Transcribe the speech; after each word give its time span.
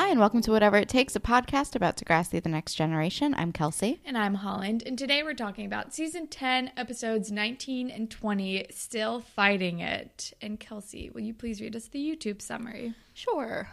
Hi, 0.00 0.08
and 0.08 0.18
welcome 0.18 0.40
to 0.40 0.50
Whatever 0.50 0.78
It 0.78 0.88
Takes, 0.88 1.14
a 1.14 1.20
podcast 1.20 1.76
about 1.76 1.98
Degrassi 1.98 2.42
the 2.42 2.48
Next 2.48 2.74
Generation. 2.74 3.34
I'm 3.36 3.52
Kelsey. 3.52 4.00
And 4.02 4.16
I'm 4.16 4.32
Holland, 4.32 4.82
and 4.86 4.98
today 4.98 5.22
we're 5.22 5.34
talking 5.34 5.66
about 5.66 5.92
season 5.92 6.26
10, 6.26 6.72
episodes 6.74 7.30
19 7.30 7.90
and 7.90 8.10
20, 8.10 8.68
Still 8.70 9.20
Fighting 9.20 9.80
It. 9.80 10.32
And 10.40 10.58
Kelsey, 10.58 11.10
will 11.10 11.20
you 11.20 11.34
please 11.34 11.60
read 11.60 11.76
us 11.76 11.88
the 11.88 11.98
YouTube 11.98 12.40
summary? 12.40 12.94
Sure. 13.12 13.68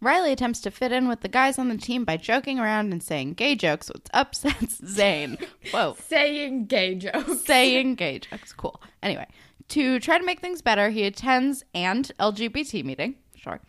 Riley 0.00 0.32
attempts 0.32 0.60
to 0.60 0.70
fit 0.70 0.90
in 0.90 1.06
with 1.06 1.20
the 1.20 1.28
guys 1.28 1.58
on 1.58 1.68
the 1.68 1.76
team 1.76 2.06
by 2.06 2.16
joking 2.16 2.58
around 2.58 2.90
and 2.90 3.02
saying 3.02 3.34
gay 3.34 3.54
jokes, 3.54 3.90
which 3.92 4.06
upsets 4.14 4.80
Zane. 4.86 5.36
Whoa. 5.70 5.96
Saying 6.00 6.64
gay 6.64 6.94
jokes. 6.94 7.44
saying 7.44 7.96
gay 7.96 8.20
jokes. 8.20 8.54
Cool. 8.54 8.80
Anyway, 9.02 9.26
to 9.68 10.00
try 10.00 10.16
to 10.16 10.24
make 10.24 10.40
things 10.40 10.62
better, 10.62 10.88
he 10.88 11.04
attends 11.04 11.62
and 11.74 12.10
LGBT 12.18 12.86
meeting. 12.86 13.16
Sure. 13.36 13.60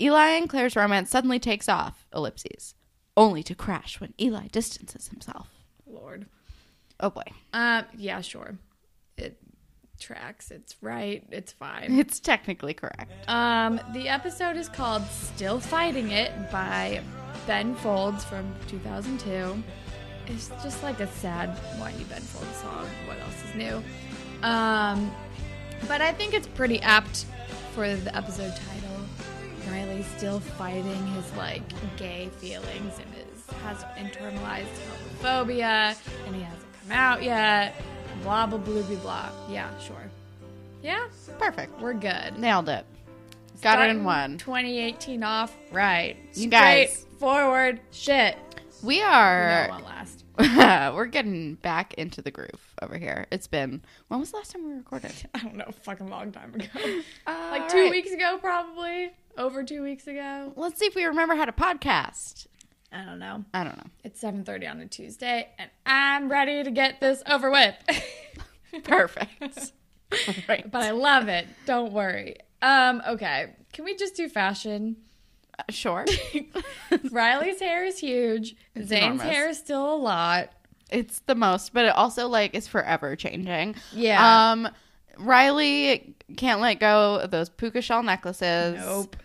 Eli 0.00 0.28
and 0.30 0.48
Claire's 0.48 0.76
romance 0.76 1.10
suddenly 1.10 1.38
takes 1.38 1.68
off, 1.68 2.06
ellipses, 2.14 2.74
only 3.16 3.42
to 3.42 3.54
crash 3.54 4.00
when 4.00 4.14
Eli 4.20 4.48
distances 4.48 5.08
himself. 5.08 5.48
Lord. 5.86 6.26
Oh 7.00 7.10
boy. 7.10 7.24
Uh, 7.52 7.82
yeah, 7.96 8.20
sure. 8.20 8.56
It 9.16 9.38
tracks. 10.00 10.50
It's 10.50 10.76
right. 10.80 11.24
It's 11.30 11.52
fine. 11.52 11.98
It's 11.98 12.20
technically 12.20 12.74
correct. 12.74 13.12
Um, 13.28 13.80
the 13.92 14.08
episode 14.08 14.56
is 14.56 14.68
called 14.68 15.04
Still 15.06 15.60
Fighting 15.60 16.10
It 16.10 16.32
by 16.50 17.00
Ben 17.46 17.74
Folds 17.76 18.24
from 18.24 18.52
2002. 18.68 19.62
It's 20.26 20.48
just 20.62 20.82
like 20.82 21.00
a 21.00 21.06
sad, 21.06 21.50
whiny 21.78 22.04
Ben 22.04 22.20
Folds 22.20 22.56
song. 22.58 22.86
What 23.06 23.18
else 23.20 23.44
is 23.48 23.54
new? 23.54 23.82
Um, 24.42 25.14
but 25.88 26.00
I 26.00 26.12
think 26.12 26.34
it's 26.34 26.46
pretty 26.48 26.80
apt 26.80 27.26
for 27.74 27.94
the 27.94 28.16
episode 28.16 28.54
title. 28.56 28.81
Riley's 29.70 30.06
still 30.16 30.40
fighting 30.40 31.06
his 31.08 31.32
like 31.36 31.62
gay 31.96 32.28
feelings 32.38 32.98
and 32.98 33.08
is 33.14 33.54
has 33.62 33.84
internalized 33.96 34.66
homophobia, 35.20 35.96
and 36.26 36.34
he 36.34 36.42
hasn't 36.42 36.72
come 36.82 36.92
out 36.92 37.22
yet. 37.22 37.74
Blah 38.22 38.46
blah 38.46 38.58
blah 38.58 38.82
blah 38.82 38.96
blah. 38.96 39.28
Yeah, 39.48 39.76
sure. 39.78 40.10
Yeah, 40.82 41.06
Perfect. 41.38 41.80
we're 41.80 41.94
good. 41.94 42.38
Nailed 42.38 42.68
it. 42.68 42.84
Got 43.62 43.80
it 43.80 43.90
in 43.90 44.02
one. 44.02 44.38
2018 44.38 45.22
off 45.22 45.54
right. 45.70 46.16
You 46.34 46.48
guys. 46.48 47.06
forward 47.18 47.80
shit. 47.92 48.36
We 48.82 49.00
are 49.00 49.68
one 49.68 49.84
last. 49.84 50.24
we're 50.96 51.06
getting 51.06 51.54
back 51.56 51.94
into 51.94 52.20
the 52.20 52.32
groove 52.32 52.74
over 52.80 52.98
here. 52.98 53.26
It's 53.30 53.46
been 53.46 53.82
when 54.08 54.18
was 54.18 54.32
the 54.32 54.38
last 54.38 54.50
time 54.50 54.66
we 54.66 54.74
recorded? 54.74 55.12
I 55.34 55.38
don't 55.38 55.56
know, 55.56 55.70
fucking 55.82 56.08
long 56.08 56.32
time 56.32 56.52
ago. 56.54 56.66
like 57.26 57.68
two 57.68 57.82
right. 57.82 57.90
weeks 57.90 58.10
ago, 58.10 58.38
probably. 58.40 59.12
Over 59.38 59.64
two 59.64 59.82
weeks 59.82 60.06
ago. 60.06 60.52
Let's 60.56 60.78
see 60.78 60.86
if 60.86 60.94
we 60.94 61.04
remember 61.04 61.34
how 61.34 61.44
to 61.46 61.52
podcast. 61.52 62.46
I 62.92 63.04
don't 63.04 63.18
know. 63.18 63.44
I 63.54 63.64
don't 63.64 63.76
know. 63.76 63.90
It's 64.04 64.20
7:30 64.20 64.70
on 64.70 64.80
a 64.80 64.86
Tuesday, 64.86 65.48
and 65.58 65.70
I'm 65.86 66.30
ready 66.30 66.62
to 66.62 66.70
get 66.70 67.00
this 67.00 67.22
over 67.26 67.50
with. 67.50 67.74
Perfect. 68.84 69.72
right. 70.48 70.70
but 70.70 70.82
I 70.82 70.90
love 70.90 71.28
it. 71.28 71.46
Don't 71.66 71.92
worry. 71.92 72.36
Um, 72.60 73.02
okay. 73.08 73.54
Can 73.72 73.84
we 73.84 73.96
just 73.96 74.14
do 74.14 74.28
fashion? 74.28 74.96
sure. 75.70 76.04
Riley's 77.10 77.60
hair 77.60 77.84
is 77.84 77.98
huge. 77.98 78.56
Zane's 78.76 78.90
enormous. 78.92 79.22
hair 79.22 79.48
is 79.48 79.58
still 79.58 79.94
a 79.94 79.96
lot. 79.96 80.50
it's 80.90 81.20
the 81.20 81.34
most, 81.34 81.72
but 81.72 81.84
it 81.84 81.94
also 81.94 82.28
like 82.28 82.54
is 82.54 82.66
forever 82.66 83.16
changing. 83.16 83.76
Yeah. 83.92 84.50
Um 84.52 84.68
Riley 85.18 86.14
can't 86.36 86.60
let 86.60 86.80
go 86.80 87.16
of 87.16 87.30
those 87.30 87.48
puka 87.48 87.82
shell 87.82 88.02
necklaces. 88.02 88.76
Nope. 88.80 89.16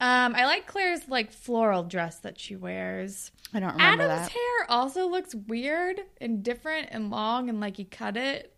Um, 0.00 0.34
I 0.36 0.44
like 0.46 0.66
Claire's 0.66 1.08
like 1.08 1.32
floral 1.32 1.82
dress 1.82 2.18
that 2.20 2.38
she 2.38 2.54
wears. 2.56 3.32
I 3.52 3.60
don't 3.60 3.72
remember 3.72 4.04
Adam's 4.04 4.28
that. 4.28 4.32
hair 4.32 4.66
also 4.70 5.08
looks 5.08 5.34
weird 5.34 6.00
and 6.20 6.42
different 6.42 6.88
and 6.92 7.10
long 7.10 7.48
and 7.48 7.60
like 7.60 7.76
he 7.78 7.84
cut 7.84 8.16
it. 8.16 8.54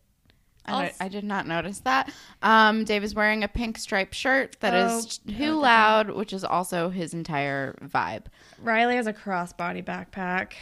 I, 0.66 0.72
Also- 0.72 0.94
I 1.00 1.08
did 1.08 1.24
not 1.24 1.46
notice 1.46 1.80
that. 1.80 2.12
Um, 2.42 2.84
Dave 2.84 3.02
is 3.02 3.14
wearing 3.14 3.42
a 3.42 3.48
pink 3.48 3.78
striped 3.78 4.14
shirt 4.14 4.56
that 4.60 4.74
is 4.74 5.20
Oh, 5.26 5.32
too 5.32 5.54
loud, 5.58 6.10
which 6.10 6.34
is 6.34 6.44
also 6.44 6.90
his 6.90 7.14
entire 7.14 7.74
vibe. 7.82 8.26
Riley 8.60 8.96
has 8.96 9.06
a 9.06 9.12
crossbody 9.14 9.82
backpack. 9.82 10.52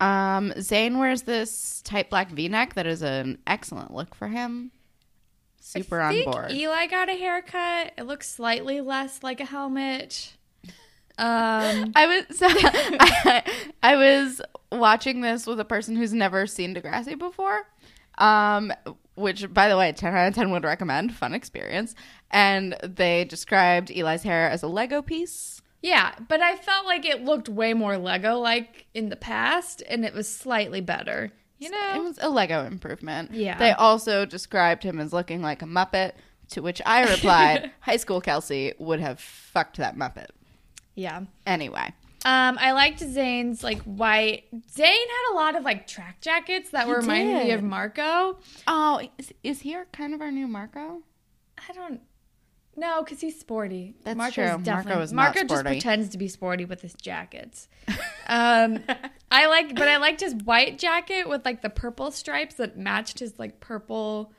Um, 0.00 0.52
Zane 0.60 0.98
wears 0.98 1.22
this 1.22 1.80
tight 1.82 2.10
black 2.10 2.30
V 2.30 2.48
neck 2.48 2.74
that 2.74 2.86
is 2.86 3.02
an 3.02 3.38
excellent 3.46 3.92
look 3.94 4.14
for 4.14 4.26
him. 4.28 4.72
Super 5.72 6.00
on 6.00 6.24
board. 6.24 6.52
Eli 6.52 6.86
got 6.86 7.08
a 7.08 7.14
haircut. 7.14 7.92
It 7.98 8.04
looks 8.06 8.28
slightly 8.28 8.80
less 8.80 9.22
like 9.22 9.40
a 9.40 9.44
helmet. 9.44 10.34
Um, 11.18 11.92
I 11.96 12.06
was 12.06 12.38
I, 12.42 13.42
I 13.82 13.96
was 13.96 14.40
watching 14.72 15.20
this 15.20 15.46
with 15.46 15.60
a 15.60 15.64
person 15.64 15.96
who's 15.96 16.12
never 16.14 16.46
seen 16.46 16.74
Degrassi 16.74 17.18
before. 17.18 17.66
Um, 18.16 18.72
which 19.14 19.52
by 19.52 19.68
the 19.68 19.76
way, 19.76 19.92
10 19.92 20.14
out 20.14 20.28
of 20.28 20.34
10 20.34 20.50
would 20.52 20.64
recommend. 20.64 21.14
Fun 21.14 21.34
experience. 21.34 21.94
And 22.30 22.76
they 22.82 23.24
described 23.24 23.90
Eli's 23.90 24.22
hair 24.22 24.48
as 24.50 24.62
a 24.62 24.68
Lego 24.68 25.02
piece. 25.02 25.60
yeah, 25.82 26.14
but 26.28 26.40
I 26.40 26.56
felt 26.56 26.86
like 26.86 27.04
it 27.04 27.24
looked 27.24 27.48
way 27.48 27.74
more 27.74 27.98
Lego 27.98 28.38
like 28.38 28.86
in 28.94 29.08
the 29.10 29.16
past, 29.16 29.82
and 29.88 30.04
it 30.04 30.14
was 30.14 30.28
slightly 30.28 30.80
better. 30.80 31.32
You 31.58 31.70
know, 31.70 31.94
It 31.96 32.02
was 32.02 32.18
a 32.20 32.28
Lego 32.28 32.64
improvement. 32.64 33.32
Yeah. 33.32 33.58
They 33.58 33.72
also 33.72 34.24
described 34.24 34.82
him 34.84 35.00
as 35.00 35.12
looking 35.12 35.42
like 35.42 35.60
a 35.62 35.66
Muppet, 35.66 36.12
to 36.50 36.62
which 36.62 36.80
I 36.86 37.08
replied, 37.10 37.72
High 37.80 37.96
school 37.96 38.20
Kelsey 38.20 38.74
would 38.78 39.00
have 39.00 39.18
fucked 39.20 39.76
that 39.78 39.96
Muppet. 39.96 40.28
yeah. 40.94 41.22
Anyway. 41.46 41.92
Um, 42.24 42.58
I 42.60 42.72
liked 42.72 42.98
Zane's 42.98 43.62
like 43.62 43.80
white. 43.82 44.44
Zane 44.72 44.86
had 45.08 45.32
a 45.32 45.34
lot 45.36 45.54
of 45.56 45.62
like 45.62 45.86
track 45.86 46.20
jackets 46.20 46.70
that 46.70 46.86
He 46.86 46.90
were 46.92 46.98
reminding 47.00 47.38
me 47.38 47.50
of 47.52 47.62
Marco. 47.62 48.38
Oh, 48.66 49.00
is, 49.18 49.32
is 49.44 49.60
he 49.60 49.74
our- 49.76 49.86
kind 49.92 50.14
of 50.14 50.20
our 50.20 50.30
new 50.32 50.48
Marco? 50.48 51.02
I 51.68 51.72
don't 51.72 52.00
know 52.78 53.02
because 53.02 53.20
he's 53.20 53.38
sporty. 53.38 53.94
That's 54.04 54.16
Marco's 54.16 54.34
true. 54.34 54.72
Marco 54.72 55.00
is 55.00 55.12
not 55.12 55.34
Marco 55.34 55.44
just 55.44 55.64
pretends 55.64 56.10
to 56.10 56.18
be 56.18 56.28
sporty 56.28 56.64
with 56.64 56.80
his 56.80 56.94
jackets. 56.94 57.68
um, 58.26 58.78
I 59.30 59.46
like, 59.46 59.74
but 59.74 59.88
I 59.88 59.98
liked 59.98 60.20
his 60.20 60.34
white 60.34 60.78
jacket 60.78 61.28
with 61.28 61.44
like 61.44 61.62
the 61.62 61.70
purple 61.70 62.10
stripes 62.10 62.56
that 62.56 62.78
matched 62.78 63.18
his 63.18 63.38
like 63.38 63.60
purple 63.60 64.32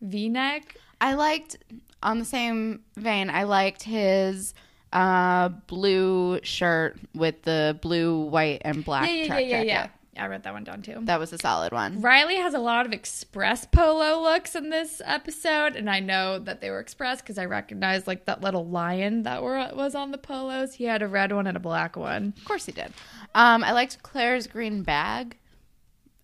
V-neck. 0.00 0.76
I 1.00 1.14
liked 1.14 1.56
on 2.02 2.18
the 2.18 2.24
same 2.24 2.82
vein. 2.96 3.30
I 3.30 3.44
liked 3.44 3.82
his 3.82 4.54
uh, 4.92 5.48
blue 5.66 6.40
shirt 6.42 6.98
with 7.14 7.42
the 7.42 7.78
blue, 7.82 8.20
white, 8.20 8.62
and 8.64 8.84
black 8.84 9.08
Yeah, 9.08 9.14
yeah, 9.14 9.22
yeah, 9.22 9.26
track 9.26 9.44
yeah, 9.46 9.64
jacket. 9.64 9.90
I 10.18 10.28
wrote 10.28 10.42
that 10.44 10.52
one 10.52 10.64
down 10.64 10.82
too. 10.82 10.98
That 11.02 11.18
was 11.18 11.32
a 11.32 11.38
solid 11.38 11.72
one. 11.72 12.00
Riley 12.00 12.36
has 12.36 12.54
a 12.54 12.58
lot 12.58 12.86
of 12.86 12.92
express 12.92 13.66
polo 13.66 14.22
looks 14.22 14.54
in 14.54 14.70
this 14.70 15.02
episode, 15.04 15.76
and 15.76 15.88
I 15.90 16.00
know 16.00 16.38
that 16.38 16.60
they 16.60 16.70
were 16.70 16.80
express 16.80 17.20
because 17.20 17.38
I 17.38 17.44
recognized 17.44 18.06
like 18.06 18.24
that 18.26 18.40
little 18.40 18.66
lion 18.66 19.22
that 19.24 19.42
were 19.42 19.70
was 19.74 19.94
on 19.94 20.12
the 20.12 20.18
polos. 20.18 20.74
He 20.74 20.84
had 20.84 21.02
a 21.02 21.08
red 21.08 21.32
one 21.32 21.46
and 21.46 21.56
a 21.56 21.60
black 21.60 21.96
one. 21.96 22.34
Of 22.36 22.44
course 22.44 22.66
he 22.66 22.72
did. 22.72 22.92
Um, 23.34 23.62
I 23.64 23.72
liked 23.72 24.02
Claire's 24.02 24.46
green 24.46 24.82
bag. 24.82 25.36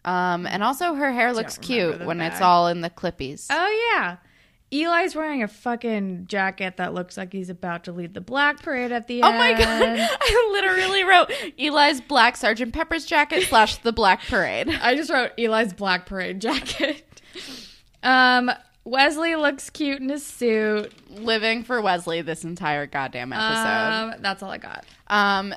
Um, 0.05 0.47
and 0.47 0.65
also 0.65 0.95
her 0.95 1.13
hair 1.13 1.33
looks 1.33 1.59
cute 1.59 2.05
when 2.05 2.21
it's 2.21 2.41
all 2.41 2.67
in 2.69 2.81
the 2.81 2.91
clippies. 2.91 3.47
Oh 3.51 3.93
yeah. 3.95 4.17
Eli's 4.73 5.15
wearing 5.15 5.43
a 5.43 5.49
fucking 5.49 6.27
jacket 6.29 6.79
that 6.79 6.95
looks 6.95 7.17
like 7.19 7.33
he's 7.33 7.51
about 7.51 7.85
to 7.85 7.93
lead 7.93 8.15
the 8.15 8.21
black 8.23 8.63
parade 8.63 8.91
at 8.91 9.07
the 9.07 9.23
Oh 9.23 9.27
end. 9.29 9.37
Oh 9.37 9.39
my 9.39 9.53
god! 9.53 9.99
I 10.21 10.49
literally 10.53 11.05
wrote 11.05 11.31
Eli's 11.59 12.01
black 12.01 12.37
Sergeant 12.39 12.73
Pepper's 12.73 13.05
jacket 13.05 13.43
slash 13.45 13.77
the 13.77 13.93
Black 13.93 14.23
Parade. 14.27 14.69
I 14.83 14.95
just 14.95 15.11
wrote 15.11 15.33
Eli's 15.39 15.75
black 15.75 16.07
parade 16.07 16.41
jacket. 16.41 17.05
um, 18.03 18.51
Wesley 18.85 19.37
looks 19.37 19.69
cute 19.71 20.01
in 20.01 20.09
his 20.09 20.25
suit. 20.27 20.93
Living 21.11 21.63
for 21.65 21.81
Wesley 21.83 22.23
this 22.23 22.43
entire 22.43 22.87
goddamn 22.87 23.33
episode. 23.33 24.15
Um, 24.17 24.23
that's 24.23 24.43
all 24.43 24.51
I 24.51 24.59
got. 24.59 24.85
Um, 25.07 25.55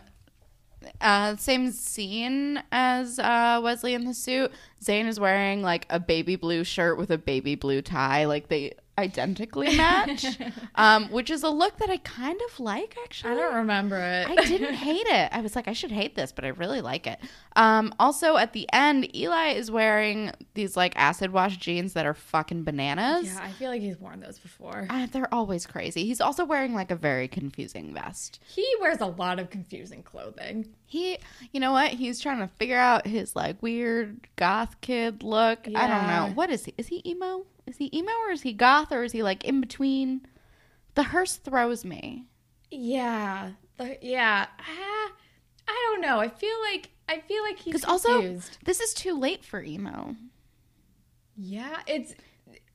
uh, 1.01 1.35
same 1.37 1.71
scene 1.71 2.61
as 2.71 3.17
uh, 3.17 3.59
Wesley 3.63 3.93
in 3.93 4.05
the 4.05 4.13
suit. 4.13 4.51
Zane 4.83 5.07
is 5.07 5.19
wearing 5.19 5.61
like 5.63 5.85
a 5.89 5.99
baby 5.99 6.35
blue 6.35 6.63
shirt 6.63 6.97
with 6.97 7.09
a 7.09 7.17
baby 7.17 7.55
blue 7.55 7.81
tie. 7.81 8.25
Like 8.25 8.49
they 8.49 8.73
identically 8.97 9.75
match, 9.77 10.25
um, 10.75 11.09
which 11.11 11.29
is 11.29 11.43
a 11.43 11.49
look 11.49 11.77
that 11.77 11.89
I 11.89 11.97
kind 11.97 12.39
of 12.49 12.59
like 12.59 12.95
actually. 13.03 13.31
I 13.33 13.35
don't 13.35 13.55
remember 13.55 13.97
it. 13.97 14.27
I 14.29 14.35
didn't 14.45 14.73
hate 14.87 15.05
it. 15.07 15.29
I 15.31 15.41
was 15.41 15.55
like, 15.55 15.67
I 15.67 15.73
should 15.73 15.91
hate 15.91 16.15
this, 16.15 16.31
but 16.31 16.45
I 16.45 16.49
really 16.49 16.81
like 16.81 17.07
it. 17.07 17.19
Um, 17.55 17.93
also, 17.99 18.37
at 18.37 18.53
the 18.53 18.67
end, 18.73 19.13
Eli 19.15 19.49
is 19.49 19.69
wearing 19.71 20.31
these 20.53 20.77
like 20.77 20.93
acid 20.95 21.31
wash 21.31 21.57
jeans 21.57 21.93
that 21.93 22.05
are 22.05 22.13
fucking 22.13 22.63
bananas. 22.63 23.25
yeah, 23.25 23.39
I 23.41 23.51
feel 23.51 23.69
like 23.69 23.81
he's 23.81 23.99
worn 23.99 24.19
those 24.19 24.39
before. 24.39 24.87
Uh, 24.89 25.07
they're 25.11 25.33
always 25.33 25.65
crazy. 25.65 26.05
He's 26.05 26.21
also 26.21 26.45
wearing 26.45 26.73
like 26.73 26.91
a 26.91 26.95
very 26.95 27.27
confusing 27.27 27.93
vest. 27.93 28.39
He 28.47 28.65
wears 28.81 29.01
a 29.01 29.07
lot 29.07 29.39
of 29.39 29.49
confusing 29.49 30.03
clothing. 30.03 30.67
He, 30.87 31.17
you 31.51 31.59
know 31.59 31.71
what? 31.71 31.91
He's 31.91 32.19
trying 32.19 32.39
to 32.39 32.47
figure 32.47 32.77
out 32.77 33.07
his 33.07 33.35
like 33.35 33.61
weird 33.61 34.27
goth 34.35 34.79
kid 34.81 35.23
look. 35.23 35.67
I 35.75 35.87
don't 35.87 36.07
know. 36.07 36.31
What 36.35 36.49
is 36.51 36.65
he? 36.65 36.73
Is 36.77 36.87
he 36.87 37.01
emo? 37.05 37.45
Is 37.65 37.77
he 37.77 37.89
emo 37.97 38.11
or 38.27 38.31
is 38.31 38.43
he 38.43 38.53
goth 38.53 38.91
or 38.91 39.03
is 39.03 39.11
he 39.11 39.23
like 39.23 39.43
in 39.43 39.59
between? 39.61 40.21
The 40.93 41.03
hearse 41.03 41.35
throws 41.37 41.83
me. 41.83 42.25
Yeah, 42.71 43.51
the, 43.77 43.97
yeah. 44.01 44.45
Ah, 44.59 45.11
I 45.67 45.89
don't 45.91 46.01
know. 46.01 46.19
I 46.19 46.29
feel 46.29 46.55
like 46.71 46.91
I 47.09 47.19
feel 47.19 47.41
like 47.43 47.59
he's 47.59 47.83
also, 47.83 48.39
this 48.65 48.79
is 48.79 48.93
too 48.93 49.17
late 49.19 49.43
for 49.43 49.61
emo. 49.63 50.15
yeah, 51.37 51.81
it's 51.87 52.13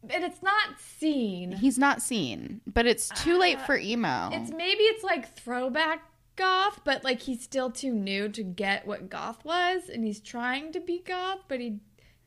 and 0.08 0.24
it's 0.24 0.42
not 0.42 0.80
scene. 0.80 1.52
He's 1.52 1.78
not 1.78 2.02
scene, 2.02 2.60
but 2.66 2.86
it's 2.86 3.08
too 3.22 3.38
late 3.38 3.58
Uh, 3.58 3.64
for 3.64 3.76
emo. 3.78 4.30
It's 4.32 4.50
maybe 4.50 4.82
it's 4.84 5.04
like 5.04 5.34
throwback 5.36 6.02
goth, 6.40 6.81
but 6.84 7.04
like 7.04 7.20
he's 7.22 7.42
still 7.42 7.70
too 7.70 7.92
new 7.92 8.28
to 8.31 8.42
get 8.42 8.87
what 8.87 9.08
goth 9.10 9.44
was, 9.44 9.88
and 9.92 10.04
he's 10.04 10.20
trying 10.20 10.72
to 10.72 10.81
be 10.81 11.02
goth, 11.06 11.40
but 11.48 11.60
he 11.60 11.78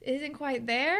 isn't 0.01 0.33
quite 0.33 0.68
there. 0.68 1.00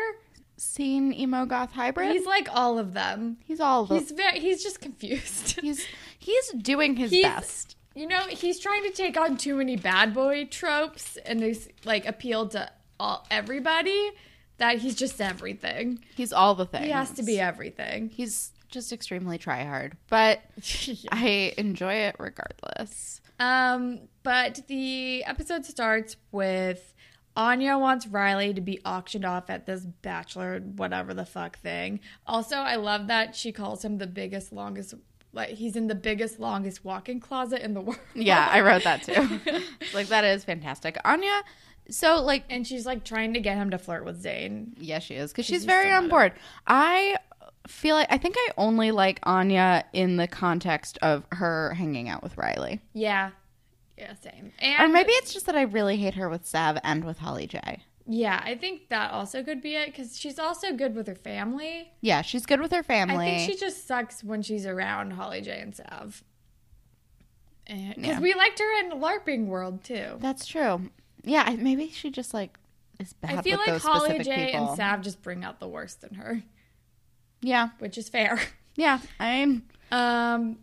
scene 0.58 1.14
emo 1.14 1.46
goth 1.46 1.72
hybrid. 1.74 2.08
He's 2.12 2.20
He's, 2.22 2.28
like 2.28 2.48
all 2.52 2.78
of 2.80 2.94
them. 2.94 3.38
He's 3.46 3.60
all 3.60 3.86
the, 3.86 4.00
He's 4.00 4.12
very 4.12 4.40
he's 4.40 4.64
just 4.64 4.80
confused. 4.82 5.60
he's 5.62 5.86
he's 6.18 6.52
doing 6.54 6.96
his 6.96 7.12
He's- 7.12 7.24
best. 7.36 7.78
You 7.96 8.08
know, 8.08 8.22
he's 8.28 8.60
trying 8.60 8.82
to 8.86 8.90
take 8.90 9.18
on 9.20 9.38
too 9.38 9.56
many 9.58 9.76
bad 9.76 10.16
boy 10.16 10.46
tropes 10.46 11.16
and 11.28 11.40
there's 11.40 11.68
like 11.86 12.08
appeal 12.08 12.48
to 12.50 12.68
all 13.00 13.24
everybody 13.30 14.10
that 14.58 14.80
he's 14.80 14.96
just 14.96 15.22
everything. 15.22 16.00
He's 16.16 16.34
all 16.34 16.56
the 16.56 16.66
things. 16.66 16.86
He 16.86 16.92
has 16.92 17.12
to 17.12 17.22
be 17.24 17.40
everything. 17.40 18.10
He's 18.10 18.50
just 18.74 18.92
extremely 18.92 19.38
try 19.38 19.64
hard, 19.64 19.96
but 20.10 20.42
I 21.12 21.54
enjoy 21.58 21.94
it 21.94 22.16
regardless. 22.20 23.22
Um, 23.40 24.02
but 24.24 24.62
the 24.68 25.24
episode 25.24 25.66
starts 25.66 26.18
with 26.32 26.94
Anya 27.36 27.78
wants 27.78 28.06
Riley 28.08 28.54
to 28.54 28.62
be 28.62 28.80
auctioned 28.86 29.26
off 29.26 29.50
at 29.50 29.66
this 29.66 29.86
bachelor 29.86 30.60
whatever 30.60 31.14
the 31.14 31.26
fuck 31.26 31.60
thing. 31.60 32.00
Also, 32.28 32.58
I 32.58 32.76
love 32.76 33.08
that 33.08 33.36
she 33.36 33.52
calls 33.52 33.84
him 33.84 33.98
the 33.98 34.08
biggest 34.08 34.52
longest 34.52 34.94
like 35.36 35.50
he's 35.50 35.76
in 35.76 35.88
the 35.88 35.96
biggest 35.96 36.40
longest 36.40 36.86
walk-in 36.86 37.20
closet 37.20 37.62
in 37.62 37.74
the 37.74 37.82
world. 37.82 38.00
Yeah, 38.14 38.48
I 38.52 38.62
wrote 38.62 38.84
that 38.84 39.04
too. 39.04 39.40
like 39.94 40.08
that 40.08 40.24
is 40.24 40.44
fantastic. 40.44 40.98
Anya, 41.04 41.42
so 41.90 42.22
like 42.22 42.44
and 42.50 42.66
she's 42.68 42.86
like 42.86 43.04
trying 43.04 43.34
to 43.34 43.40
get 43.40 43.58
him 43.58 43.72
to 43.72 43.78
flirt 43.80 44.06
with 44.06 44.22
Zane. 44.22 44.76
yeah, 44.78 45.00
she 45.00 45.16
is 45.16 45.32
because 45.32 45.46
She's 45.46 45.66
very 45.66 45.92
on 45.92 46.08
board. 46.08 46.34
I 46.68 47.16
feel 47.68 47.96
like 47.96 48.08
I 48.12 48.18
think 48.18 48.36
I 48.38 48.50
only 48.58 48.92
like 48.92 49.20
Anya 49.24 49.86
in 49.94 50.18
the 50.18 50.28
context 50.28 50.98
of 51.02 51.24
her 51.32 51.74
hanging 51.74 52.10
out 52.10 52.22
with 52.24 52.38
Riley. 52.38 52.82
Yeah. 52.94 53.32
Yeah, 53.98 54.14
same. 54.16 54.52
Or 54.62 54.66
And 54.84 54.92
maybe 54.94 55.12
it's 55.14 55.34
just 55.34 55.46
that 55.46 55.56
I 55.56 55.62
really 55.62 55.98
hate 55.98 56.16
her 56.16 56.28
with 56.28 56.46
Sav 56.46 56.78
and 56.84 57.04
with 57.06 57.20
Holly 57.20 57.46
J. 57.48 57.84
yeah, 58.08 58.42
I 58.44 58.56
think 58.56 58.90
that 58.90 59.12
also 59.12 59.44
could 59.44 59.62
be 59.62 59.76
it 59.76 59.86
because 59.88 60.18
she's 60.20 60.40
also 60.40 60.74
good 60.74 60.96
with 60.96 61.08
her 61.08 61.16
family. 61.16 61.92
Yeah, 62.02 62.22
she's 62.24 62.46
good 62.46 62.60
with 62.60 62.72
her 62.72 62.84
family. 62.84 63.28
I 63.28 63.38
think 63.38 63.52
she 63.52 63.58
just 63.58 63.88
sucks 63.88 64.24
when 64.24 64.42
she's 64.42 64.66
around 64.66 65.12
Holly 65.12 65.42
J 65.42 65.60
and 65.62 65.76
Sav. 65.76 66.24
Because 67.66 67.94
Yeah. 67.98 68.20
we 68.20 68.34
liked 68.34 68.60
her 68.60 68.80
in 68.80 68.92
LARPing 69.00 69.46
World 69.48 69.84
too. 69.84 70.18
That's 70.20 70.46
true. 70.46 70.90
Yeah, 71.24 71.56
maybe 71.58 71.90
she 71.90 72.10
just 72.10 72.34
like 72.34 72.58
is 73.00 73.14
bad 73.14 73.36
I 73.40 73.42
feel 73.42 73.58
like 73.66 73.82
Holly 73.82 74.20
J 74.20 74.48
people. 74.48 74.68
and 74.70 74.76
Sav 74.78 75.02
just 75.02 75.22
bring 75.22 75.44
out 75.46 75.60
the 75.60 75.68
worst 75.68 76.04
in 76.04 76.16
her, 76.16 76.42
yeah, 77.44 77.70
which 77.80 77.98
is 77.98 78.10
fair. 78.10 78.40
yeah. 78.76 79.00
I'm 79.20 79.64
Um, 79.92 80.58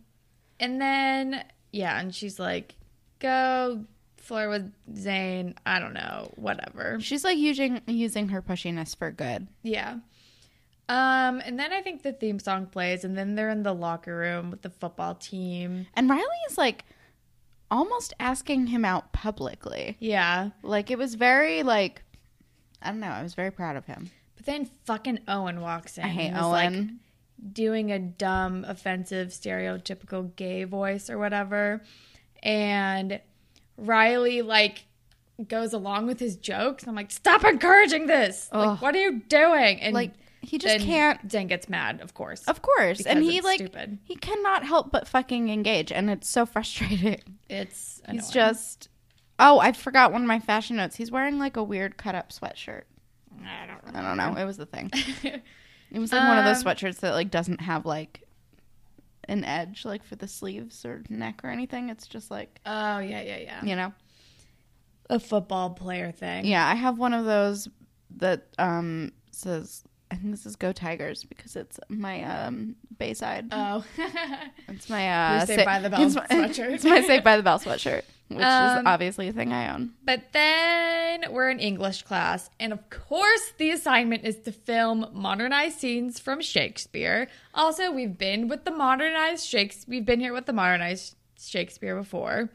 and 0.59 0.81
then 0.81 1.43
yeah, 1.71 1.99
and 1.99 2.13
she's 2.13 2.39
like, 2.39 2.75
"Go 3.19 3.85
flirt 4.17 4.49
with 4.49 4.73
Zane." 4.97 5.55
I 5.65 5.79
don't 5.79 5.93
know, 5.93 6.31
whatever. 6.35 6.99
she's 6.99 7.23
like 7.23 7.37
using 7.37 7.81
using 7.87 8.29
her 8.29 8.41
pushiness 8.41 8.95
for 8.95 9.11
good. 9.11 9.47
Yeah. 9.63 9.99
Um, 10.89 11.41
and 11.45 11.57
then 11.57 11.71
I 11.71 11.81
think 11.81 12.03
the 12.03 12.11
theme 12.11 12.37
song 12.39 12.65
plays, 12.65 13.05
and 13.05 13.17
then 13.17 13.35
they're 13.35 13.49
in 13.49 13.63
the 13.63 13.73
locker 13.73 14.17
room 14.17 14.51
with 14.51 14.61
the 14.61 14.69
football 14.69 15.15
team. 15.15 15.87
And 15.93 16.09
Riley 16.09 16.25
is 16.49 16.57
like 16.57 16.83
almost 17.69 18.13
asking 18.19 18.67
him 18.67 18.83
out 18.83 19.13
publicly. 19.13 19.95
Yeah. 19.99 20.49
Like 20.61 20.91
it 20.91 20.97
was 20.97 21.15
very 21.15 21.63
like 21.63 22.03
I 22.81 22.89
don't 22.91 22.99
know. 22.99 23.07
I 23.07 23.23
was 23.23 23.35
very 23.35 23.51
proud 23.51 23.77
of 23.77 23.85
him. 23.85 24.11
But 24.41 24.45
then 24.45 24.69
fucking 24.85 25.19
Owen 25.27 25.61
walks 25.61 25.99
in. 25.99 26.03
I 26.03 26.07
hate 26.07 26.33
He's, 26.33 26.41
like, 26.41 26.73
doing 27.53 27.91
a 27.91 27.99
dumb, 27.99 28.65
offensive, 28.67 29.29
stereotypical 29.29 30.35
gay 30.35 30.63
voice 30.63 31.11
or 31.11 31.19
whatever. 31.19 31.83
And 32.41 33.21
Riley, 33.77 34.41
like, 34.41 34.85
goes 35.47 35.73
along 35.73 36.07
with 36.07 36.19
his 36.19 36.37
jokes. 36.37 36.87
I'm 36.87 36.95
like, 36.95 37.11
stop 37.11 37.43
encouraging 37.43 38.07
this. 38.07 38.49
Ugh. 38.51 38.67
Like, 38.67 38.81
what 38.81 38.95
are 38.95 38.99
you 38.99 39.21
doing? 39.27 39.79
And 39.79 39.93
like 39.93 40.13
he 40.41 40.57
just 40.57 40.79
then 40.79 40.81
can't. 40.81 41.31
Zane 41.31 41.47
gets 41.47 41.69
mad, 41.69 42.01
of 42.01 42.15
course. 42.15 42.43
Of 42.47 42.63
course, 42.63 43.05
and 43.05 43.23
he 43.23 43.41
like 43.41 43.59
stupid. 43.59 43.99
he 44.03 44.15
cannot 44.15 44.63
help 44.65 44.91
but 44.91 45.07
fucking 45.07 45.49
engage, 45.49 45.91
and 45.91 46.09
it's 46.09 46.27
so 46.27 46.45
frustrating. 46.45 47.21
It's 47.47 48.01
He's 48.09 48.29
just. 48.29 48.89
Oh, 49.39 49.59
I 49.59 49.71
forgot 49.71 50.11
one 50.11 50.21
of 50.21 50.27
my 50.27 50.39
fashion 50.39 50.75
notes. 50.77 50.95
He's 50.95 51.11
wearing 51.11 51.39
like 51.39 51.57
a 51.57 51.63
weird 51.63 51.97
cut 51.97 52.15
up 52.15 52.31
sweatshirt. 52.31 52.83
I 53.45 53.65
don't, 53.67 53.95
I 53.95 54.01
don't 54.01 54.17
know. 54.17 54.39
It 54.41 54.45
was 54.45 54.57
the 54.57 54.65
thing. 54.65 54.91
It 55.93 55.99
was 55.99 56.13
like 56.13 56.25
one 56.25 56.37
of 56.37 56.45
those 56.45 56.65
Um, 56.65 56.71
sweatshirts 56.71 57.01
that 57.01 57.11
like 57.15 57.29
doesn't 57.29 57.59
have 57.59 57.85
like 57.85 58.23
an 59.27 59.43
edge 59.43 59.83
like 59.83 60.05
for 60.05 60.15
the 60.15 60.25
sleeves 60.27 60.85
or 60.85 61.03
neck 61.09 61.41
or 61.43 61.49
anything. 61.49 61.89
It's 61.89 62.07
just 62.07 62.31
like 62.31 62.61
Oh 62.65 62.99
yeah, 62.99 63.21
yeah, 63.21 63.37
yeah. 63.39 63.65
you 63.65 63.75
know. 63.75 63.91
A 65.09 65.19
football 65.19 65.71
player 65.71 66.13
thing. 66.13 66.45
Yeah, 66.45 66.65
I 66.65 66.75
have 66.75 66.97
one 66.97 67.13
of 67.13 67.25
those 67.25 67.67
that 68.17 68.47
um 68.57 69.11
says 69.31 69.83
I 70.11 70.15
think 70.15 70.31
this 70.31 70.45
is 70.45 70.55
Go 70.57 70.73
Tigers 70.73 71.23
because 71.23 71.55
it's 71.55 71.79
my 71.87 72.23
um 72.23 72.75
Bayside. 72.99 73.47
Oh. 73.51 73.83
it's 74.67 74.89
my 74.89 75.09
uh 75.39 75.45
Saved 75.45 75.65
by 75.65 75.79
the 75.79 75.89
Bell 75.89 76.01
it's 76.05 76.15
my, 76.15 76.25
sweatshirt. 76.27 76.71
it's 76.73 76.83
my 76.83 77.01
Saved 77.01 77.23
by 77.23 77.37
the 77.37 77.43
Bell 77.43 77.59
sweatshirt, 77.59 78.03
which 78.27 78.39
is 78.39 78.43
Um, 78.43 78.85
obviously 78.87 79.29
a 79.29 79.33
thing 79.33 79.53
I 79.53 79.73
own. 79.73 79.91
But 80.03 80.33
then 80.33 81.23
we're 81.31 81.49
in 81.49 81.59
English 81.59 82.03
class, 82.03 82.49
and 82.59 82.73
of 82.73 82.89
course, 82.89 83.53
the 83.57 83.71
assignment 83.71 84.25
is 84.25 84.37
to 84.39 84.51
film 84.51 85.07
modernized 85.13 85.79
scenes 85.79 86.19
from 86.19 86.41
Shakespeare. 86.41 87.27
Also, 87.53 87.89
we've 87.91 88.17
been 88.17 88.47
with 88.49 88.65
the 88.65 88.71
modernized 88.71 89.47
Shakespeare. 89.47 89.91
We've 89.95 90.05
been 90.05 90.19
here 90.19 90.33
with 90.33 90.45
the 90.45 90.53
modernized 90.53 91.15
Shakespeare 91.39 91.95
before. 91.95 92.49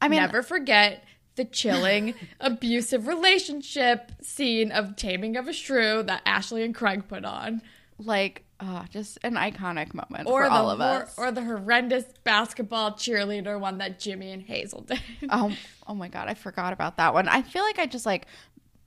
I 0.00 0.08
mean, 0.08 0.20
Never 0.20 0.42
forget 0.42 1.04
the 1.38 1.46
chilling, 1.46 2.14
abusive 2.40 3.06
relationship 3.06 4.12
scene 4.20 4.70
of 4.70 4.94
Taming 4.96 5.36
of 5.36 5.48
a 5.48 5.52
Shrew 5.54 6.02
that 6.02 6.20
Ashley 6.26 6.62
and 6.62 6.74
Craig 6.74 7.08
put 7.08 7.24
on, 7.24 7.62
like 7.98 8.44
uh, 8.60 8.84
just 8.90 9.18
an 9.22 9.34
iconic 9.34 9.94
moment 9.94 10.26
or 10.26 10.42
for 10.42 10.48
the 10.48 10.54
all 10.54 10.70
of 10.70 10.80
us. 10.80 11.14
or 11.16 11.30
the 11.30 11.44
horrendous 11.44 12.04
basketball 12.24 12.90
cheerleader 12.92 13.58
one 13.58 13.78
that 13.78 14.00
Jimmy 14.00 14.32
and 14.32 14.42
Hazel 14.42 14.82
did. 14.82 15.00
Oh, 15.30 15.52
oh 15.86 15.94
my 15.94 16.08
god, 16.08 16.28
I 16.28 16.34
forgot 16.34 16.72
about 16.72 16.96
that 16.96 17.14
one. 17.14 17.28
I 17.28 17.42
feel 17.42 17.62
like 17.62 17.78
I 17.78 17.86
just 17.86 18.04
like 18.04 18.26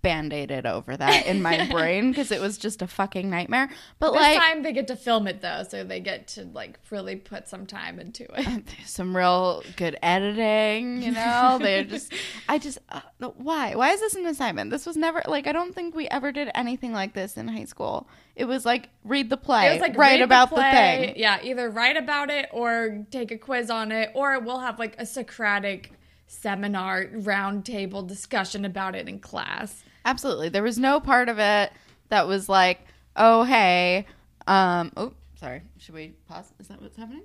band-aided 0.01 0.65
over 0.65 0.97
that 0.97 1.25
in 1.25 1.41
my 1.41 1.67
brain 1.71 2.11
because 2.11 2.31
it 2.31 2.41
was 2.41 2.57
just 2.57 2.81
a 2.81 2.87
fucking 2.87 3.29
nightmare. 3.29 3.69
But 3.99 4.11
This 4.11 4.21
like 4.21 4.37
time 4.39 4.63
they 4.63 4.73
get 4.73 4.87
to 4.87 4.95
film 4.95 5.27
it 5.27 5.41
though, 5.41 5.63
so 5.67 5.83
they 5.83 5.99
get 5.99 6.27
to 6.29 6.45
like 6.45 6.79
really 6.89 7.15
put 7.15 7.47
some 7.47 7.65
time 7.65 7.99
into 7.99 8.25
it. 8.35 8.63
some 8.85 9.15
real 9.15 9.63
good 9.75 9.97
editing, 10.01 11.01
you 11.01 11.11
know? 11.11 11.57
They're 11.61 11.83
just 11.85 12.13
I 12.49 12.57
just 12.57 12.79
uh, 12.89 13.01
why? 13.37 13.75
Why 13.75 13.91
is 13.91 13.99
this 13.99 14.15
an 14.15 14.25
assignment? 14.25 14.71
This 14.71 14.85
was 14.85 14.97
never 14.97 15.21
like 15.27 15.47
I 15.47 15.51
don't 15.51 15.73
think 15.75 15.95
we 15.95 16.07
ever 16.07 16.31
did 16.31 16.49
anything 16.55 16.93
like 16.93 17.13
this 17.13 17.37
in 17.37 17.47
high 17.47 17.65
school. 17.65 18.07
It 18.35 18.45
was 18.45 18.65
like 18.65 18.89
read 19.03 19.29
the 19.29 19.37
play, 19.37 19.67
It 19.69 19.73
was 19.73 19.81
like 19.81 19.97
write 19.97 20.21
about 20.21 20.49
the, 20.49 20.55
play. 20.55 20.71
thing. 21.07 21.13
Yeah, 21.17 21.39
either 21.43 21.69
write 21.69 21.97
about 21.97 22.29
it 22.29 22.47
or 22.51 23.05
take 23.11 23.31
a 23.31 23.37
quiz 23.37 23.69
on 23.69 23.91
it, 23.91 24.09
or 24.15 24.39
we'll 24.39 24.59
have 24.59 24.79
like 24.79 24.95
a 24.97 25.05
Socratic 25.05 25.91
seminar 26.27 27.05
roundtable 27.07 28.07
discussion 28.07 28.63
about 28.63 28.95
it 28.95 29.07
in 29.09 29.19
class. 29.19 29.83
Absolutely. 30.05 30.49
There 30.49 30.63
was 30.63 30.77
no 30.77 30.99
part 30.99 31.29
of 31.29 31.39
it 31.39 31.71
that 32.09 32.27
was 32.27 32.49
like, 32.49 32.81
"Oh, 33.15 33.43
hey, 33.43 34.05
um, 34.47 34.91
oh, 34.97 35.13
sorry. 35.35 35.63
Should 35.77 35.95
we 35.95 36.13
pause? 36.27 36.51
Is 36.59 36.67
that 36.67 36.81
what's 36.81 36.97
happening?" 36.97 37.23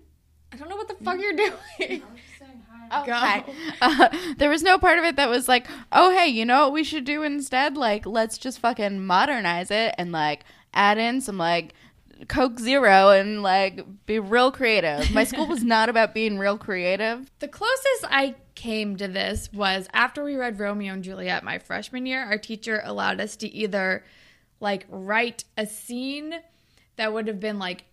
I 0.53 0.57
don't 0.57 0.69
know 0.69 0.77
what 0.77 0.89
the 0.89 0.95
fuck 1.05 1.21
you're 1.21 1.33
doing. 1.35 2.03
Oh, 2.91 3.05
Go. 3.05 3.13
hi. 3.13 3.45
Uh, 3.83 4.09
there 4.39 4.49
was 4.49 4.63
no 4.63 4.79
part 4.79 4.99
of 4.99 5.05
it 5.05 5.17
that 5.17 5.29
was 5.29 5.49
like, 5.49 5.67
oh, 5.93 6.17
hey, 6.17 6.29
you 6.29 6.45
know 6.45 6.65
what 6.65 6.73
we 6.73 6.83
should 6.85 7.05
do 7.05 7.23
instead? 7.23 7.77
Like, 7.77 8.07
let's 8.07 8.39
just 8.39 8.59
fucking 8.61 9.05
modernize 9.05 9.71
it 9.71 9.95
and 9.99 10.13
like 10.13 10.45
add 10.73 10.97
in 10.97 11.21
some 11.21 11.37
like 11.37 11.75
Coke 12.29 12.59
Zero 12.59 13.11
and 13.11 13.43
like 13.43 13.85
be 14.07 14.19
real 14.19 14.51
creative. 14.51 15.11
My 15.11 15.25
school 15.25 15.47
was 15.47 15.63
not 15.65 15.89
about 15.89 16.15
being 16.15 16.39
real 16.39 16.57
creative. 16.57 17.31
The 17.41 17.49
closest 17.49 18.05
I 18.05 18.37
came 18.57 18.97
to 18.97 19.07
this 19.07 19.53
was 19.53 19.89
after 19.93 20.25
we 20.25 20.35
read 20.35 20.59
Romeo 20.59 20.95
and 20.95 21.05
Juliet 21.05 21.45
my 21.45 21.59
freshman 21.59 22.07
year, 22.07 22.25
our 22.25 22.39
teacher 22.39 22.83
allowed 22.85 23.21
us 23.21 23.37
to 23.37 23.49
either 23.49 24.03
like 24.59 24.87
write 24.89 25.45
a 25.57 25.67
scene 25.67 26.35
that 26.97 27.13
would 27.13 27.29
have 27.29 27.39
been 27.39 27.59
like 27.59 27.85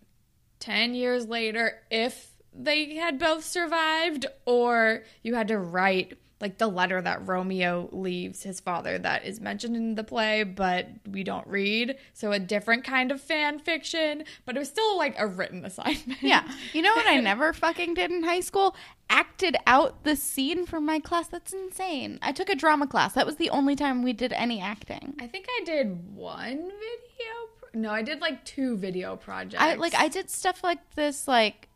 10 0.60 0.96
years 0.96 1.28
later 1.28 1.82
if 1.92 2.32
they 2.56 2.96
had 2.96 3.20
both 3.20 3.44
survived, 3.44 4.26
or 4.46 5.04
you 5.22 5.36
had 5.36 5.48
to 5.48 5.58
write 5.58 6.18
like 6.44 6.58
the 6.58 6.68
letter 6.68 7.02
that 7.02 7.26
Romeo 7.26 7.88
leaves 7.94 8.44
his 8.44 8.60
father 8.60 9.00
that 9.00 9.24
is 9.24 9.40
mentioned 9.40 9.78
in 9.78 9.96
the 9.96 10.04
play, 10.04 10.44
but 10.44 10.90
we 11.10 11.24
don't 11.24 11.48
read. 11.48 11.96
So 12.12 12.34
a 12.34 12.40
different 12.40 12.84
kind 12.84 13.14
of 13.14 13.22
fan 13.22 13.60
fiction, 13.60 14.26
but 14.46 14.58
it 14.58 14.60
was 14.60 14.68
still 14.68 14.98
like 14.98 15.16
a 15.18 15.26
written 15.26 15.64
assignment. 15.66 16.22
Yeah. 16.22 16.44
You 16.74 16.82
know 16.82 16.94
what 16.94 17.08
I 17.08 17.22
never 17.22 17.54
fucking 17.54 17.94
did 17.94 18.12
in 18.12 18.24
high 18.24 18.42
school? 18.42 18.76
Acted 19.10 19.56
out 19.66 20.04
the 20.04 20.18
scene 20.18 20.66
for 20.66 20.82
my 20.82 21.00
class. 21.00 21.30
That's 21.30 21.54
insane. 21.54 22.20
I 22.22 22.34
took 22.34 22.50
a 22.50 22.56
drama 22.56 22.88
class. 22.88 23.14
That 23.14 23.26
was 23.26 23.38
the 23.38 23.50
only 23.50 23.78
time 23.78 24.04
we 24.04 24.12
did 24.12 24.34
any 24.34 24.60
acting. 24.60 25.16
I 25.22 25.28
think 25.28 25.46
I 25.48 25.64
did 25.64 26.14
one 26.14 26.58
video. 26.58 27.34
Pro- 27.58 27.80
no, 27.80 27.90
I 27.90 28.02
did 28.02 28.20
like 28.20 28.44
two 28.44 28.76
video 28.76 29.16
projects. 29.16 29.64
I 29.64 29.76
like 29.76 29.96
I 29.96 30.10
did 30.10 30.30
stuff 30.30 30.62
like 30.62 30.96
this 30.96 31.26
like 31.26 31.70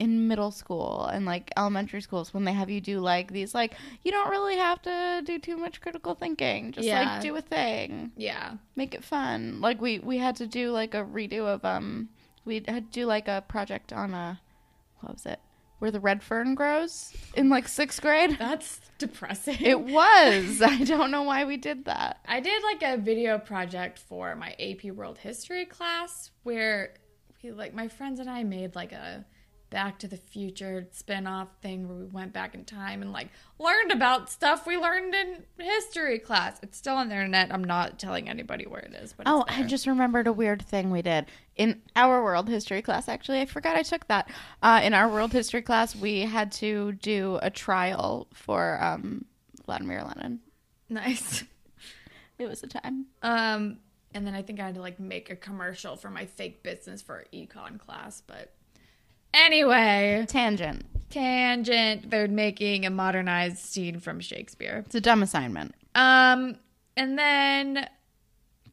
in 0.00 0.26
middle 0.26 0.50
school 0.50 1.04
and 1.12 1.24
like 1.26 1.52
elementary 1.56 2.00
schools 2.00 2.34
when 2.34 2.44
they 2.44 2.52
have 2.54 2.68
you 2.70 2.80
do 2.80 2.98
like 3.00 3.30
these 3.32 3.54
like 3.54 3.74
you 4.02 4.10
don't 4.10 4.30
really 4.30 4.56
have 4.56 4.80
to 4.82 5.22
do 5.24 5.38
too 5.38 5.56
much 5.56 5.80
critical 5.80 6.14
thinking. 6.14 6.72
Just 6.72 6.86
Yeah. 6.88 7.12
like 7.14 7.22
do 7.22 7.36
a 7.36 7.40
thing. 7.42 8.10
yeah. 8.16 8.54
Make 8.74 8.94
it 8.94 9.04
fun. 9.04 9.60
Like 9.60 9.80
we 9.80 9.98
we 10.00 10.16
had 10.18 10.34
to 10.36 10.46
do 10.46 10.70
like 10.72 10.94
a 10.94 11.04
redo 11.04 11.46
of 11.46 11.64
um 11.64 12.08
we 12.44 12.54
had 12.66 12.90
to 12.90 13.00
do 13.00 13.04
like 13.06 13.28
a 13.28 13.44
project 13.46 13.92
on 13.92 14.12
a 14.14 14.40
what 15.00 15.12
was 15.12 15.26
it? 15.26 15.38
Where 15.80 15.90
the 15.90 16.00
red 16.00 16.22
fern 16.22 16.54
grows 16.54 17.12
in 17.34 17.48
like 17.48 17.66
6th 17.66 18.00
grade. 18.02 18.36
That's 18.38 18.80
depressing. 18.98 19.56
It 19.60 19.80
was. 19.80 20.60
I 20.74 20.84
don't 20.84 21.10
know 21.10 21.22
why 21.22 21.44
we 21.44 21.56
did 21.56 21.84
that. 21.86 22.18
I 22.28 22.40
did 22.40 22.62
like 22.62 22.82
a 22.82 22.96
video 23.00 23.38
project 23.38 23.98
for 23.98 24.34
my 24.36 24.54
AP 24.58 24.92
World 24.92 25.18
History 25.18 25.64
class 25.64 26.30
where 26.42 26.94
we 27.42 27.50
like 27.52 27.72
my 27.74 27.88
friends 27.88 28.20
and 28.20 28.28
I 28.28 28.44
made 28.44 28.74
like 28.74 28.92
a 28.92 29.24
Back 29.70 30.00
to 30.00 30.08
the 30.08 30.16
Future 30.16 30.88
spin-off 30.90 31.48
thing 31.62 31.88
where 31.88 31.96
we 31.96 32.04
went 32.06 32.32
back 32.32 32.54
in 32.56 32.64
time 32.64 33.02
and 33.02 33.12
like 33.12 33.28
learned 33.58 33.92
about 33.92 34.28
stuff 34.28 34.66
we 34.66 34.76
learned 34.76 35.14
in 35.14 35.44
history 35.58 36.18
class. 36.18 36.58
It's 36.62 36.76
still 36.76 36.96
on 36.96 37.08
the 37.08 37.14
internet. 37.14 37.54
I'm 37.54 37.62
not 37.62 37.98
telling 37.98 38.28
anybody 38.28 38.66
where 38.66 38.80
it 38.80 38.92
is, 38.94 39.12
but 39.12 39.28
Oh, 39.28 39.44
I 39.48 39.62
just 39.62 39.86
remembered 39.86 40.26
a 40.26 40.32
weird 40.32 40.60
thing 40.62 40.90
we 40.90 41.02
did 41.02 41.26
in 41.54 41.80
our 41.94 42.22
world 42.24 42.48
history 42.48 42.82
class. 42.82 43.08
Actually, 43.08 43.40
I 43.40 43.46
forgot 43.46 43.76
I 43.76 43.82
took 43.82 44.08
that. 44.08 44.28
Uh, 44.60 44.80
in 44.82 44.92
our 44.92 45.08
world 45.08 45.32
history 45.32 45.62
class, 45.62 45.94
we 45.94 46.22
had 46.22 46.50
to 46.52 46.92
do 46.92 47.38
a 47.40 47.50
trial 47.50 48.26
for 48.34 48.82
um, 48.82 49.24
Vladimir 49.66 50.02
Lenin. 50.04 50.40
nice. 50.88 51.44
It 52.38 52.48
was 52.48 52.62
a 52.62 52.68
time. 52.68 53.04
Um, 53.20 53.80
and 54.14 54.26
then 54.26 54.34
I 54.34 54.40
think 54.40 54.60
I 54.60 54.64
had 54.64 54.74
to 54.76 54.80
like 54.80 54.98
make 54.98 55.28
a 55.28 55.36
commercial 55.36 55.94
for 55.94 56.08
my 56.08 56.24
fake 56.24 56.62
business 56.62 57.02
for 57.02 57.26
econ 57.34 57.78
class, 57.78 58.22
but 58.26 58.54
anyway, 59.34 60.24
Tangent. 60.28 60.84
tangent. 61.10 62.10
They're 62.10 62.28
making 62.28 62.86
a 62.86 62.90
modernized 62.90 63.58
scene 63.58 64.00
from 64.00 64.20
Shakespeare. 64.20 64.82
It's 64.86 64.94
a 64.94 65.00
dumb 65.00 65.22
assignment. 65.22 65.74
Um, 65.94 66.56
and 66.96 67.18
then 67.18 67.88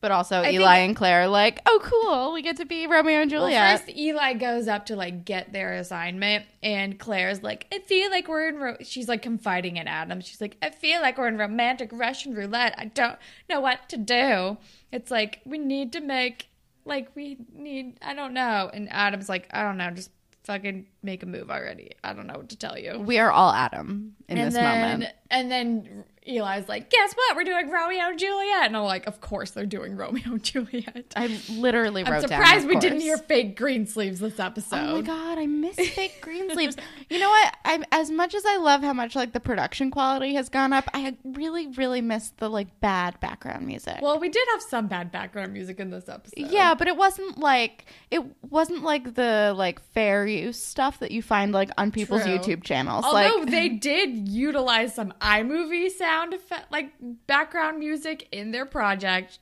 But 0.01 0.11
also, 0.11 0.41
I 0.41 0.51
Eli 0.51 0.77
and 0.79 0.95
Claire 0.95 1.23
are 1.23 1.27
like, 1.27 1.59
oh, 1.65 1.79
cool, 1.81 2.33
we 2.33 2.43
get 2.43 2.57
to 2.57 2.65
be 2.65 2.85
Romeo 2.85 3.21
and 3.21 3.31
well, 3.31 3.41
Juliet. 3.41 3.79
first 3.81 3.97
Eli 3.97 4.33
goes 4.33 4.67
up 4.67 4.85
to 4.87 4.95
like 4.95 5.25
get 5.25 5.51
their 5.51 5.73
assignment, 5.73 6.45
and 6.61 6.99
Claire's 6.99 7.41
like, 7.41 7.65
"I 7.71 7.79
feel 7.79 8.11
like 8.11 8.27
we're 8.27 8.47
in." 8.49 8.57
Ro-. 8.57 8.77
She's 8.83 9.07
like 9.07 9.23
confiding 9.23 9.77
in 9.77 9.87
Adam. 9.87 10.21
She's 10.21 10.39
like, 10.39 10.57
"I 10.61 10.69
feel 10.69 11.01
like 11.01 11.17
we're 11.17 11.27
in 11.27 11.37
romantic 11.39 11.89
Russian 11.91 12.35
roulette. 12.35 12.75
I 12.77 12.85
don't 12.85 13.17
know 13.49 13.59
what 13.59 13.89
to 13.89 13.97
do." 13.97 14.57
It's 14.91 15.09
like 15.09 15.41
we 15.45 15.57
need 15.57 15.91
to 15.93 16.01
make 16.01 16.49
like 16.85 17.09
we 17.15 17.37
need. 17.55 17.97
I 18.03 18.13
don't 18.13 18.33
know. 18.33 18.69
And 18.71 18.87
Adam's 18.91 19.27
like, 19.29 19.47
"I 19.51 19.63
don't 19.63 19.77
know. 19.77 19.89
Just 19.89 20.11
fucking 20.47 20.87
make 21.03 21.21
a 21.21 21.25
move 21.25 21.51
already. 21.51 21.91
I 22.03 22.13
don't 22.13 22.25
know 22.27 22.37
what 22.37 22.49
to 22.49 22.57
tell 22.57 22.77
you." 22.77 22.99
we 22.99 23.19
are 23.19 23.31
all 23.31 23.51
Adam 23.51 24.15
in 24.27 24.37
and 24.37 24.47
this 24.47 24.55
then, 24.55 24.81
moment. 24.81 25.13
And 25.29 25.51
then 25.51 26.05
Eli's 26.27 26.67
like, 26.67 26.89
"Guess 26.89 27.13
what? 27.13 27.35
We're 27.35 27.43
doing 27.43 27.69
Romeo 27.69 28.09
and 28.09 28.19
Juliet." 28.19 28.65
And 28.65 28.77
I'm 28.77 28.83
like, 28.83 29.07
"Of 29.07 29.21
course 29.21 29.51
they're 29.51 29.65
doing 29.65 29.95
Romeo 29.95 30.23
and 30.25 30.43
Juliet." 30.43 31.13
I 31.15 31.39
literally 31.49 32.03
wrote 32.03 32.13
I'm 32.13 32.21
surprised 32.21 32.65
of 32.65 32.69
we 32.69 32.75
didn't 32.77 33.01
hear 33.01 33.17
fake 33.17 33.55
green 33.57 33.85
sleeves 33.87 34.19
this 34.19 34.39
episode. 34.39 34.77
Oh 34.77 34.95
my 34.97 35.01
god, 35.01 35.37
I 35.37 35.45
miss 35.45 35.75
fake 35.95 36.19
green 36.21 36.51
sleeves. 36.51 36.75
You 37.09 37.19
know 37.19 37.29
what? 37.29 37.55
I 37.63 37.83
as 37.91 38.11
much 38.11 38.35
as 38.35 38.45
I 38.45 38.57
love 38.57 38.81
how 38.81 38.93
much 38.93 39.15
like 39.15 39.33
the 39.33 39.39
production 39.39 39.89
quality 39.89 40.33
has 40.35 40.49
gone 40.49 40.73
up, 40.73 40.89
I 40.93 41.15
really 41.23 41.67
really 41.67 42.01
miss 42.01 42.31
the 42.37 42.49
like 42.49 42.79
bad 42.81 43.19
background 43.19 43.65
music. 43.65 43.99
Well, 44.01 44.19
we 44.19 44.29
did 44.29 44.45
have 44.51 44.61
some 44.61 44.87
bad 44.87 45.11
background 45.11 45.53
music 45.53 45.79
in 45.79 45.91
this 45.91 46.09
episode. 46.09 46.51
yeah, 46.51 46.73
but 46.73 46.87
it 46.87 46.97
wasn't 46.97 47.37
like 47.37 47.85
it 48.11 48.23
wasn't 48.49 48.83
like 48.83 49.15
the 49.15 49.53
like 49.55 49.81
fair 49.93 50.27
use 50.27 50.61
stuff 50.61 50.99
that 50.99 51.11
you 51.11 51.21
find 51.21 51.53
like 51.53 51.69
on 51.77 51.91
people's 51.91 52.23
True. 52.23 52.37
YouTube 52.37 52.63
channels. 52.63 53.05
Although 53.05 53.37
like 53.39 53.49
they 53.49 53.69
did 53.69 54.27
utilize 54.27 54.93
some 54.93 55.13
iMovie 55.21 55.89
sound 55.89 56.16
effect, 56.33 56.71
like 56.71 56.91
background 57.27 57.79
music 57.79 58.27
in 58.31 58.51
their 58.51 58.65
project, 58.65 59.39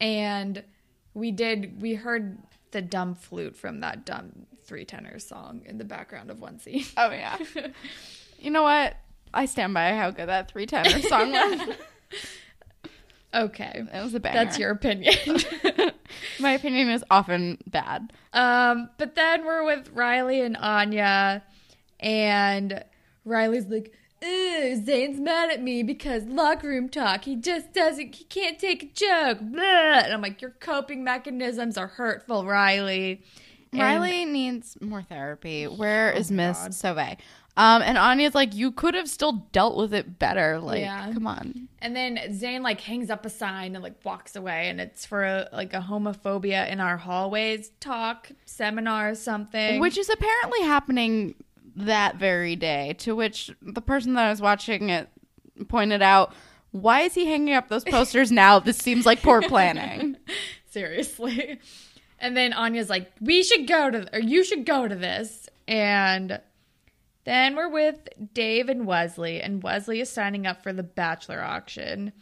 and 0.00 0.62
we 1.14 1.30
did 1.30 1.80
we 1.80 1.94
heard 1.94 2.38
the 2.70 2.82
dumb 2.82 3.14
flute 3.14 3.56
from 3.56 3.80
that 3.80 4.04
dumb 4.06 4.46
three 4.64 4.84
tenor 4.84 5.18
song 5.18 5.62
in 5.64 5.78
the 5.78 5.84
background 5.84 6.30
of 6.30 6.40
one 6.40 6.58
scene. 6.58 6.84
oh 6.96 7.10
yeah. 7.10 7.36
you 8.38 8.50
know 8.50 8.62
what? 8.62 8.96
I 9.32 9.46
stand 9.46 9.74
by 9.74 9.94
how 9.94 10.10
good 10.10 10.28
that 10.28 10.50
three 10.50 10.66
tenor 10.66 11.00
song 11.02 11.32
was. 11.32 11.76
Okay, 13.32 13.84
it 13.92 14.02
was 14.02 14.12
a 14.12 14.18
banger. 14.18 14.44
that's 14.44 14.58
your 14.58 14.70
opinion. 14.72 15.14
My 16.40 16.50
opinion 16.50 16.90
is 16.90 17.04
often 17.10 17.58
bad. 17.66 18.12
Um, 18.32 18.90
but 18.98 19.14
then 19.14 19.44
we're 19.44 19.64
with 19.64 19.88
Riley 19.92 20.40
and 20.40 20.56
Anya, 20.56 21.44
and 22.00 22.84
Riley's 23.24 23.66
like, 23.66 23.92
Ugh, 24.22 24.84
Zane's 24.84 25.18
mad 25.18 25.50
at 25.50 25.62
me 25.62 25.82
because 25.82 26.24
locker 26.24 26.68
room 26.68 26.88
talk. 26.88 27.24
He 27.24 27.36
just 27.36 27.72
doesn't, 27.72 28.14
he 28.14 28.24
can't 28.24 28.58
take 28.58 28.82
a 28.82 28.86
joke. 28.86 29.38
Blah. 29.40 29.62
And 30.00 30.12
I'm 30.12 30.20
like, 30.20 30.42
your 30.42 30.50
coping 30.60 31.02
mechanisms 31.04 31.78
are 31.78 31.86
hurtful, 31.86 32.44
Riley. 32.44 33.22
And- 33.72 33.80
Riley 33.80 34.24
needs 34.26 34.76
more 34.80 35.02
therapy. 35.02 35.64
Where 35.64 36.10
is 36.12 36.30
Miss. 36.30 36.58
Sauve? 36.76 37.16
Um, 37.56 37.82
and 37.82 37.98
Anya's 37.98 38.34
like, 38.34 38.54
you 38.54 38.72
could 38.72 38.94
have 38.94 39.08
still 39.08 39.32
dealt 39.52 39.76
with 39.76 39.92
it 39.92 40.18
better. 40.18 40.58
Like, 40.60 40.80
Yeah. 40.80 41.12
come 41.12 41.26
on. 41.26 41.68
And 41.82 41.96
then 41.96 42.18
Zane 42.32 42.62
like 42.62 42.80
hangs 42.80 43.10
up 43.10 43.24
a 43.26 43.30
sign 43.30 43.74
and 43.74 43.82
like 43.82 44.04
walks 44.04 44.36
away, 44.36 44.68
and 44.68 44.80
it's 44.80 45.04
for 45.04 45.24
a, 45.24 45.48
like 45.52 45.74
a 45.74 45.80
homophobia 45.80 46.70
in 46.70 46.78
our 46.80 46.96
hallways 46.96 47.70
talk 47.80 48.30
seminar 48.44 49.10
or 49.10 49.14
something. 49.14 49.80
Which 49.80 49.98
is 49.98 50.08
apparently 50.08 50.60
happening 50.62 51.34
that 51.76 52.16
very 52.16 52.56
day. 52.56 52.94
To 52.98 53.14
which 53.14 53.50
the 53.62 53.80
person 53.80 54.14
that 54.14 54.26
I 54.26 54.30
was 54.30 54.40
watching 54.40 54.90
it 54.90 55.08
pointed 55.68 56.02
out, 56.02 56.34
why 56.72 57.02
is 57.02 57.14
he 57.14 57.26
hanging 57.26 57.54
up 57.54 57.68
those 57.68 57.84
posters 57.84 58.30
now? 58.30 58.58
This 58.60 58.78
seems 58.78 59.06
like 59.06 59.22
poor 59.22 59.42
planning. 59.42 60.16
Seriously. 60.70 61.58
And 62.18 62.36
then 62.36 62.52
Anya's 62.52 62.90
like, 62.90 63.10
we 63.20 63.42
should 63.42 63.66
go 63.66 63.90
to, 63.90 64.08
or 64.14 64.20
you 64.20 64.44
should 64.44 64.66
go 64.66 64.86
to 64.86 64.94
this. 64.94 65.48
And 65.66 66.40
then 67.24 67.56
we're 67.56 67.68
with 67.68 68.08
Dave 68.34 68.68
and 68.68 68.86
Wesley, 68.86 69.40
and 69.40 69.62
Wesley 69.62 70.00
is 70.00 70.10
signing 70.10 70.46
up 70.46 70.62
for 70.62 70.72
the 70.72 70.82
Bachelor 70.82 71.40
auction. 71.42 72.12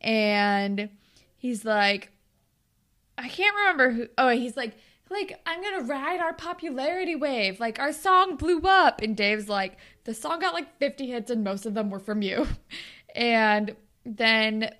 And 0.00 0.90
he's 1.36 1.64
like, 1.64 2.10
I 3.18 3.28
can't 3.28 3.54
remember 3.56 3.90
who, 3.90 4.08
oh, 4.18 4.30
he's 4.30 4.56
like, 4.56 4.74
like, 5.12 5.40
I'm 5.46 5.62
gonna 5.62 5.84
ride 5.84 6.20
our 6.20 6.32
popularity 6.32 7.14
wave. 7.14 7.60
Like, 7.60 7.78
our 7.78 7.92
song 7.92 8.36
blew 8.36 8.60
up. 8.62 9.00
And 9.00 9.16
Dave's 9.16 9.48
like, 9.48 9.76
the 10.04 10.14
song 10.14 10.40
got 10.40 10.54
like 10.54 10.78
50 10.78 11.06
hits, 11.06 11.30
and 11.30 11.44
most 11.44 11.66
of 11.66 11.74
them 11.74 11.90
were 11.90 12.00
from 12.00 12.22
you. 12.22 12.46
And 13.14 13.76
then 14.06 14.70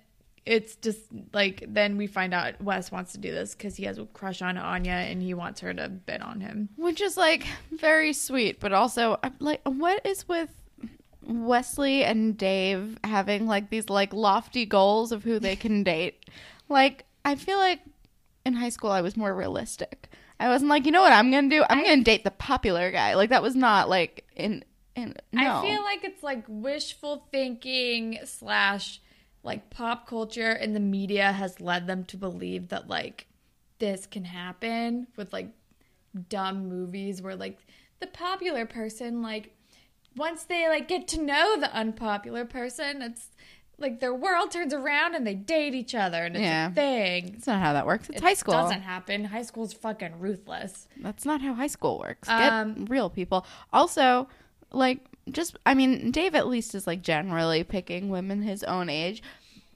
it's 0.45 0.75
just 0.75 1.01
like 1.33 1.63
then 1.67 1.97
we 1.97 2.07
find 2.07 2.33
out 2.33 2.61
Wes 2.61 2.91
wants 2.91 3.13
to 3.13 3.17
do 3.17 3.31
this 3.31 3.55
because 3.55 3.75
he 3.75 3.85
has 3.85 3.97
a 3.97 4.05
crush 4.05 4.41
on 4.41 4.57
Anya 4.57 4.91
and 4.91 5.21
he 5.21 5.33
wants 5.33 5.61
her 5.61 5.73
to 5.73 5.89
bid 5.89 6.21
on 6.21 6.41
him. 6.41 6.69
Which 6.75 6.99
is 6.99 7.15
like 7.15 7.45
very 7.71 8.11
sweet, 8.13 8.59
but 8.59 8.73
also 8.73 9.19
I'm 9.23 9.35
like, 9.39 9.61
what 9.63 10.05
is 10.05 10.27
with 10.27 10.49
Wesley 11.21 12.03
and 12.03 12.37
Dave 12.37 12.97
having 13.03 13.47
like 13.47 13.69
these 13.69 13.89
like 13.89 14.13
lofty 14.13 14.65
goals 14.65 15.11
of 15.11 15.23
who 15.23 15.39
they 15.39 15.55
can 15.55 15.83
date? 15.83 16.29
Like, 16.67 17.05
I 17.23 17.35
feel 17.35 17.57
like 17.57 17.79
in 18.45 18.53
high 18.53 18.69
school 18.69 18.91
I 18.91 19.01
was 19.01 19.15
more 19.15 19.33
realistic. 19.33 20.09
I 20.43 20.49
wasn't 20.49 20.69
like, 20.69 20.85
you 20.85 20.91
know 20.91 21.01
what 21.01 21.13
I'm 21.13 21.31
gonna 21.31 21.49
do? 21.49 21.63
I'm 21.69 21.81
gonna 21.83 22.03
date 22.03 22.25
the 22.25 22.31
popular 22.31 22.91
guy. 22.91 23.15
Like 23.15 23.29
that 23.29 23.41
was 23.41 23.55
not 23.55 23.87
like 23.87 24.25
in 24.35 24.65
in 24.93 25.15
no. 25.31 25.59
I 25.59 25.61
feel 25.61 25.81
like 25.81 26.03
it's 26.03 26.21
like 26.21 26.43
wishful 26.49 27.27
thinking 27.31 28.19
slash 28.25 28.99
like 29.41 29.69
pop 29.69 30.05
culture 30.05 30.51
and 30.51 30.75
the 30.75 30.81
media 30.81 31.31
has 31.31 31.61
led 31.61 31.87
them 31.87 32.03
to 32.05 32.17
believe 32.17 32.67
that 32.69 32.89
like 32.89 33.27
this 33.79 34.05
can 34.05 34.25
happen 34.25 35.07
with 35.15 35.31
like 35.31 35.47
dumb 36.27 36.67
movies 36.67 37.21
where 37.21 37.37
like 37.37 37.57
the 38.01 38.07
popular 38.07 38.65
person 38.65 39.21
like 39.21 39.55
once 40.17 40.43
they 40.43 40.67
like 40.67 40.89
get 40.89 41.07
to 41.07 41.21
know 41.21 41.57
the 41.57 41.73
unpopular 41.73 42.43
person, 42.43 43.01
it's 43.01 43.29
like 43.83 43.99
their 43.99 44.13
world 44.15 44.49
turns 44.49 44.73
around 44.73 45.13
and 45.13 45.27
they 45.27 45.35
date 45.35 45.75
each 45.75 45.93
other 45.93 46.25
and 46.25 46.35
it's 46.35 46.41
Yeah. 46.41 46.69
a 46.69 46.71
thing. 46.71 47.31
That's 47.33 47.45
not 47.47 47.61
how 47.61 47.73
that 47.73 47.85
works. 47.85 48.09
It's 48.09 48.17
It 48.17 48.23
high 48.23 48.33
school. 48.33 48.55
It 48.55 48.57
doesn't 48.63 48.81
happen. 48.81 49.25
High 49.25 49.43
school's 49.43 49.73
fucking 49.73 50.19
ruthless. 50.19 50.87
That's 50.97 51.25
not 51.25 51.41
how 51.41 51.53
high 51.53 51.67
school 51.67 51.99
works. 51.99 52.27
Get 52.27 52.51
Um, 52.51 52.85
real 52.85 53.09
people. 53.11 53.45
Also, 53.71 54.27
like, 54.71 54.99
just 55.29 55.57
I 55.65 55.75
mean, 55.75 56.09
Dave 56.09 56.33
at 56.33 56.47
least 56.47 56.73
is 56.73 56.87
like 56.87 57.03
generally 57.03 57.63
picking 57.63 58.09
women 58.09 58.41
his 58.41 58.63
own 58.63 58.89
age, 58.89 59.21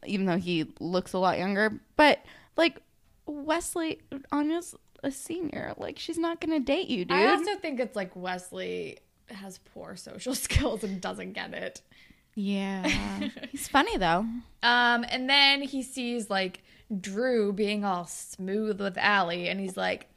even 0.05 0.25
though 0.25 0.37
he 0.37 0.65
looks 0.79 1.13
a 1.13 1.19
lot 1.19 1.37
younger. 1.37 1.79
But 1.95 2.25
like 2.57 2.81
Wesley, 3.25 3.99
Anya's 4.31 4.73
a 5.03 5.11
senior. 5.11 5.73
Like, 5.77 5.99
she's 5.99 6.17
not 6.17 6.39
gonna 6.41 6.59
date 6.59 6.87
you, 6.87 7.05
dude. 7.05 7.15
I 7.17 7.27
also 7.27 7.55
think 7.57 7.79
it's 7.79 7.95
like 7.95 8.15
Wesley 8.15 8.97
has 9.29 9.57
poor 9.73 9.95
social 9.95 10.33
skills 10.45 10.83
and 10.83 10.99
doesn't 11.01 11.33
get 11.33 11.53
it. 11.53 11.81
Yeah, 12.39 12.87
he's 13.51 13.67
funny 13.67 13.97
though. 13.97 14.19
Um, 14.61 15.05
and 15.09 15.27
then 15.27 15.63
he 15.63 15.81
sees 15.81 16.29
like 16.29 16.61
Drew 17.01 17.51
being 17.51 17.83
all 17.83 18.05
smooth 18.05 18.79
with 18.79 18.95
Alli, 18.99 19.49
and 19.49 19.59
he's 19.59 19.75
like, 19.75 20.07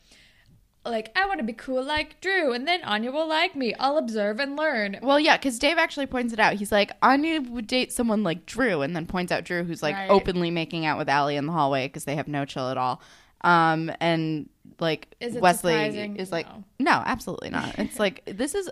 like 0.85 1.11
I 1.17 1.25
want 1.27 1.39
to 1.39 1.45
be 1.45 1.55
cool 1.55 1.83
like 1.83 2.21
Drew, 2.21 2.53
and 2.53 2.69
then 2.69 2.85
Anya 2.85 3.11
will 3.11 3.27
like 3.27 3.57
me. 3.57 3.73
I'll 3.81 3.97
observe 3.97 4.39
and 4.39 4.55
learn. 4.55 4.99
Well, 5.03 5.19
yeah, 5.19 5.39
because 5.39 5.59
Dave 5.59 5.79
actually 5.79 6.07
points 6.07 6.35
it 6.35 6.39
out. 6.39 6.55
He's 6.55 6.71
like, 6.71 6.93
Anya 7.01 7.41
would 7.41 7.67
date 7.67 7.91
someone 7.91 8.23
like 8.23 8.45
Drew, 8.45 8.83
and 8.83 8.95
then 8.95 9.07
points 9.07 9.33
out 9.33 9.45
Drew, 9.45 9.65
who's 9.65 9.83
like 9.83 9.95
Right. 9.97 10.11
openly 10.11 10.51
making 10.51 10.85
out 10.85 10.99
with 10.99 11.09
Alli 11.09 11.37
in 11.37 11.47
the 11.47 11.53
hallway 11.53 11.87
because 11.89 12.05
they 12.05 12.17
have 12.17 12.29
no 12.29 12.45
chill 12.45 12.69
at 12.69 12.77
all. 12.77 13.01
Um, 13.41 13.91
and 13.99 14.51
like 14.79 15.15
Is 15.21 15.37
it 15.37 15.41
Wesley 15.43 15.73
surprising? 15.73 16.17
is 16.17 16.31
like, 16.31 16.47
No. 16.47 16.65
no, 16.81 17.03
absolutely 17.07 17.49
not. 17.49 17.79
It's 17.79 17.99
like 17.99 18.23
this 18.27 18.55
is. 18.55 18.69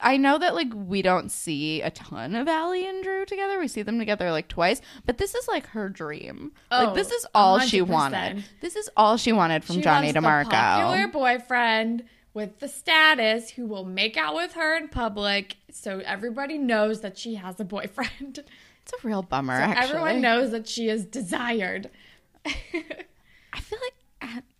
I 0.00 0.16
know 0.16 0.38
that 0.38 0.54
like 0.54 0.72
we 0.74 1.00
don't 1.02 1.30
see 1.30 1.80
a 1.82 1.90
ton 1.90 2.34
of 2.34 2.48
Alli 2.48 2.86
and 2.86 3.02
Drew 3.04 3.24
together. 3.24 3.58
We 3.60 3.68
see 3.68 3.82
them 3.82 3.98
together 3.98 4.30
like 4.32 4.48
twice, 4.48 4.80
but 5.06 5.18
this 5.18 5.34
is 5.34 5.46
like 5.48 5.66
her 5.68 5.88
dream. 5.88 6.52
Oh, 6.70 6.86
like 6.86 6.94
this 6.94 7.10
is 7.12 7.26
all 7.34 7.60
she 7.60 7.80
100%. 7.80 7.86
wanted. 7.88 8.44
This 8.60 8.74
is 8.76 8.88
all 8.96 9.16
she 9.16 9.32
wanted 9.32 9.64
from 9.64 9.76
She 9.76 9.82
Johnny 9.82 10.08
wants 10.12 10.14
the 10.14 10.20
DiMarco. 10.26 10.50
popular 10.50 11.08
boyfriend 11.08 12.04
with 12.34 12.58
the 12.60 12.68
status 12.68 13.50
who 13.50 13.66
will 13.66 13.84
make 13.84 14.16
out 14.16 14.34
with 14.34 14.54
her 14.54 14.76
in 14.76 14.88
public, 14.88 15.56
so 15.70 16.00
everybody 16.04 16.56
knows 16.58 17.00
that 17.02 17.16
she 17.18 17.34
has 17.36 17.60
a 17.60 17.64
boyfriend. 17.64 18.42
It's 18.84 18.92
a 18.92 19.06
real 19.06 19.22
bummer. 19.22 19.52
actually, 19.52 19.84
Everyone 19.98 20.20
knows 20.20 20.50
that 20.50 20.66
she 20.66 20.88
is 20.88 21.04
desired. 21.04 21.88
I 22.44 23.60
feel 23.60 23.78
like 23.80 23.94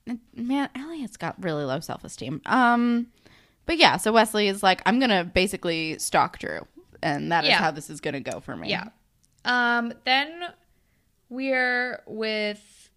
uh, 0.08 0.14
man, 0.34 0.68
Elliot's 0.76 1.16
got 1.16 1.42
really 1.42 1.64
low 1.64 1.80
self 1.80 2.04
esteem. 2.04 2.40
Um, 2.46 3.08
but 3.66 3.76
yeah, 3.78 3.96
so 3.96 4.12
Wesley 4.12 4.48
is 4.48 4.62
like, 4.62 4.82
I'm 4.86 4.98
gonna 4.98 5.24
basically 5.24 5.98
stalk 5.98 6.38
Drew, 6.38 6.66
and 7.02 7.30
that 7.32 7.44
is 7.44 7.50
Yeah. 7.50 7.58
how 7.58 7.70
this 7.70 7.88
is 7.90 8.00
gonna 8.00 8.20
go 8.20 8.40
for 8.40 8.56
me. 8.56 8.70
Yeah. 8.70 8.88
Um. 9.44 9.92
Then 10.04 10.30
we're 11.28 12.02
with. 12.06 12.90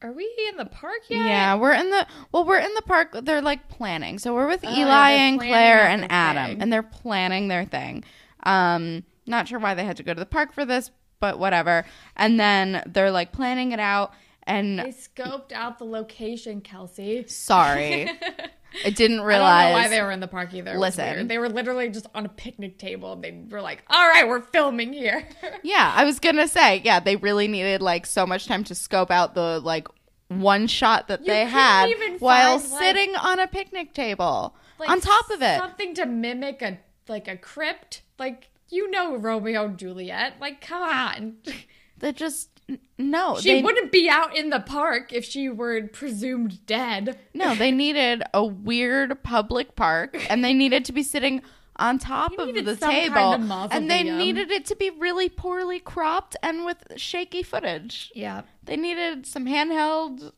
Are 0.00 0.12
we 0.12 0.32
in 0.48 0.56
the 0.56 0.64
park 0.64 1.00
yet? 1.08 1.24
Yeah, 1.26 1.54
we're 1.56 1.72
in 1.72 1.90
the 1.90 2.06
well, 2.30 2.44
we're 2.44 2.58
in 2.60 2.72
the 2.74 2.82
park. 2.82 3.16
They're 3.22 3.42
like 3.42 3.68
planning. 3.68 4.18
So 4.20 4.32
we're 4.32 4.46
with 4.46 4.64
Oh, 4.64 4.68
Eli 4.70 4.76
they're 4.76 5.18
and 5.18 5.38
planning 5.38 5.52
Claire 5.52 5.88
and 5.88 6.02
their 6.04 6.12
Adam, 6.12 6.46
thing. 6.50 6.62
and 6.62 6.72
they're 6.72 6.82
planning 6.84 7.48
their 7.48 7.64
thing. 7.64 8.04
Um, 8.44 9.02
not 9.26 9.48
sure 9.48 9.58
why 9.58 9.74
they 9.74 9.84
had 9.84 9.96
to 9.96 10.04
go 10.04 10.14
to 10.14 10.20
the 10.20 10.24
park 10.26 10.52
for 10.52 10.64
this, 10.64 10.92
but 11.18 11.40
whatever. 11.40 11.84
And 12.16 12.38
then 12.38 12.82
they're 12.86 13.10
like 13.10 13.32
planning 13.32 13.72
it 13.72 13.80
out. 13.80 14.12
And 14.44 14.78
They 14.78 14.84
scoped 14.92 15.50
out 15.52 15.78
the 15.78 15.84
location, 15.84 16.60
Kelsey. 16.62 17.26
sorry, 17.26 18.08
I 18.84 18.90
didn't 18.90 19.20
I 19.20 19.24
realize. 19.24 19.62
don't 19.64 19.72
know 19.72 19.78
why 19.78 19.88
they 19.88 20.02
were 20.02 20.10
in 20.10 20.20
the 20.20 20.28
park 20.28 20.54
either. 20.54 20.72
It 20.74 20.78
Listen. 20.78 21.28
They 21.28 21.38
were 21.38 21.48
literally 21.48 21.88
just 21.88 22.06
on 22.14 22.26
a 22.26 22.28
picnic 22.28 22.78
table. 22.78 23.16
They 23.16 23.44
were 23.50 23.60
like, 23.62 23.82
"All 23.88 24.08
right, 24.08 24.26
we're 24.28 24.40
filming 24.42 24.92
here." 24.92 25.28
Yeah, 25.62 25.92
I 25.94 26.04
was 26.04 26.18
gonna 26.20 26.46
say, 26.48 26.80
yeah, 26.84 27.00
they 27.00 27.16
really 27.16 27.48
needed 27.48 27.82
like 27.82 28.06
so 28.06 28.26
much 28.26 28.46
time 28.46 28.64
to 28.64 28.74
scope 28.74 29.10
out 29.10 29.34
the 29.34 29.60
like 29.60 29.88
one 30.28 30.66
shot 30.66 31.08
that 31.08 31.20
You 31.20 31.26
they 31.26 31.44
had 31.46 31.90
while 32.20 32.58
find, 32.58 32.72
like- 32.72 32.82
sitting 32.82 33.16
on 33.16 33.40
a 33.40 33.46
picnic 33.48 33.94
table. 33.94 34.54
Like, 34.78 34.90
on 34.90 35.00
top 35.00 35.30
of 35.30 35.42
it, 35.42 35.58
something 35.58 35.94
to 35.94 36.06
mimic 36.06 36.62
a 36.62 36.78
like 37.08 37.26
a 37.28 37.36
crypt. 37.36 38.02
Like 38.18 38.50
you 38.70 38.90
know 38.90 39.16
Romeo 39.16 39.64
and 39.64 39.78
Juliet. 39.78 40.34
Like 40.40 40.60
come 40.60 40.82
on. 40.82 41.36
that 41.98 42.14
just 42.16 42.57
no, 42.98 43.38
She 43.40 43.54
they, 43.54 43.62
wouldn't 43.62 43.92
be 43.92 44.08
out 44.10 44.36
in 44.36 44.50
the 44.50 44.60
park 44.60 45.12
if 45.12 45.24
she 45.24 45.48
were 45.48 45.88
presumed 45.88 46.64
dead. 46.66 47.18
no, 47.34 47.54
they 47.56 47.70
needed 47.70 48.22
a 48.34 48.44
weird 48.44 49.22
public 49.22 49.76
park, 49.76 50.16
and 50.30 50.44
they 50.44 50.52
needed 50.54 50.84
to 50.86 50.92
be 50.92 51.02
sitting 51.02 51.42
on 51.76 51.98
top 51.98 52.36
of 52.38 52.52
the 52.54 52.76
some 52.76 52.90
kind 52.90 53.14
table, 53.14 53.52
of 53.52 53.72
and 53.72 53.88
they 53.90 54.02
needed 54.02 54.50
it 54.50 54.64
to 54.66 54.74
be 54.76 54.90
really 54.90 55.28
poorly 55.28 55.78
cropped 55.78 56.36
and 56.42 56.64
with 56.64 56.78
shaky 56.96 57.42
footage. 57.42 58.10
Yeah. 58.14 58.42
They 58.64 58.76
needed 58.76 59.26
some 59.26 59.46
handheld, 59.46 60.32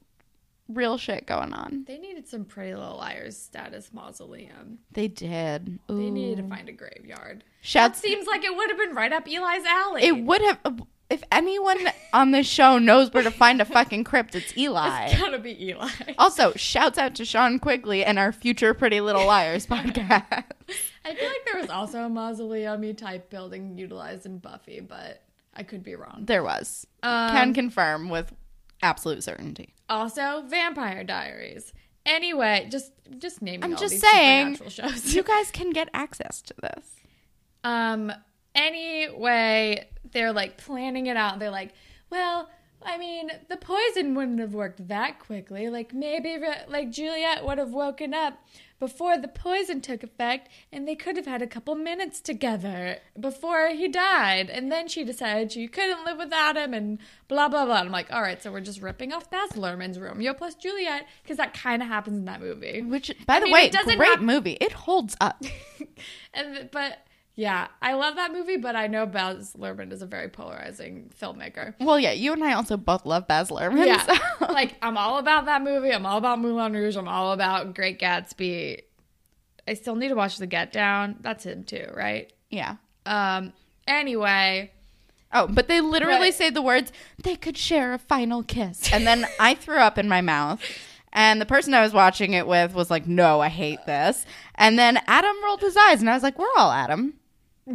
real 0.68 0.98
shit 0.98 1.26
going 1.26 1.54
on. 1.54 1.84
They 1.86 1.96
needed 1.96 2.28
some 2.28 2.44
Pretty 2.44 2.74
Little 2.74 2.98
Liars 2.98 3.38
status 3.38 3.90
mausoleum. 3.92 4.80
They 4.92 5.08
did. 5.08 5.78
They 5.88 6.10
needed 6.10 6.42
to 6.42 6.48
find 6.48 6.68
a 6.68 6.72
graveyard. 6.72 7.42
Shouts 7.62 8.00
That 8.00 8.06
seems 8.06 8.26
like 8.26 8.44
it 8.44 8.54
would 8.54 8.68
have 8.68 8.78
been 8.78 8.94
right 8.94 9.12
up 9.12 9.26
Eli's 9.26 9.64
alley. 9.64 10.02
It 10.04 10.22
would 10.22 10.42
have. 10.42 10.82
If 11.10 11.24
anyone 11.32 11.78
on 12.12 12.30
this 12.30 12.46
show 12.46 12.78
knows 12.78 13.12
where 13.12 13.24
to 13.24 13.32
find 13.32 13.60
a 13.60 13.64
fucking 13.64 14.04
crypt, 14.04 14.36
it's 14.36 14.56
Eli. 14.56 15.06
It's 15.06 15.20
gotta 15.20 15.40
be 15.40 15.60
Eli. 15.70 15.90
Also, 16.18 16.52
shouts 16.54 16.98
out 16.98 17.16
to 17.16 17.24
Sean 17.24 17.58
Quigley 17.58 18.04
and 18.04 18.16
our 18.16 18.30
future 18.30 18.74
Pretty 18.74 19.00
Little 19.00 19.26
Liars 19.26 19.66
podcast. 19.66 20.44
I 21.04 21.14
feel 21.14 21.28
like 21.28 21.44
there 21.46 21.60
was 21.60 21.68
also 21.68 22.04
a 22.04 22.08
mausoleum 22.08 22.94
type 22.94 23.28
building 23.28 23.76
utilized 23.76 24.24
in 24.24 24.38
Buffy, 24.38 24.78
but 24.78 25.22
I 25.52 25.64
could 25.64 25.82
be 25.82 25.96
wrong. 25.96 26.22
There 26.26 26.44
was. 26.44 26.86
Um, 27.02 27.30
Can 27.32 27.54
confirm 27.54 28.08
with 28.08 28.32
absolute 28.82 29.24
certainty. 29.24 29.74
Also, 29.88 30.42
Vampire 30.46 31.02
Diaries. 31.02 31.72
Anyway, 32.06 32.68
just 32.70 32.92
just 33.18 33.42
naming. 33.42 33.64
I'm 33.64 33.72
all 33.72 33.78
just 33.78 33.98
saying, 33.98 34.58
shows. 34.68 35.12
You 35.14 35.22
guys 35.22 35.50
can 35.50 35.70
get 35.70 35.88
access 35.92 36.40
to 36.42 36.54
this. 36.62 36.86
Um. 37.64 38.12
Anyway, 38.54 39.88
they're 40.12 40.32
like 40.32 40.56
planning 40.56 41.06
it 41.06 41.16
out. 41.16 41.38
They're 41.38 41.50
like, 41.50 41.72
well, 42.10 42.48
I 42.82 42.96
mean, 42.96 43.30
the 43.48 43.56
poison 43.56 44.14
wouldn't 44.14 44.40
have 44.40 44.54
worked 44.54 44.88
that 44.88 45.18
quickly. 45.18 45.68
Like 45.68 45.92
maybe 45.92 46.38
like 46.68 46.90
Juliet 46.90 47.44
would 47.44 47.58
have 47.58 47.72
woken 47.72 48.14
up 48.14 48.38
before 48.78 49.18
the 49.18 49.28
poison 49.28 49.82
took 49.82 50.02
effect, 50.02 50.48
and 50.72 50.88
they 50.88 50.94
could 50.94 51.18
have 51.18 51.26
had 51.26 51.42
a 51.42 51.46
couple 51.46 51.74
minutes 51.74 52.18
together 52.18 52.96
before 53.18 53.68
he 53.68 53.86
died. 53.88 54.48
And 54.48 54.72
then 54.72 54.88
she 54.88 55.04
decided 55.04 55.52
she 55.52 55.68
couldn't 55.68 56.06
live 56.06 56.16
without 56.16 56.56
him, 56.56 56.72
and 56.72 56.98
blah 57.28 57.48
blah 57.48 57.66
blah. 57.66 57.80
And 57.80 57.88
I'm 57.88 57.92
like, 57.92 58.10
all 58.10 58.22
right, 58.22 58.42
so 58.42 58.50
we're 58.50 58.60
just 58.60 58.80
ripping 58.80 59.12
off 59.12 59.30
Baz 59.30 59.50
Luhrmann's 59.50 59.98
Romeo 59.98 60.32
plus 60.32 60.54
Juliet 60.54 61.06
because 61.22 61.36
that 61.36 61.52
kind 61.52 61.82
of 61.82 61.88
happens 61.88 62.16
in 62.16 62.24
that 62.24 62.40
movie. 62.40 62.80
Which, 62.80 63.12
by 63.26 63.36
I 63.36 63.40
the 63.40 63.44
mean, 63.44 63.52
way, 63.52 63.64
it 63.66 63.72
doesn't 63.72 63.98
great 63.98 64.08
hap- 64.08 64.20
movie. 64.20 64.56
It 64.58 64.72
holds 64.72 65.14
up. 65.20 65.42
and 66.34 66.70
but 66.72 67.04
yeah, 67.40 67.68
I 67.80 67.94
love 67.94 68.16
that 68.16 68.32
movie, 68.32 68.58
but 68.58 68.76
I 68.76 68.86
know 68.86 69.06
Baz 69.06 69.54
Luhrmann 69.58 69.92
is 69.92 70.02
a 70.02 70.06
very 70.06 70.28
polarizing 70.28 71.10
filmmaker. 71.18 71.72
Well, 71.80 71.98
yeah, 71.98 72.12
you 72.12 72.34
and 72.34 72.44
I 72.44 72.52
also 72.52 72.76
both 72.76 73.06
love 73.06 73.26
Baz 73.26 73.48
Luhrmann. 73.48 73.86
Yeah, 73.86 74.02
so- 74.02 74.46
like 74.52 74.76
I'm 74.82 74.98
all 74.98 75.16
about 75.18 75.46
that 75.46 75.62
movie. 75.62 75.90
I'm 75.90 76.04
all 76.04 76.18
about 76.18 76.38
Moulin 76.38 76.74
Rouge. 76.74 76.96
I'm 76.96 77.08
all 77.08 77.32
about 77.32 77.74
Great 77.74 77.98
Gatsby. 77.98 78.82
I 79.66 79.74
still 79.74 79.94
need 79.96 80.08
to 80.08 80.14
watch 80.14 80.36
The 80.36 80.46
Get 80.46 80.70
Down. 80.72 81.16
That's 81.20 81.44
him 81.44 81.64
too, 81.64 81.86
right? 81.94 82.30
yeah. 82.50 82.76
Um. 83.06 83.52
Anyway, 83.88 84.70
Oh, 85.32 85.46
but 85.46 85.66
they 85.68 85.80
literally 85.80 86.20
Right. 86.28 86.34
say 86.34 86.50
the 86.50 86.60
words, 86.62 86.92
they 87.22 87.36
could 87.36 87.56
share 87.56 87.92
a 87.94 87.98
final 87.98 88.42
kiss. 88.42 88.92
And 88.92 89.06
then 89.06 89.26
I 89.38 89.54
threw 89.62 89.76
up 89.78 89.96
in 89.98 90.08
my 90.08 90.20
mouth. 90.20 90.60
And 91.12 91.40
the 91.40 91.46
person 91.46 91.72
I 91.74 91.82
was 91.82 91.92
watching 91.92 92.34
it 92.34 92.46
with 92.46 92.72
was 92.74 92.90
like, 92.90 93.06
no, 93.08 93.40
I 93.40 93.48
hate 93.48 93.84
this. 93.86 94.24
And 94.56 94.78
then 94.78 95.00
Adam 95.08 95.34
rolled 95.44 95.60
his 95.60 95.76
eyes, 95.76 96.00
and 96.00 96.08
I 96.10 96.14
was 96.14 96.22
like, 96.22 96.38
we're 96.38 96.46
all 96.56 96.70
Adam. 96.70 97.14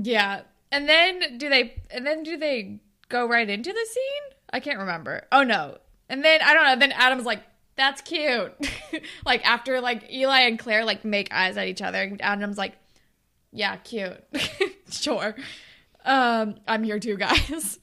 Yeah. 0.03 0.41
And 0.71 0.89
then 0.89 1.37
do 1.37 1.49
they? 1.49 1.81
And 1.91 2.05
then 2.05 2.23
do 2.23 2.37
they 2.37 2.79
go 3.09 3.27
right 3.27 3.49
into 3.49 3.71
the 3.71 3.85
scene? 3.87 4.37
I 4.51 4.59
can't 4.59 4.79
remember. 4.79 5.23
Oh 5.31 5.43
no. 5.43 5.77
And 6.09 6.23
then 6.23 6.41
I 6.43 6.53
don't 6.53 6.65
know. 6.65 6.75
Then 6.77 6.91
Adam's 6.91 7.25
like, 7.25 7.41
"That's 7.75 8.01
cute." 8.01 8.53
like 9.25 9.45
after 9.47 9.79
like 9.81 10.11
Eli 10.11 10.41
and 10.41 10.59
Claire 10.59 10.85
like 10.85 11.05
make 11.05 11.31
eyes 11.33 11.57
at 11.57 11.67
each 11.67 11.81
other, 11.81 12.15
Adam's 12.19 12.57
like, 12.57 12.73
"Yeah, 13.51 13.75
cute, 13.77 14.23
sure." 14.89 15.35
Um, 16.03 16.55
I'm 16.67 16.83
here 16.83 16.99
too, 16.99 17.17
guys. 17.17 17.79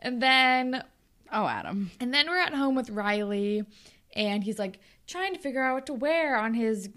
And 0.00 0.22
then 0.22 0.82
Oh, 1.32 1.46
Adam. 1.48 1.90
and 1.98 2.14
then 2.14 2.28
we're 2.28 2.38
at 2.38 2.54
home 2.54 2.74
with 2.76 2.90
Riley, 2.90 3.64
and 4.14 4.44
he's 4.44 4.58
like 4.58 4.78
trying 5.06 5.34
to 5.34 5.40
figure 5.40 5.62
out 5.64 5.74
what 5.74 5.86
to 5.86 5.94
wear 5.94 6.36
on 6.36 6.54
his 6.54 6.90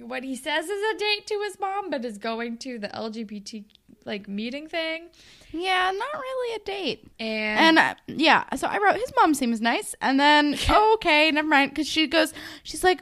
what 0.00 0.22
he 0.24 0.34
says 0.36 0.66
is 0.66 0.94
a 0.94 0.98
date 0.98 1.26
to 1.26 1.40
his 1.44 1.58
mom, 1.60 1.90
but 1.90 2.04
is 2.04 2.18
going 2.18 2.58
to 2.58 2.78
the 2.78 2.88
LGBT 2.88 3.64
like 4.04 4.28
meeting 4.28 4.68
thing. 4.68 5.08
Yeah, 5.52 5.92
not 5.96 6.20
really 6.20 6.56
a 6.56 6.58
date. 6.64 7.06
And, 7.20 7.78
And 7.78 7.78
uh, 7.78 7.94
yeah, 8.08 8.44
so 8.56 8.66
I 8.66 8.78
wrote 8.78 8.96
his 8.96 9.12
mom 9.16 9.34
seems 9.34 9.60
nice, 9.60 9.94
and 10.00 10.18
then 10.18 10.56
oh, 10.68 10.94
okay, 10.94 11.30
never 11.30 11.48
mind, 11.48 11.70
because 11.70 11.88
she 11.88 12.06
goes, 12.06 12.32
she's 12.64 12.82
like, 12.84 13.00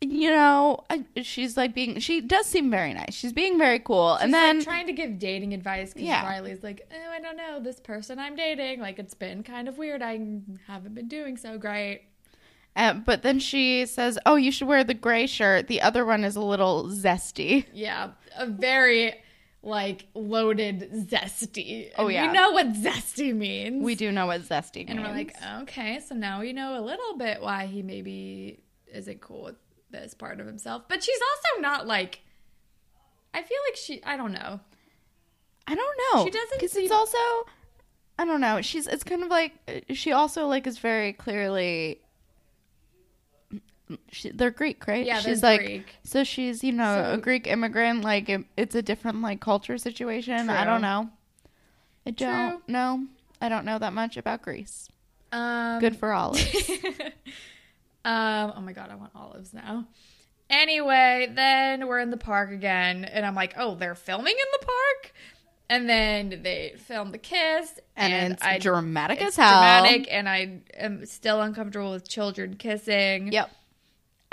you 0.00 0.30
know, 0.30 0.80
I, 0.90 1.04
she's 1.22 1.56
like 1.56 1.74
being, 1.74 2.00
she 2.00 2.20
does 2.20 2.46
seem 2.46 2.70
very 2.70 2.92
nice. 2.92 3.14
She's 3.14 3.32
being 3.32 3.56
very 3.58 3.78
cool, 3.78 4.14
and 4.14 4.32
then 4.34 4.56
like, 4.58 4.64
trying 4.66 4.86
to 4.86 4.92
give 4.92 5.18
dating 5.18 5.54
advice 5.54 5.92
because 5.92 6.08
Yeah. 6.08 6.24
Riley's 6.26 6.62
like, 6.62 6.88
oh, 6.92 7.10
I 7.12 7.20
don't 7.20 7.36
know, 7.36 7.60
this 7.60 7.78
person 7.78 8.18
I'm 8.18 8.34
dating, 8.34 8.80
like 8.80 8.98
it's 8.98 9.14
been 9.14 9.42
kind 9.42 9.68
of 9.68 9.78
weird. 9.78 10.02
I 10.02 10.18
haven't 10.66 10.94
been 10.94 11.08
doing 11.08 11.36
so 11.36 11.56
great. 11.58 12.02
uh, 12.74 12.94
but 12.94 13.22
then 13.22 13.38
she 13.38 13.86
says, 13.86 14.18
oh, 14.26 14.34
you 14.36 14.50
should 14.50 14.66
wear 14.66 14.82
the 14.82 14.94
gray 14.94 15.26
shirt. 15.26 15.68
The 15.68 15.80
other 15.82 16.04
one 16.04 16.24
is 16.24 16.34
a 16.36 16.40
little 16.42 16.86
zesty. 16.88 17.66
Yeah, 17.72 18.10
a 18.36 18.46
very 18.46 19.21
like 19.62 20.06
loaded 20.14 20.90
zesty. 21.08 21.90
Oh, 21.96 22.06
And 22.06 22.14
yeah. 22.14 22.26
we 22.26 22.32
know 22.32 22.50
what 22.52 22.72
zesty 22.72 23.34
means. 23.34 23.82
We 23.84 23.94
do 23.94 24.10
know 24.12 24.26
what 24.26 24.42
zesty 24.42 24.84
and 24.88 24.98
means. 24.98 24.98
And 24.98 25.00
we're 25.02 25.12
like, 25.14 25.36
okay, 25.62 26.00
so 26.00 26.14
now 26.14 26.40
we 26.40 26.52
know 26.52 26.78
a 26.78 26.82
little 26.82 27.16
bit 27.16 27.40
why 27.40 27.66
he 27.66 27.82
maybe 27.82 28.60
isn't 28.92 29.20
cool 29.20 29.44
with 29.44 29.56
this 29.90 30.14
part 30.14 30.40
of 30.40 30.46
himself. 30.46 30.82
But 30.88 31.02
she's 31.02 31.18
also 31.20 31.62
not 31.62 31.86
like. 31.86 32.20
I 33.34 33.42
feel 33.42 33.58
like 33.68 33.76
she. 33.76 34.02
I 34.04 34.16
don't 34.16 34.32
know. 34.32 34.60
I 35.66 35.74
don't 35.74 35.98
know. 36.12 36.24
She 36.24 36.30
doesn't 36.30 36.50
because 36.58 36.72
seem- 36.72 36.82
it's 36.84 36.92
also, 36.92 37.16
I 38.18 38.24
don't 38.26 38.40
know. 38.40 38.60
She's 38.62 38.86
it's 38.86 39.04
kind 39.04 39.22
of 39.22 39.30
like 39.30 39.52
she 39.90 40.12
also 40.12 40.46
like 40.48 40.66
is 40.66 40.78
very 40.78 41.12
clearly. 41.12 42.01
She, 44.10 44.30
they're 44.30 44.50
Greek, 44.50 44.86
right? 44.86 45.04
Yeah, 45.06 45.20
she's 45.20 45.40
they're 45.40 45.50
like 45.52 45.60
Greek. 45.60 45.94
so 46.04 46.24
she's 46.24 46.62
you 46.64 46.72
know 46.72 47.02
So- 47.02 47.12
a 47.14 47.18
Greek 47.18 47.46
immigrant. 47.46 48.02
Like 48.02 48.28
it, 48.28 48.44
it's 48.56 48.74
a 48.74 48.82
different 48.82 49.22
like 49.22 49.40
culture 49.40 49.78
situation. 49.78 50.50
I 50.50 50.64
don't 50.64 50.82
know. 50.82 51.10
I 52.06 52.10
don't 52.10 52.50
True. 52.50 52.62
know. 52.68 53.06
I 53.40 53.48
don't 53.48 53.64
know 53.64 53.78
that 53.78 53.92
much 53.92 54.16
about 54.16 54.42
Greece. 54.42 54.88
Um, 55.32 55.80
Good 55.80 55.96
for 55.96 56.12
olives. 56.14 56.70
um. 58.04 58.52
Oh 58.56 58.60
my 58.60 58.72
god, 58.72 58.90
I 58.90 58.94
want 58.96 59.12
olives 59.14 59.54
now. 59.54 59.86
Anyway, 60.50 61.28
then 61.34 61.86
we're 61.88 62.00
in 62.00 62.10
the 62.10 62.16
park 62.18 62.50
again, 62.52 63.04
and 63.06 63.24
I'm 63.24 63.34
like, 63.34 63.54
oh, 63.56 63.74
they're 63.74 63.94
filming 63.94 64.34
in 64.34 64.60
the 64.60 64.66
park, 64.66 65.14
and 65.70 65.88
then 65.88 66.40
they 66.42 66.74
film 66.76 67.10
the 67.10 67.16
kiss, 67.18 67.78
and, 67.96 68.34
it's 68.34 68.42
I 68.44 68.58
dramatic 68.58 69.18
it's 69.22 69.38
as 69.38 69.44
hell. 69.44 69.48
dramatic, 69.82 70.08
and 70.10 70.28
I 70.28 70.60
am 70.76 71.06
still 71.06 71.40
uncomfortable 71.40 71.92
with 71.92 72.06
children 72.06 72.56
kissing. 72.56 73.32
Yep. 73.32 73.50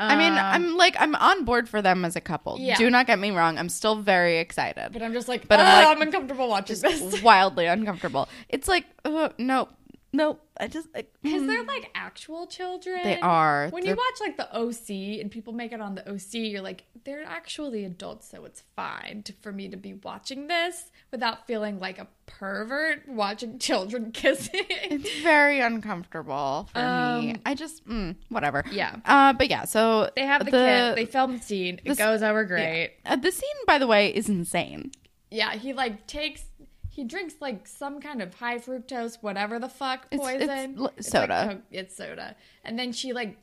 I 0.01 0.15
mean, 0.15 0.33
Um, 0.33 0.39
I'm 0.39 0.77
like 0.77 0.95
I'm 0.99 1.15
on 1.15 1.45
board 1.45 1.67
for 1.67 1.81
them 1.81 2.05
as 2.05 2.15
a 2.15 2.21
couple. 2.21 2.57
Yeah. 2.59 2.75
Do 2.77 2.89
not 2.89 3.05
get 3.07 3.19
me 3.19 3.31
wrong. 3.31 3.57
I'm 3.57 3.69
still 3.69 3.95
very 3.97 4.38
excited. 4.39 4.91
but 4.93 5.01
I'm 5.01 5.13
just 5.13 5.27
like, 5.27 5.47
But 5.47 5.59
I'm 5.59 5.65
I'm, 5.65 5.75
like- 5.85 5.97
I'm 5.97 6.01
uncomfortable 6.01 6.47
watching 6.49 6.79
this 6.79 7.21
wildly 7.29 7.65
uncomfortable. 7.65 8.29
It's 8.47 8.67
like, 8.67 8.85
uh, 9.05 9.29
nope, 9.38 9.69
nope. 10.13 10.41
I 10.60 10.67
just 10.67 10.91
because 10.93 11.48
they're 11.48 11.63
like 11.63 11.89
actual 11.95 12.45
children. 12.45 13.00
they 13.04 13.19
are. 13.22 13.69
When 13.69 13.84
They're- 13.84 13.93
you 13.93 13.98
watch 13.98 14.19
like 14.19 14.36
the 14.38 14.54
OC 14.54 15.22
and 15.22 15.32
people 15.32 15.54
make 15.54 15.72
it 15.72 15.80
on 15.80 15.95
the 15.95 16.08
OC, 16.12 16.34
you're 16.50 16.62
like, 16.62 16.84
they're 17.06 17.24
actually 17.24 17.86
adults, 17.86 18.28
so 18.30 18.43
it's 18.43 18.63
fine 18.76 19.24
to, 19.24 19.34
for 19.41 19.52
me 19.54 19.69
to 19.69 19.78
be 19.78 19.93
watching 19.93 20.48
this 20.48 20.91
without 21.12 21.48
feeling 21.48 21.80
like 21.80 21.98
a 21.98 22.08
pervert 22.26 23.08
watching 23.08 23.58
children 23.67 24.12
kissing. 24.12 24.65
it's 24.69 25.22
very 25.22 25.62
uncomfortable 25.62 26.69
for 26.74 26.80
me. 26.80 27.32
Um, 27.32 27.36
I 27.45 27.56
just, 27.56 27.88
mm, 27.88 28.15
whatever. 28.28 28.65
Yeah. 28.72 28.98
Uh, 29.06 29.34
but 29.34 29.50
yeah. 29.50 29.63
So 29.65 30.10
They 30.15 30.26
have 30.26 30.43
the, 30.45 30.52
kiss. 30.52 30.95
They 30.95 31.06
film 31.06 31.38
the 31.38 31.43
scene. 31.43 31.80
It 31.86 31.98
goes 31.98 32.22
over 32.22 32.43
great. 32.43 32.95
Uh, 33.06 33.15
the 33.15 33.32
scene, 33.32 33.50
by 33.65 33.78
the 33.78 33.88
way, 33.88 34.13
is 34.13 34.28
insane. 34.28 34.91
Yeah. 35.32 35.54
he 35.54 35.72
like 35.74 36.06
takes. 36.06 36.43
He 36.89 37.04
drinks 37.04 37.36
like 37.39 37.67
some 37.67 38.02
kind 38.02 38.21
of 38.21 38.34
high 38.36 38.58
fructose, 38.58 39.17
whatever 39.21 39.60
the 39.60 39.69
fuck 39.69 40.08
It's- 40.12 40.28
it's 40.28 40.45
poison. 40.45 40.75
l- 40.78 40.84
like 40.86 41.04
soda. 41.04 41.62
It's 41.71 41.95
soda, 41.95 42.36
and 42.63 42.78
then 42.78 42.91
she 42.91 43.13
like 43.13 43.38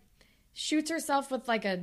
shoots 0.52 0.90
herself 0.90 1.30
with 1.30 1.48
like 1.48 1.64
a 1.64 1.80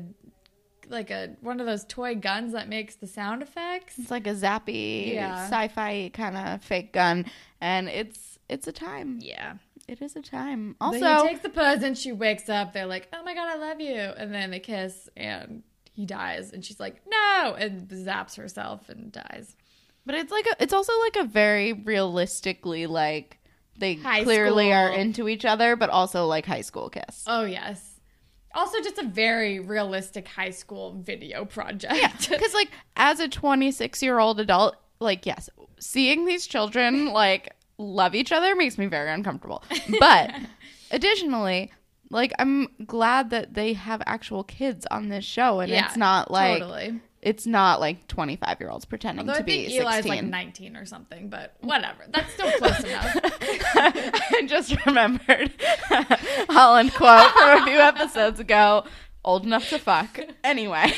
like 0.89 1.10
a 1.10 1.36
one 1.41 1.60
of 1.60 1.65
those 1.65 1.86
toy 1.86 2.13
guns 2.15 2.52
that 2.54 2.67
makes 2.67 2.95
the 2.95 3.08
sound 3.08 3.41
effects. 3.41 3.97
It's 3.97 4.12
like 4.12 4.28
a 4.28 4.34
zappy, 4.36 5.13
Yeah. 5.13 5.45
sci-fi 5.47 6.10
kind 6.13 6.36
of 6.38 6.62
fake 6.63 6.91
gun, 6.93 7.26
and 7.62 7.88
it's 7.89 8.38
it's 8.49 8.67
a 8.67 8.71
time. 8.73 9.19
Yeah. 9.21 9.54
It 9.88 10.02
is 10.02 10.15
a 10.15 10.21
time. 10.21 10.76
Also, 10.80 11.04
Also, 11.06 11.23
he 11.23 11.30
takes 11.34 11.41
the 11.43 11.49
poison. 11.49 11.93
She 11.95 12.12
wakes 12.13 12.47
up. 12.49 12.71
They're 12.73 12.86
like, 12.86 13.08
"Oh 13.12 13.21
my 13.23 13.34
god, 13.34 13.49
I 13.49 13.56
love 13.56 13.82
you!" 13.82 13.95
And 13.95 14.34
then 14.34 14.52
they 14.52 14.60
kiss, 14.62 15.10
and 15.17 15.63
he 15.91 16.06
dies. 16.06 16.52
And 16.54 16.63
she's 16.63 16.80
like, 16.80 17.02
"No!" 17.08 17.56
and 17.58 17.88
zaps 17.89 18.36
herself 18.38 18.88
and 18.89 19.12
dies. 19.12 19.56
But 20.06 20.16
it's 20.16 20.32
like 20.32 20.46
a, 20.46 20.63
it's 20.63 20.74
also 20.74 20.92
like 21.02 21.16
a 21.16 21.24
very 21.24 21.74
realistically 21.74 22.88
like 22.88 23.39
they 23.78 23.96
High 23.96 24.24
clearly 24.24 24.72
are 24.74 24.89
into 24.89 25.28
each 25.28 25.46
other, 25.46 25.76
but 25.76 25.89
also 25.89 26.26
like 26.26 26.46
high 26.46 26.62
school 26.62 26.89
kiss. 26.89 27.24
Oh 27.28 27.46
yes. 27.46 27.89
Also, 28.56 28.80
just 28.82 29.00
a 29.00 29.04
very 29.06 29.60
realistic 29.60 30.28
high 30.28 30.52
school 30.52 30.94
video 31.02 31.44
project. 31.44 31.96
Yeah, 31.96 32.12
because 32.30 32.54
like 32.54 32.70
as 32.96 33.20
a 33.20 33.28
26 33.28 34.04
year 34.04 34.20
old 34.20 34.39
adult, 34.39 34.76
like 35.00 35.26
yes, 35.26 35.50
seeing 35.80 36.26
these 36.26 36.46
children 36.46 37.08
like 37.08 37.54
love 37.80 38.13
each 38.13 38.32
other 38.32 38.56
makes 38.56 38.78
me 38.78 38.86
very 38.86 39.10
uncomfortable. 39.10 39.63
But 40.00 40.32
additionally, 40.92 41.72
like 42.12 42.32
I'm 42.38 42.68
glad 42.86 43.32
that 43.32 43.56
they 43.56 43.74
have 43.74 44.04
actual 44.06 44.44
kids 44.44 44.86
on 44.92 45.10
this 45.10 45.26
show, 45.26 45.60
and 45.60 45.72
Yeah, 45.72 45.88
it's 45.88 45.98
not 45.98 46.30
like 46.30 46.60
totally. 46.60 47.00
It's 47.23 47.47
not 47.47 47.79
like 47.79 48.07
25 48.07 48.59
year 48.59 48.69
olds 48.69 48.86
pretending 48.86 49.21
Although 49.27 49.39
to 49.39 49.43
I 49.43 49.45
think 49.45 49.67
be 49.69 49.77
Eli's 49.77 49.95
16. 49.95 50.09
like 50.09 50.23
19 50.25 50.75
or 50.75 50.86
something, 50.86 51.29
but 51.29 51.55
whatever. 51.62 52.03
That's 52.09 52.31
still 52.33 52.51
close 52.59 52.79
enough. 52.83 53.17
I 53.75 54.43
just 54.47 54.75
remembered 54.86 55.51
Holland 56.49 56.93
quote 56.93 57.31
from 57.31 57.62
a 57.62 57.65
few 57.65 57.79
episodes 57.79 58.39
ago. 58.39 58.86
Old 59.25 59.45
enough 59.45 59.69
to 59.69 59.79
fuck. 59.79 60.19
Anyway, 60.43 60.93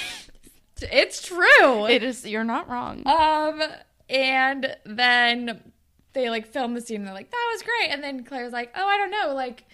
It's 0.81 1.21
true. 1.25 1.85
it 1.85 2.03
is. 2.03 2.25
You're 2.25 2.43
not 2.43 2.67
wrong. 2.69 3.03
Um, 3.07 3.61
and 4.09 4.75
then 4.85 5.71
they 6.13 6.29
like 6.29 6.47
film 6.47 6.73
the 6.73 6.81
scene 6.81 6.97
and 6.97 7.07
they're 7.07 7.13
like, 7.13 7.29
that 7.29 7.49
was 7.53 7.61
great. 7.61 7.91
And 7.91 8.03
then 8.03 8.23
Claire's 8.23 8.51
like, 8.53 8.71
oh, 8.75 8.85
I 8.87 8.97
don't 8.97 9.11
know. 9.11 9.33
Like, 9.35 9.65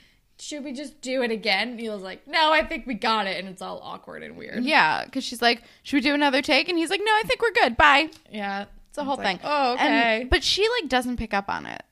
should 0.41 0.63
we 0.63 0.73
just 0.73 1.01
do 1.01 1.21
it 1.21 1.29
again? 1.29 1.75
Neil's 1.75 2.01
like, 2.01 2.25
no, 2.27 2.51
I 2.51 2.65
think 2.65 2.87
we 2.87 2.95
got 2.95 3.27
it. 3.27 3.37
And 3.37 3.47
it's 3.47 3.61
all 3.61 3.79
awkward 3.83 4.23
and 4.23 4.35
weird. 4.35 4.63
Yeah, 4.63 5.05
because 5.05 5.23
she's 5.23 5.41
like, 5.41 5.61
"Should 5.83 5.97
we 5.97 6.01
do 6.01 6.15
another 6.15 6.41
take?" 6.41 6.67
And 6.67 6.79
he's 6.79 6.89
like, 6.89 7.01
"No, 7.03 7.11
I 7.11 7.21
think 7.27 7.43
we're 7.43 7.51
good. 7.51 7.77
Bye." 7.77 8.09
Yeah. 8.31 8.65
It's 8.87 8.95
the 8.95 9.03
whole 9.03 9.17
like, 9.17 9.39
thing. 9.39 9.39
oh, 9.43 9.73
okay. 9.73 10.21
And- 10.21 10.29
but 10.31 10.43
she 10.43 10.67
like 10.81 10.89
doesn't 10.89 11.17
pick 11.17 11.35
up 11.35 11.47
on 11.47 11.67
it. 11.67 11.83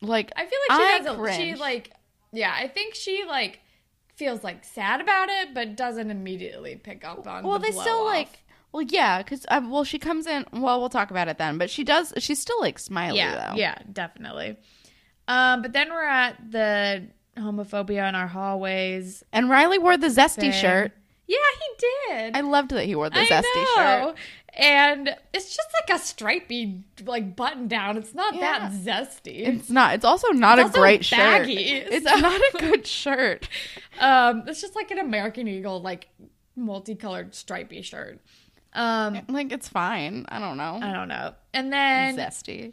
Like 0.00 0.30
I 0.36 0.46
feel 0.46 0.58
like 0.68 0.78
she 0.78 1.08
I 1.10 1.12
a, 1.12 1.32
she 1.32 1.54
like, 1.56 1.90
yeah, 2.32 2.54
I 2.56 2.68
think 2.68 2.94
she 2.94 3.24
like 3.26 3.58
feels 4.14 4.44
like 4.44 4.64
sad 4.64 5.00
about 5.00 5.28
it, 5.28 5.52
but 5.52 5.76
doesn't 5.76 6.10
immediately 6.10 6.76
pick 6.76 7.04
up 7.04 7.26
on 7.26 7.44
well, 7.44 7.58
the 7.58 7.66
they 7.66 7.72
still 7.72 8.02
off. 8.02 8.06
like. 8.06 8.44
Well, 8.70 8.82
yeah, 8.82 9.22
because 9.22 9.44
um, 9.48 9.70
well, 9.70 9.82
she 9.82 9.98
comes 9.98 10.26
in. 10.26 10.44
Well, 10.52 10.78
we'll 10.78 10.90
talk 10.90 11.10
about 11.10 11.26
it 11.26 11.38
then. 11.38 11.58
But 11.58 11.68
she 11.68 11.82
does. 11.82 12.12
She's 12.18 12.38
still 12.38 12.60
like 12.60 12.78
smiley 12.78 13.18
yeah, 13.18 13.50
though. 13.50 13.56
yeah, 13.56 13.78
definitely. 13.92 14.56
Um, 15.26 15.62
but 15.62 15.72
then 15.72 15.90
we're 15.90 16.04
at 16.04 16.36
the 16.50 17.08
homophobia 17.38 18.08
in 18.08 18.14
our 18.14 18.26
hallways. 18.28 19.24
And 19.32 19.48
Riley 19.50 19.78
wore 19.78 19.96
the 19.96 20.08
zesty 20.08 20.36
thing. 20.40 20.52
shirt. 20.52 20.92
Yeah, 21.26 21.36
he 21.60 21.86
did. 22.16 22.36
I 22.36 22.40
loved 22.40 22.70
that 22.70 22.86
he 22.86 22.94
wore 22.94 23.10
the 23.10 23.18
I 23.20 23.26
zesty 23.26 23.42
know. 23.54 23.74
shirt. 24.08 24.16
And 24.54 25.14
it's 25.32 25.54
just 25.54 25.68
like 25.88 25.96
a 26.00 26.02
stripy 26.02 26.82
like 27.04 27.36
button 27.36 27.68
down. 27.68 27.96
It's 27.96 28.14
not 28.14 28.34
that 28.40 28.72
zesty. 28.72 29.46
It's 29.46 29.70
not. 29.70 29.94
It's 29.94 30.04
also 30.04 30.28
not 30.30 30.58
It's 30.58 30.64
a 30.64 30.68
also 30.70 30.80
great 30.80 31.04
shirt. 31.04 31.18
baggy, 31.18 31.54
It's 31.56 32.04
not 32.04 32.40
a 32.54 32.58
good 32.58 32.86
shirt. 32.86 33.48
um, 34.00 34.44
it's 34.48 34.60
just 34.60 34.74
like 34.74 34.90
an 34.90 34.98
American 34.98 35.46
Eagle 35.46 35.80
like 35.82 36.08
multicolored 36.56 37.34
stripy 37.34 37.82
shirt. 37.82 38.20
Um, 38.72 39.20
Like 39.28 39.52
it's 39.52 39.68
fine. 39.68 40.26
I 40.28 40.38
don't 40.38 40.56
know. 40.56 40.80
I 40.82 40.92
don't 40.92 41.08
know. 41.08 41.34
And 41.54 41.72
then 41.72 42.16
Zesty. 42.16 42.72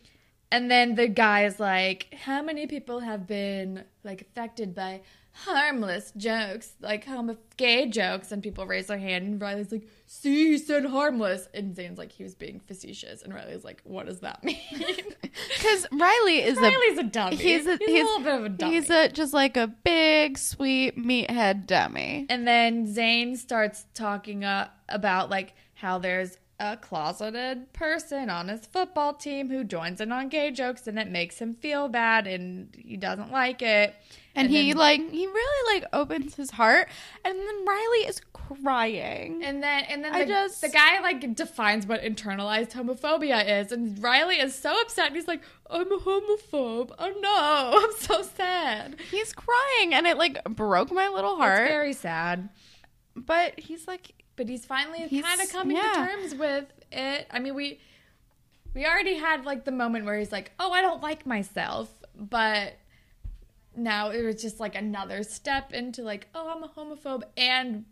And 0.52 0.70
then 0.70 0.96
the 0.96 1.08
guy 1.08 1.46
is 1.46 1.60
like, 1.60 2.14
"How 2.24 2.42
many 2.42 2.68
people 2.68 3.00
have 3.00 3.28
been 3.28 3.84
like 4.04 4.22
affected 4.22 4.76
by 4.76 5.02
harmless 5.32 6.14
jokes, 6.16 6.76
like 6.80 7.06
homo 7.06 7.38
gay 7.58 7.88
jokes?" 7.88 8.32
And 8.32 8.42
people 8.42 8.66
raise 8.66 8.88
their 8.88 8.98
hand, 8.98 9.26
and 9.26 9.42
Riley's 9.42 9.72
like, 9.72 9.88
"See, 10.06 10.52
he 10.52 10.58
said 10.58 10.86
harmless." 10.86 11.48
And 11.54 11.76
Zane's 11.76 11.98
like, 11.98 12.12
he 12.12 12.24
was 12.24 12.36
being 12.36 12.60
facetious, 12.60 13.22
and 13.22 13.34
Riley's 13.34 13.64
like, 13.64 13.82
"What 13.84 14.06
does 14.06 14.20
that 14.20 14.44
mean?" 14.44 14.60
Because 15.58 15.86
Riley 15.92 16.44
is 16.44 16.58
Riley's 16.58 16.98
a 16.98 17.04
dummy. 17.04 17.36
He's 17.36 17.68
a, 17.68 17.76
he's, 17.76 17.90
a 17.90 18.06
little 18.06 18.20
bit 18.20 18.34
of 18.36 18.46
a 18.46 18.50
dummy. 18.50 18.74
He's 18.76 18.90
a 18.90 19.10
just 19.10 19.34
like 19.34 19.58
a 19.58 19.68
big 19.68 20.38
sweet 20.38 20.98
meathead 20.98 21.66
dummy. 21.66 22.26
and 22.30 22.48
then 22.48 22.88
Zane 22.88 23.36
starts 23.36 23.86
talking 23.94 24.46
uh, 24.46 24.70
about 24.88 25.30
like 25.30 25.54
how 25.74 25.98
there's 25.98 26.38
a 26.60 26.78
closeted 26.78 27.74
person 27.74 28.30
on 28.30 28.48
his 28.48 28.66
football 28.66 29.14
team 29.14 29.50
who 29.50 29.64
joins 29.66 30.00
in 30.00 30.12
on 30.14 30.30
gay 30.30 30.52
jokes 30.52 30.88
and 30.88 30.98
it 30.98 31.10
makes 31.10 31.40
him 31.40 31.54
feel 31.56 31.90
bad 31.90 32.28
and 32.28 32.74
he 32.78 32.96
doesn't 32.96 33.30
like 33.32 33.62
it. 33.62 33.94
And, 34.36 34.48
And 34.48 34.50
he 34.56 34.70
then- 34.72 34.78
like 34.78 35.12
he 35.12 35.26
really 35.28 35.80
like 35.80 35.90
opens 35.94 36.36
his 36.36 36.52
heart, 36.52 36.90
and 37.24 37.38
then 37.40 37.66
Riley 37.66 38.00
is 38.08 38.20
crying. 38.34 39.44
And 39.44 39.64
then 39.64 39.84
and 39.86 40.04
then 40.04 40.14
I 40.14 40.20
the, 40.24 40.26
just- 40.28 40.62
the 40.62 40.68
guy 40.70 41.00
like 41.02 41.36
defines 41.36 41.86
what 41.88 42.02
internalized 42.02 42.72
homophobia 42.72 43.62
is, 43.62 43.72
and 43.72 44.02
Riley 44.04 44.36
is 44.40 44.54
so 44.54 44.80
upset. 44.82 45.08
And 45.08 45.16
he's 45.16 45.28
like, 45.28 45.42
"I'm 45.70 45.90
a 45.92 45.98
homophobe. 45.98 46.92
Oh 47.00 47.14
no, 47.22 47.80
I'm 47.86 47.98
so 47.98 48.24
sad." 48.24 48.98
he's 49.12 49.32
crying, 49.34 49.94
and 49.94 50.06
it 50.06 50.18
like 50.18 50.44
broke 50.46 50.92
my 50.92 51.08
little 51.08 51.32
It's 51.34 51.40
heart. 51.42 51.68
very 51.70 51.94
sad. 51.94 52.50
but 53.16 53.58
he's 53.58 53.88
like, 53.88 54.12
But 54.36 54.50
he's 54.50 54.66
finally 54.66 55.08
kind 55.22 55.42
of 55.42 55.50
coming 55.52 55.78
yeah. 55.78 55.84
to 55.84 56.12
terms 56.12 56.36
with 56.36 56.66
it. 56.92 57.28
I 57.32 57.40
mean, 57.40 57.56
we 57.56 57.80
we 58.74 58.86
already 58.86 59.16
had 59.16 59.46
like 59.46 59.66
the 59.66 59.72
moment 59.72 60.06
where 60.06 60.18
he's 60.18 60.32
like, 60.32 60.52
"Oh, 60.60 60.72
I 60.72 60.82
don't 60.82 61.02
like 61.02 61.26
myself," 61.26 61.90
but 62.16 62.74
now 63.76 64.10
it 64.10 64.22
was 64.24 64.42
just 64.42 64.60
like 64.60 64.76
another 64.76 65.24
step 65.24 65.74
into 65.74 66.02
like, 66.02 66.28
"Oh, 66.36 66.50
I'm 66.50 66.64
a 66.64 66.68
homophobe," 66.68 67.24
and 67.38 67.86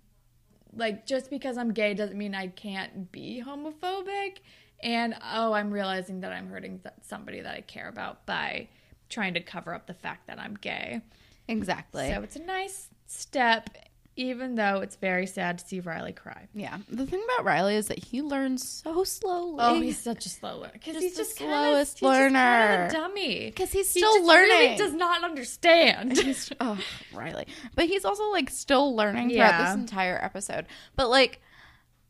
like 0.76 1.06
just 1.06 1.30
because 1.30 1.58
I'm 1.58 1.72
gay 1.72 1.94
doesn't 1.94 2.18
mean 2.18 2.36
I 2.36 2.48
can't 2.48 3.12
be 3.12 3.44
homophobic. 3.46 4.40
And 4.82 5.16
oh, 5.34 5.54
I'm 5.54 5.72
realizing 5.72 6.20
that 6.22 6.34
I'm 6.34 6.50
hurting 6.50 6.82
somebody 7.02 7.40
that 7.40 7.56
I 7.56 7.62
care 7.62 7.88
about 7.88 8.26
by 8.26 8.68
trying 9.10 9.34
to 9.36 9.40
cover 9.40 9.74
up 9.74 9.88
the 9.88 9.94
fact 9.94 10.28
that 10.28 10.40
I'm 10.40 10.56
gay. 10.56 11.02
exactly. 11.48 12.10
So 12.10 12.22
it's 12.22 12.36
a 12.36 12.44
nice 12.44 12.90
step, 13.08 13.70
even 14.16 14.56
though 14.56 14.80
it's 14.82 14.96
very 14.96 15.26
sad 15.26 15.58
to 15.58 15.68
see 15.68 15.80
Riley 15.80 16.14
cry. 16.14 16.48
yeah. 16.54 16.78
The 16.90 17.06
thing 17.08 17.24
about 17.34 17.46
Riley 17.46 17.76
is 17.76 17.88
that 17.88 17.98
he 17.98 18.22
learns 18.22 18.68
so 18.84 19.04
slowly. 19.04 19.58
Oh, 19.60 19.82
he's 19.82 19.98
such 19.98 20.26
a 20.26 20.30
slow 20.30 20.58
learner 20.60 20.74
because 20.74 20.94
Just 20.94 21.04
he's 21.04 21.14
the 21.16 21.24
just 21.24 21.38
slowest 21.38 22.00
he's 22.00 22.08
just 22.10 22.20
kinda 22.20 22.40
learner. 22.40 22.86
a 22.86 22.92
dummy. 22.92 23.52
'Cause 23.52 23.72
he's 23.72 23.92
He 23.94 24.00
still 24.02 24.14
just 24.20 24.28
Really 24.30 24.64
learning. 24.66 24.78
does 24.78 24.94
not 24.94 25.24
understand. 25.24 26.18
He's- 26.18 26.52
oh, 26.60 26.78
Riley. 27.14 27.48
But 27.76 27.86
he's 27.86 28.06
also 28.06 28.30
like 28.32 28.50
still 28.50 28.96
learning 28.96 29.30
throughout 29.30 29.60
Yeah. 29.60 29.66
this 29.66 29.76
entire 29.82 30.24
episode. 30.24 30.68
But 30.96 31.10
like, 31.10 31.42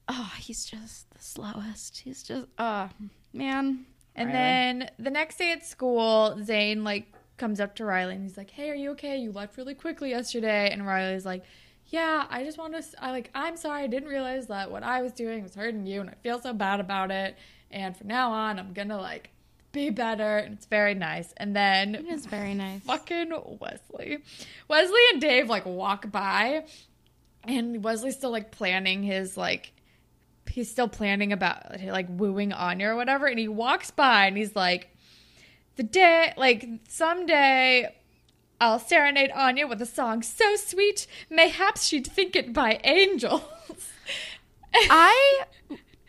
oh, 0.09 0.33
he's 0.39 0.65
just 0.65 1.09
the 1.11 1.19
slowest. 1.19 1.99
He's 1.99 2.23
just, 2.23 2.47
oh, 2.57 2.89
man. 3.31 3.85
And 4.15 4.27
Riley. 4.27 4.31
then 4.33 4.89
the 4.99 5.09
next 5.09 5.37
day 5.37 5.51
at 5.53 5.65
school, 5.65 6.37
Zane 6.43 6.83
like 6.83 7.11
comes 7.37 7.59
up 7.59 7.75
to 7.77 7.85
Riley 7.85 8.13
and 8.15 8.23
he's 8.23 8.37
like, 8.37 8.51
"Hey, 8.51 8.69
are 8.69 8.75
you 8.75 8.91
okay? 8.91 9.17
You 9.17 9.31
left 9.31 9.57
really 9.57 9.73
quickly 9.73 10.11
yesterday." 10.11 10.69
And 10.71 10.85
Riley's 10.85 11.25
like, 11.25 11.43
"Yeah, 11.93 12.25
I 12.27 12.43
just 12.43 12.57
want 12.57 12.73
to. 12.73 12.83
I 12.99 13.11
like. 13.11 13.29
I'm 13.35 13.55
sorry. 13.55 13.83
I 13.83 13.87
didn't 13.87 14.09
realize 14.09 14.47
that 14.47 14.71
what 14.71 14.81
I 14.81 15.03
was 15.03 15.11
doing 15.11 15.43
was 15.43 15.53
hurting 15.53 15.85
you, 15.85 16.01
and 16.01 16.09
I 16.09 16.15
feel 16.23 16.41
so 16.41 16.51
bad 16.51 16.79
about 16.79 17.11
it. 17.11 17.37
And 17.69 17.95
from 17.95 18.07
now 18.07 18.31
on, 18.31 18.57
I'm 18.57 18.73
gonna 18.73 18.97
like 18.99 19.29
be 19.71 19.91
better." 19.91 20.37
And 20.39 20.55
it's 20.55 20.65
very 20.65 20.95
nice. 20.95 21.33
And 21.37 21.55
then 21.55 21.93
It 21.93 22.07
is 22.07 22.25
very 22.25 22.55
nice. 22.55 22.81
fucking 22.81 23.31
Wesley. 23.61 24.23
Wesley 24.67 25.01
and 25.11 25.21
Dave 25.21 25.47
like 25.49 25.67
walk 25.67 26.11
by, 26.11 26.65
and 27.43 27.83
Wesley's 27.83 28.15
still 28.15 28.31
like 28.31 28.49
planning 28.49 29.03
his 29.03 29.37
like. 29.37 29.71
He's 30.49 30.71
still 30.71 30.87
planning 30.89 31.31
about 31.31 31.79
like 31.83 32.07
wooing 32.09 32.53
Anya 32.53 32.87
or 32.89 32.95
whatever, 32.95 33.27
and 33.27 33.37
he 33.37 33.47
walks 33.47 33.91
by 33.91 34.25
and 34.25 34.35
he's 34.35 34.55
like, 34.55 34.89
"The 35.75 35.83
day, 35.83 36.33
like 36.37 36.67
someday, 36.89 37.93
I'll 38.59 38.79
serenade 38.79 39.31
Anya 39.31 39.67
with 39.67 39.81
a 39.81 39.85
song 39.85 40.21
so 40.21 40.55
sweet, 40.55 41.07
mayhaps 41.29 41.85
she'd 41.85 42.07
think 42.07 42.35
it 42.35 42.53
by 42.53 42.79
angels." 42.83 43.43
I 44.75 45.45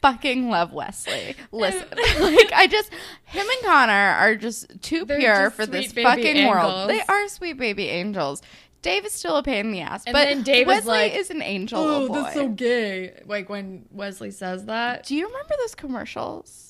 fucking 0.05 0.51
love 0.51 0.73
Wesley. 0.73 1.35
Listen, 1.51 1.89
like 2.21 2.53
I 2.53 2.67
just 2.71 2.93
him 3.25 3.47
and 3.47 3.65
Connor 3.65 3.93
are 3.93 4.37
just 4.37 4.83
too 4.83 5.05
They're 5.05 5.19
pure 5.19 5.45
just 5.47 5.57
for 5.57 5.67
this 5.67 5.93
fucking 5.93 6.47
world. 6.47 6.91
They 6.91 7.01
are 7.01 7.29
sweet 7.29 7.59
baby 7.59 7.89
angels. 7.89 8.43
Dave 8.83 9.07
is 9.07 9.13
still 9.13 9.39
a 9.39 9.43
pain 9.43 9.67
in 9.67 9.73
the 9.73 9.81
ass, 9.81 10.05
And 10.07 10.13
but 10.13 10.45
Dave 10.45 10.69
is 10.69 10.85
Wesley 10.85 10.93
like, 10.93 11.15
is 11.15 11.31
an 11.31 11.41
angel 11.41 11.81
oh, 11.81 12.07
boy. 12.07 12.15
that's 12.15 12.35
so 12.35 12.49
gay. 12.49 13.19
Like 13.25 13.49
when 13.49 13.87
Wesley 13.91 14.31
says 14.31 14.67
that. 14.67 15.07
Do 15.07 15.17
you 15.17 15.27
remember 15.27 15.55
those 15.59 15.75
commercials 15.75 16.64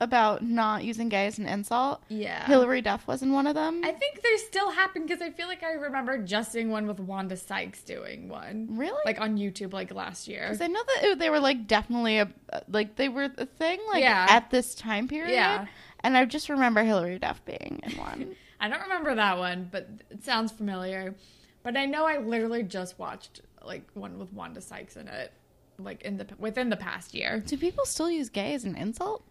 about 0.00 0.42
not 0.42 0.82
using 0.82 1.08
gay 1.08 1.26
as 1.26 1.38
an 1.38 1.46
insult? 1.46 2.02
Yeah. 2.08 2.46
Hilary 2.46 2.80
Duff 2.82 3.06
was 3.06 3.22
in 3.22 3.32
one 3.32 3.46
of 3.46 3.54
them. 3.54 3.82
I 3.84 3.92
think 3.92 4.22
they 4.22 4.36
still 4.38 4.70
happen 4.70 5.02
because 5.06 5.20
I 5.22 5.30
feel 5.30 5.46
like 5.46 5.62
I 5.62 5.72
remember 5.72 6.18
just 6.18 6.52
seeing 6.52 6.70
one 6.70 6.86
with 6.86 6.98
Wanda 6.98 7.36
Sykes 7.36 7.82
doing 7.82 8.28
one. 8.28 8.68
Really? 8.70 9.00
Like 9.04 9.20
on 9.20 9.36
YouTube, 9.36 9.72
like 9.72 9.92
last 9.94 10.26
year. 10.26 10.46
'Cause 10.48 10.60
I 10.60 10.66
know 10.68 10.82
that 10.82 11.04
it- 11.04 11.18
they 11.18 11.28
were 11.30 11.40
like 11.40 11.66
definitely 11.66 12.18
a 12.18 12.28
uh, 12.52 12.60
like 12.68 12.96
they 12.96 13.08
were 13.08 13.30
a 13.36 13.46
thing 13.46 13.78
like 13.88 14.02
Yeah. 14.02 14.26
at 14.30 14.50
this 14.50 14.74
time 14.74 15.06
period. 15.06 15.32
Yeah. 15.34 15.66
And 16.02 16.16
I 16.16 16.24
just 16.24 16.48
remember 16.48 16.82
Hilary 16.82 17.18
Duff 17.18 17.44
being 17.44 17.80
in 17.82 17.92
one. 17.98 18.36
I 18.60 18.68
don't 18.68 18.80
remember 18.82 19.14
that 19.14 19.38
one, 19.38 19.68
but 19.70 19.88
it 20.10 20.24
sounds 20.24 20.50
familiar. 20.52 21.14
But 21.62 21.76
I 21.76 21.84
know 21.84 22.06
I 22.06 22.16
literally 22.18 22.62
just 22.62 22.98
watched 22.98 23.42
like 23.62 23.84
one 23.94 24.18
with 24.18 24.32
Wanda 24.32 24.62
Sykes 24.62 24.96
in 24.96 25.08
it, 25.08 25.30
like 25.78 26.00
in 26.02 26.16
the 26.16 26.26
within 26.38 26.70
the 26.70 26.76
past 26.76 27.12
year. 27.14 27.40
Do 27.46 27.58
people 27.58 27.84
still 27.84 28.10
use 28.10 28.30
gay 28.30 28.54
as 28.54 28.64
an 28.64 28.76
insult? 28.76 29.22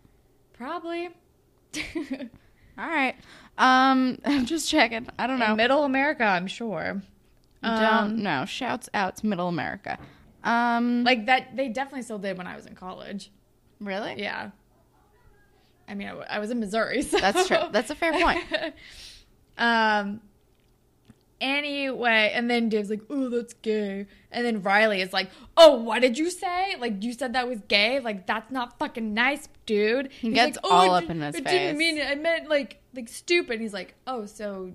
Probably. 0.60 1.10
All 2.78 2.88
right. 2.88 3.15
Um, 3.58 4.19
I'm 4.26 4.45
just 4.45 4.69
checking. 4.69 5.08
I 5.17 5.26
don't 5.26 5.39
know. 5.39 5.52
In 5.52 5.58
middle 5.58 5.86
America, 5.86 6.24
I'm 6.24 6.45
sure. 6.48 7.02
don't 7.63 7.74
Um, 7.84 8.22
know. 8.24 8.45
Shouts 8.45 8.89
out 8.93 9.15
to 9.17 9.26
Middle 9.28 9.48
America. 9.48 9.98
Um, 10.43 11.04
Like 11.04 11.26
that, 11.28 11.56
they 11.56 11.69
definitely 11.69 12.02
still 12.04 12.19
did 12.19 12.38
when 12.38 12.45
I 12.45 12.56
was 12.56 12.65
in 12.65 12.76
college. 12.76 13.32
really? 13.80 14.15
Yeah. 14.22 14.52
I 15.88 15.95
mean, 15.95 16.08
I, 16.08 16.12
w- 16.12 16.28
I 16.30 16.39
was 16.39 16.52
in 16.52 16.60
Missouri. 16.60 17.02
So. 17.10 17.17
That's 17.19 17.48
true. 17.48 17.58
That's 17.72 17.89
a 17.89 17.95
fair 17.95 18.12
point. 18.13 18.43
um. 19.58 20.22
Anyway, 21.41 22.32
and 22.34 22.49
then 22.49 22.69
Dave's 22.69 22.89
like, 22.89 23.02
"Oh, 23.10 23.30
that's 23.30 23.54
gay," 23.54 24.08
and 24.32 24.45
then 24.45 24.62
Riley 24.62 25.02
is 25.02 25.13
like, 25.13 25.30
"Oh, 25.56 25.75
what 25.75 26.02
did 26.02 26.17
you 26.17 26.30
say? 26.30 26.75
Like, 26.80 27.02
you 27.04 27.13
said 27.13 27.34
that 27.34 27.47
was 27.47 27.60
gay? 27.67 27.99
Like, 27.99 28.28
that's 28.28 28.52
not 28.52 28.78
fucking 28.78 29.13
nice, 29.13 29.47
dude." 29.65 30.12
He 30.12 30.32
gets 30.32 30.58
like, 30.58 30.65
oh, 30.65 30.69
all 30.71 30.91
I 30.91 30.97
up 31.04 31.10
in 31.10 31.21
his 31.21 31.36
I 31.36 31.39
face. 31.41 31.52
didn't 31.52 31.78
mean 31.78 31.97
it. 31.97 32.06
I 32.08 32.15
meant 32.15 32.49
like 32.49 32.82
like 32.93 33.08
stupid. 33.08 33.62
He's 33.62 33.73
like, 33.73 33.95
"Oh, 34.06 34.25
so." 34.25 34.71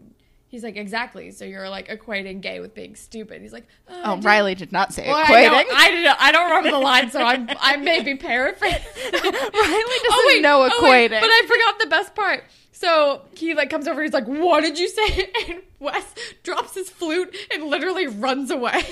He's 0.54 0.62
like, 0.62 0.76
exactly. 0.76 1.32
So 1.32 1.44
you're 1.44 1.68
like 1.68 1.88
equating 1.88 2.40
gay 2.40 2.60
with 2.60 2.76
being 2.76 2.94
stupid. 2.94 3.42
He's 3.42 3.52
like, 3.52 3.66
oh, 3.88 4.02
Oh, 4.04 4.20
Riley 4.20 4.54
did 4.54 4.70
not 4.70 4.94
say 4.94 5.08
Well, 5.08 5.16
I, 5.16 5.24
equating. 5.24 5.50
know, 5.50 5.64
I 5.74 5.90
didn't. 5.90 6.16
I 6.20 6.30
don't 6.30 6.48
remember 6.48 6.70
the 6.70 6.78
line, 6.78 7.10
so 7.10 7.20
I'm, 7.20 7.48
I 7.60 7.76
may 7.76 8.04
be 8.04 8.14
paraphrasing. 8.14 8.78
Riley 9.12 9.20
oh, 9.52 10.24
doesn't 10.28 10.42
know 10.42 10.68
oh, 10.72 10.88
wait, 10.88 11.10
equating. 11.10 11.20
but 11.20 11.28
I 11.28 11.42
forgot 11.48 11.80
the 11.80 11.88
best 11.88 12.14
part. 12.14 12.44
So 12.70 13.22
he 13.34 13.54
like 13.54 13.68
comes 13.68 13.88
over. 13.88 14.00
He's 14.00 14.12
like, 14.12 14.28
"What 14.28 14.60
did 14.60 14.78
you 14.78 14.86
say?" 14.86 15.32
And 15.48 15.62
Wes 15.80 16.04
drops 16.44 16.74
his 16.76 16.88
flute 16.88 17.36
and 17.52 17.64
literally 17.64 18.06
runs 18.06 18.52
away. 18.52 18.84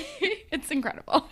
it's 0.51 0.69
incredible. 0.69 1.29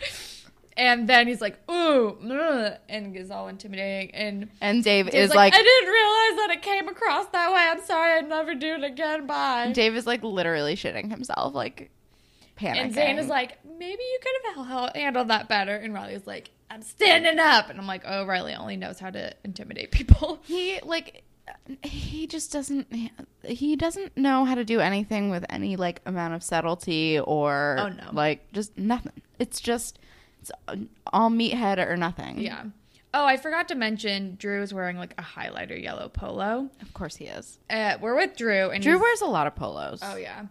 And 0.82 1.08
then 1.08 1.28
he's 1.28 1.42
like, 1.42 1.58
"Ooh," 1.70 2.18
ugh," 2.32 2.74
and 2.90 3.16
is 3.16 3.30
all 3.30 3.48
intimidating. 3.48 4.14
And 4.16 4.50
And 4.60 4.84
Dave 4.84 5.06
Dave's 5.06 5.30
is 5.30 5.36
like, 5.36 5.54
"I 5.54 5.58
didn't 5.58 5.90
realize 5.90 6.48
that 6.48 6.50
it 6.58 6.62
came 6.64 6.88
across 6.88 7.28
that 7.28 7.52
way. 7.54 7.62
I'm 7.62 7.82
sorry. 7.84 8.18
I'd 8.18 8.28
never 8.28 8.56
do 8.56 8.74
it 8.74 8.84
again. 8.84 9.28
Bye." 9.28 9.72
Dave 9.74 9.96
is 9.96 10.08
like 10.08 10.24
literally 10.24 10.76
shitting 10.76 11.12
himself, 11.12 11.54
like 11.54 11.92
panicking. 12.58 12.78
And 12.78 12.94
Zane 12.94 13.20
is 13.20 13.28
like, 13.28 13.58
maybe 13.66 14.02
you 14.04 14.20
could 14.22 14.56
have 14.66 14.96
handled 14.96 15.28
that 15.30 15.48
better. 15.48 15.76
And 15.76 15.94
Riley's 15.94 16.28
like, 16.28 16.52
I'm 16.70 16.82
standing 16.82 17.40
up. 17.40 17.70
And 17.70 17.80
I'm 17.80 17.88
like, 17.88 18.04
oh, 18.06 18.26
Riley 18.26 18.54
only 18.54 18.78
knows 18.78 19.00
how 19.00 19.10
to 19.10 19.34
intimidate 19.44 19.92
people. 19.92 20.40
he 20.46 20.80
like 20.84 21.24
he 21.84 22.28
just 22.28 22.52
doesn't 22.54 22.88
he 23.44 23.76
doesn't 23.76 24.16
know 24.16 24.46
how 24.46 24.56
to 24.56 24.64
do 24.64 24.80
anything 24.80 25.30
with 25.30 25.44
any 25.50 25.76
like 25.76 26.02
amount 26.06 26.34
of 26.34 26.44
subtlety 26.44 27.20
or 27.20 27.78
Oh, 27.80 27.90
no. 27.90 28.10
like 28.14 28.52
just 28.54 28.78
nothing 28.78 29.22
it's 29.40 29.60
just 29.60 30.00
it's 30.42 30.52
all 31.14 31.30
meathead 31.30 31.78
or 31.86 31.96
nothing 31.98 32.40
Yeah. 32.40 32.64
Oh, 33.14 33.26
I 33.26 33.36
forgot 33.36 33.68
to 33.68 33.76
mention 33.76 34.36
Drew 34.40 34.62
is 34.62 34.74
wearing 34.74 34.98
like 34.98 35.14
a 35.18 35.22
highlighter 35.22 35.82
yellow 35.82 36.08
polo. 36.08 36.70
of 36.82 36.94
course 36.94 37.18
he 37.18 37.26
is 37.26 37.60
Uh, 37.70 37.98
we're 38.02 38.16
with 38.16 38.36
Drew 38.38 38.70
and 38.70 38.82
drew 38.82 39.00
wears 39.00 39.22
a 39.22 39.26
lot 39.26 39.48
of 39.48 39.56
polos 39.56 40.00
Oh 40.02 40.16
yeah. 40.16 40.46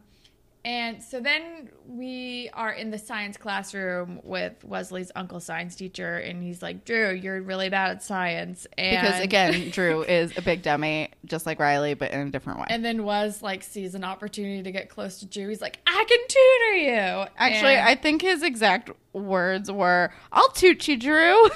And 0.63 1.03
so 1.03 1.21
then 1.21 1.71
we 1.87 2.51
are 2.53 2.71
in 2.71 2.91
the 2.91 2.99
science 2.99 3.39
classroom 3.39 4.21
with 4.23 4.63
Wesley's 4.63 5.11
uncle 5.17 5.41
science 5.41 5.75
teacher 5.75 6.19
and 6.19 6.43
he's 6.43 6.61
like, 6.61 6.85
"Drew, 6.85 7.13
you're 7.13 7.41
really 7.41 7.71
bad 7.71 7.93
at 7.93 8.03
science." 8.03 8.67
And 8.77 9.01
because 9.01 9.21
again 9.23 9.71
drew 9.73 10.03
is 10.03 10.37
a 10.37 10.43
big 10.43 10.61
dummy 10.63 11.11
just 11.25 11.47
like 11.47 11.59
riley 11.59 11.95
but 11.95 12.11
in 12.11 12.27
a 12.27 12.31
different 12.31 12.59
way 12.59 12.67
And 12.69 12.85
then 12.85 13.05
Wes 13.05 13.41
like 13.41 13.63
sees 13.63 13.95
an 13.95 14.05
opportunity 14.05 14.63
to 14.63 14.71
get 14.71 14.91
close 14.91 15.21
to 15.21 15.27
Drew. 15.27 15.49
He's 15.49 15.63
like, 15.63 15.79
"I 15.87 16.05
can 16.07 16.19
tutor 16.29 16.77
you." 17.23 17.27
actually 17.39 17.77
And- 17.77 17.89
i 17.89 17.95
think 17.95 18.21
his 18.21 18.43
exact 18.43 18.91
words 19.15 19.71
were 19.73 20.13
i'll 20.31 20.51
toot 20.51 20.87
you 20.89 20.97
drew 20.99 21.49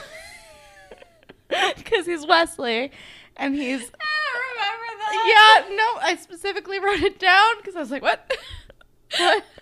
because 1.77 2.07
he's 2.07 2.27
wesley 2.27 2.91
and 3.37 3.55
he's 3.55 3.81
I 3.81 4.33
don't 4.33 4.43
remember 4.53 4.99
that. 5.01 5.67
Yeah, 5.69 5.77
no, 5.77 6.01
I 6.03 6.17
specifically 6.17 6.79
wrote 6.81 7.01
it 7.03 7.19
down 7.19 7.57
because 7.59 7.77
I 7.77 7.81
was 7.81 7.91
like, 7.91 8.03
what? 8.03 8.33
What? 9.19 9.45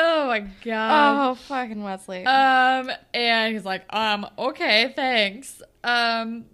Oh 0.00 0.26
my 0.28 0.40
god. 0.64 1.30
Oh, 1.30 1.34
fucking 1.34 1.82
Wesley. 1.82 2.24
Um, 2.24 2.90
and 3.12 3.52
he's 3.52 3.64
like, 3.64 3.84
um, 3.94 4.26
okay, 4.38 4.92
thanks. 4.96 5.60
Um, 5.84 6.44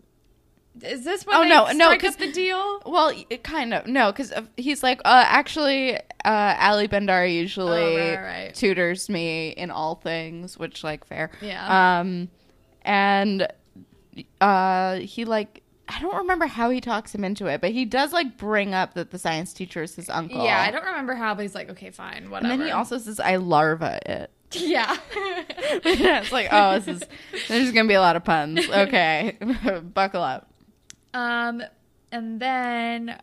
Is 0.82 1.04
this 1.04 1.24
when 1.24 1.36
Oh, 1.36 1.42
they 1.42 1.48
no, 1.50 1.66
no, 1.66 1.84
strike 1.86 2.00
'cause- 2.00 2.14
up 2.14 2.18
the 2.20 2.32
deal? 2.32 2.80
Well, 2.86 3.12
it 3.30 3.44
kind 3.44 3.74
of 3.74 3.86
no, 3.86 4.10
because 4.10 4.32
he's 4.56 4.82
like, 4.82 5.00
uh, 5.04 5.24
actually, 5.26 5.96
uh, 5.96 6.00
Alli 6.24 6.88
Bhandari 6.88 7.34
usually 7.34 7.80
Oh, 7.96 7.96
right, 7.96 8.22
right. 8.46 8.54
tutors 8.54 9.08
me 9.08 9.50
in 9.50 9.70
all 9.70 9.94
things, 9.96 10.58
which 10.58 10.82
like 10.82 11.04
fair. 11.06 11.30
Yeah. 11.40 12.00
Um, 12.00 12.28
and 12.82 13.46
uh, 14.40 14.96
he 14.96 15.24
like 15.24 15.62
I 15.88 16.00
don't 16.00 16.16
remember 16.16 16.46
how 16.46 16.70
he 16.70 16.80
talks 16.80 17.14
him 17.14 17.24
into 17.24 17.46
it, 17.46 17.60
but 17.60 17.70
he 17.72 17.84
does 17.84 18.12
like 18.12 18.38
bring 18.38 18.72
up 18.72 18.94
that 18.94 19.10
the 19.10 19.18
science 19.18 19.52
teacher 19.52 19.82
is 19.82 19.94
his 19.94 20.08
uncle. 20.08 20.42
Yeah, 20.42 20.60
I 20.60 20.70
don't 20.70 20.84
remember 20.84 21.14
how, 21.14 21.34
but 21.34 21.42
he's 21.42 21.54
like, 21.54 21.68
okay, 21.70 21.90
fine, 21.90 22.30
whatever. 22.30 22.52
And 22.52 22.60
then 22.60 22.66
he 22.66 22.72
also 22.72 22.98
says, 22.98 23.20
"I 23.20 23.36
larva 23.36 24.00
it." 24.06 24.30
yeah. 24.52 24.96
it's 25.14 26.32
like, 26.32 26.48
oh, 26.50 26.78
this 26.78 26.88
is 26.88 27.08
there's 27.48 27.72
gonna 27.72 27.88
be 27.88 27.94
a 27.94 28.00
lot 28.00 28.16
of 28.16 28.24
puns. 28.24 28.66
Okay, 28.68 29.36
buckle 29.94 30.22
up. 30.22 30.50
um, 31.12 31.62
and 32.12 32.40
then 32.40 33.20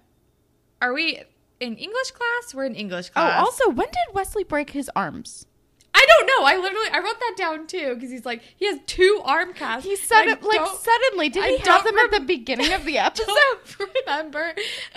are 0.82 0.94
we 0.94 1.22
in 1.60 1.76
English 1.78 2.12
class? 2.12 2.54
We're 2.54 2.66
in 2.66 2.76
English 2.76 3.10
class. 3.10 3.40
Oh, 3.40 3.46
also, 3.46 3.70
when 3.70 3.88
did 3.88 4.14
Wesley 4.14 4.44
break 4.44 4.72
his 4.72 4.90
arms? 4.96 5.46
I 5.94 6.06
don't 6.08 6.26
know. 6.26 6.46
I 6.46 6.56
literally 6.58 6.88
I 6.92 7.00
wrote 7.00 7.20
that 7.20 7.34
down 7.38 7.68
too 7.68 7.96
because 7.96 8.10
he's 8.12 8.26
like 8.26 8.42
he 8.56 8.66
has 8.66 8.80
two 8.88 9.22
arm 9.26 9.54
casts. 9.54 9.86
He 9.86 9.96
said 9.98 10.26
it 10.28 10.42
like 10.42 10.62
suddenly. 10.80 11.28
Did 11.30 11.44
I 11.44 11.50
he 11.50 11.58
have 11.58 11.84
them 11.84 11.98
at 11.98 12.12
the 12.12 12.22
beginning 12.22 12.72
of 12.72 12.86
the 12.86 12.98
episode? 12.98 13.28
don't 13.28 13.78
remember. 14.06 14.54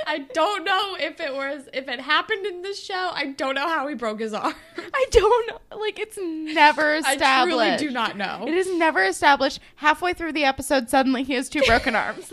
I 0.07 0.19
don't 0.19 0.65
know 0.65 0.97
if 0.99 1.21
it 1.21 1.35
was 1.35 1.69
if 1.73 1.89
it 1.89 2.01
happened 2.01 2.47
in 2.47 2.63
this 2.63 2.83
show. 2.83 3.11
I 3.13 3.33
don't 3.37 3.55
know 3.57 3.69
how 3.69 3.89
he 3.89 3.95
broke 3.97 4.21
his 4.21 4.33
arm. 4.35 4.55
I 4.95 5.07
don't 5.11 5.49
know. 5.51 5.77
Like 5.79 5.99
it's 5.99 6.17
never 6.19 6.95
established. 6.95 7.23
I 7.23 7.45
truly 7.45 7.77
do 7.77 7.91
not 7.91 8.17
know. 8.17 8.45
It 8.47 8.55
is 8.55 8.73
never 8.77 9.03
established. 9.05 9.59
Halfway 9.77 10.15
through 10.15 10.33
the 10.33 10.45
episode, 10.45 10.89
suddenly 10.89 11.25
he 11.25 11.35
has 11.35 11.49
two 11.49 11.63
broken 11.63 11.95
arms. 11.97 12.33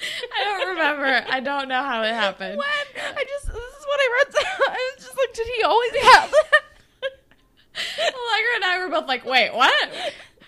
I 0.00 0.44
don't 0.44 0.68
remember. 0.70 1.24
I 1.30 1.40
don't 1.40 1.68
know 1.68 1.82
how 1.82 2.02
it 2.02 2.12
happened. 2.12 2.58
when? 2.58 2.66
I 3.16 3.24
just 3.24 3.46
this 3.46 3.54
is 3.54 3.86
what 3.86 4.00
I 4.00 4.24
wrote 4.24 4.34
down. 4.34 4.52
I 4.68 4.92
was 4.96 5.04
just 5.04 5.16
like, 5.16 5.32
did 5.34 5.46
he 5.56 5.62
always 5.62 5.96
have? 6.02 6.34
Allegra 7.98 8.54
and 8.56 8.64
I 8.64 8.78
were 8.84 8.90
both 8.90 9.08
like, 9.08 9.24
wait, 9.24 9.52
what? 9.54 9.90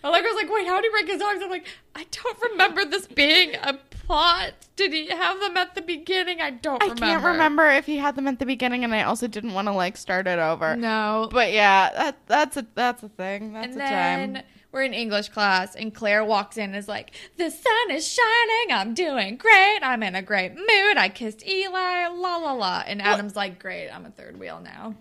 Allegra's 0.04 0.34
like, 0.34 0.50
wait, 0.52 0.66
how 0.66 0.76
did 0.80 0.84
he 0.84 0.90
break 0.90 1.08
his 1.08 1.20
arms? 1.22 1.42
I'm 1.42 1.50
like, 1.50 1.66
I 1.94 2.06
don't 2.10 2.42
remember 2.52 2.84
this 2.84 3.06
being 3.08 3.54
a 3.62 3.74
plot. 3.90 4.52
Did 4.76 4.92
he 4.92 5.08
have 5.08 5.40
them 5.40 5.56
at 5.56 5.74
the 5.74 5.82
beginning? 5.82 6.40
I 6.40 6.50
don't 6.50 6.80
I 6.82 6.86
remember. 6.86 7.04
can't 7.04 7.24
remember 7.24 7.66
if 7.70 7.86
he 7.86 7.96
had 7.96 8.14
them 8.14 8.28
at 8.28 8.38
the 8.38 8.46
beginning, 8.46 8.84
and 8.84 8.94
I 8.94 9.02
also 9.02 9.26
didn't 9.26 9.54
want 9.54 9.66
to 9.66 9.72
like 9.72 9.96
start 9.96 10.28
it 10.28 10.38
over. 10.38 10.76
No. 10.76 11.28
But 11.32 11.52
yeah, 11.52 11.90
that 11.92 12.16
that's 12.26 12.56
a 12.56 12.64
that's 12.76 13.02
a 13.02 13.08
thing. 13.08 13.52
That's 13.52 13.66
and 13.66 13.74
a 13.74 13.78
then 13.78 14.34
time. 14.34 14.42
we're 14.70 14.82
in 14.82 14.94
English 14.94 15.30
class, 15.30 15.74
and 15.74 15.92
Claire 15.92 16.24
walks 16.24 16.56
in 16.58 16.64
and 16.64 16.76
is 16.76 16.86
like, 16.86 17.10
The 17.36 17.50
sun 17.50 17.90
is 17.90 18.06
shining. 18.06 18.72
I'm 18.72 18.94
doing 18.94 19.36
great. 19.36 19.80
I'm 19.82 20.04
in 20.04 20.14
a 20.14 20.22
great 20.22 20.54
mood. 20.54 20.96
I 20.96 21.08
kissed 21.12 21.44
Eli. 21.44 22.06
La, 22.06 22.36
la, 22.36 22.52
la. 22.52 22.84
And 22.86 23.02
Adam's 23.02 23.34
like, 23.34 23.58
Great. 23.58 23.88
I'm 23.88 24.06
a 24.06 24.10
third 24.10 24.38
wheel 24.38 24.60
now. 24.62 24.94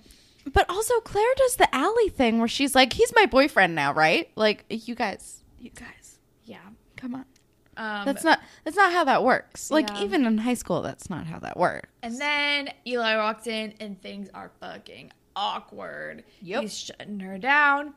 But 0.53 0.69
also, 0.69 0.99
Claire 1.01 1.33
does 1.38 1.55
the 1.57 1.73
Alli 1.75 2.10
thing 2.10 2.39
where 2.39 2.47
she's 2.47 2.73
like, 2.75 2.93
"He's 2.93 3.13
my 3.15 3.25
boyfriend 3.25 3.75
now, 3.75 3.93
right?" 3.93 4.29
Like, 4.36 4.65
you 4.69 4.95
guys, 4.95 5.43
you 5.60 5.71
guys, 5.71 6.19
Yeah. 6.45 6.60
come 6.95 7.15
on. 7.15 7.25
Um, 7.75 8.05
That's 8.05 8.23
not 8.23 8.39
that's 8.63 8.75
not 8.77 8.91
how 8.91 9.03
that 9.03 9.23
works. 9.23 9.69
Like, 9.69 9.88
Yeah. 9.89 10.03
even 10.03 10.25
in 10.25 10.39
high 10.39 10.55
school, 10.55 10.81
that's 10.81 11.10
not 11.12 11.27
how 11.27 11.38
that 11.39 11.57
works. 11.57 11.89
And 12.01 12.19
then 12.19 12.69
Eli 12.88 13.17
walks 13.17 13.45
in 13.45 13.75
and 13.79 14.01
things 14.01 14.29
are 14.33 14.51
fucking 14.60 15.12
awkward. 15.36 16.23
Yep. 16.41 16.62
He's 16.63 16.75
shutting 16.77 17.19
her 17.19 17.38
down. 17.38 17.93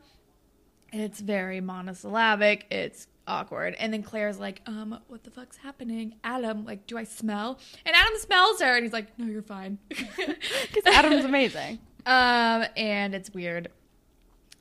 It's 0.93 1.19
very 1.19 1.61
monosyllabic. 1.61 2.67
It's 2.69 3.07
awkward. 3.25 3.75
And 3.79 3.91
then 3.93 4.03
Claire's 4.03 4.37
like, 4.39 4.61
um, 4.67 4.99
what 5.07 5.23
the 5.23 5.31
fuck's 5.31 5.57
happening? 5.57 6.15
Adam, 6.23 6.63
like, 6.65 6.85
do 6.85 6.97
I 6.97 7.03
smell? 7.05 7.57
And 7.85 7.95
Adam 7.95 8.13
smells 8.19 8.61
her 8.61 8.75
and 8.75 8.83
he's 8.83 8.93
like, 8.93 9.17
no, 9.17 9.25
you're 9.25 9.41
fine. 9.41 9.79
Because 9.89 10.85
Adam's 10.93 11.25
amazing. 11.25 11.79
Um, 12.05 12.65
and 12.75 13.13
it's 13.13 13.33
weird. 13.33 13.69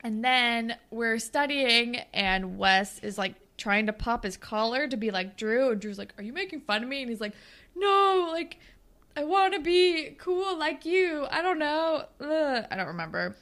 And 0.02 0.24
then 0.24 0.76
we're 0.90 1.18
studying, 1.18 1.96
and 2.12 2.58
Wes 2.58 2.98
is 3.00 3.18
like 3.18 3.34
trying 3.56 3.86
to 3.86 3.92
pop 3.92 4.24
his 4.24 4.36
collar 4.36 4.88
to 4.88 4.96
be 4.96 5.10
like 5.10 5.36
Drew, 5.36 5.70
and 5.70 5.80
Drew's 5.80 5.98
like, 5.98 6.14
"Are 6.16 6.22
you 6.22 6.32
making 6.32 6.62
fun 6.62 6.82
of 6.82 6.88
me?" 6.88 7.02
And 7.02 7.10
he's 7.10 7.20
like, 7.20 7.34
"No, 7.76 8.28
like 8.32 8.58
I 9.16 9.24
want 9.24 9.54
to 9.54 9.60
be 9.60 10.16
cool 10.18 10.56
like 10.56 10.86
you. 10.86 11.26
I 11.30 11.42
don't 11.42 11.58
know. 11.58 12.04
Ugh. 12.20 12.66
I 12.70 12.76
don't 12.76 12.86
remember. 12.86 13.36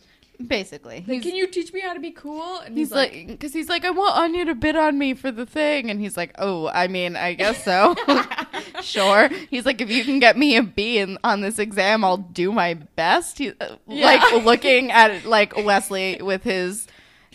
Basically, 0.46 0.98
Like, 0.98 1.06
he's, 1.06 1.22
can 1.24 1.34
you 1.34 1.48
teach 1.48 1.72
me 1.72 1.80
how 1.80 1.94
to 1.94 1.98
be 2.00 2.12
cool?" 2.12 2.58
And 2.60 2.78
he's 2.78 2.92
like, 2.92 3.26
because 3.26 3.52
he's 3.52 3.68
like, 3.68 3.84
I 3.84 3.90
want 3.90 4.16
Anya 4.16 4.44
to 4.44 4.54
bid 4.54 4.76
on 4.76 4.96
me 4.96 5.14
for 5.14 5.32
the 5.32 5.44
thing, 5.44 5.90
and 5.90 6.00
he's 6.00 6.16
like, 6.16 6.32
oh, 6.38 6.68
I 6.68 6.86
mean, 6.86 7.16
I 7.16 7.34
guess 7.34 7.64
so. 7.64 7.96
sure. 8.82 9.28
He's 9.50 9.66
like, 9.66 9.80
if 9.80 9.90
you 9.90 10.04
can 10.04 10.20
get 10.20 10.36
me 10.36 10.56
a 10.56 10.62
B 10.62 10.98
in, 10.98 11.18
on 11.24 11.40
this 11.40 11.58
exam, 11.58 12.04
I'll 12.04 12.18
do 12.18 12.52
my 12.52 12.74
best. 12.74 13.38
He, 13.38 13.48
uh, 13.60 13.76
Yeah. 13.88 14.06
Like 14.06 14.44
looking 14.44 14.92
at 14.92 15.24
like 15.24 15.56
Wesley 15.56 16.20
with 16.22 16.44
his 16.44 16.86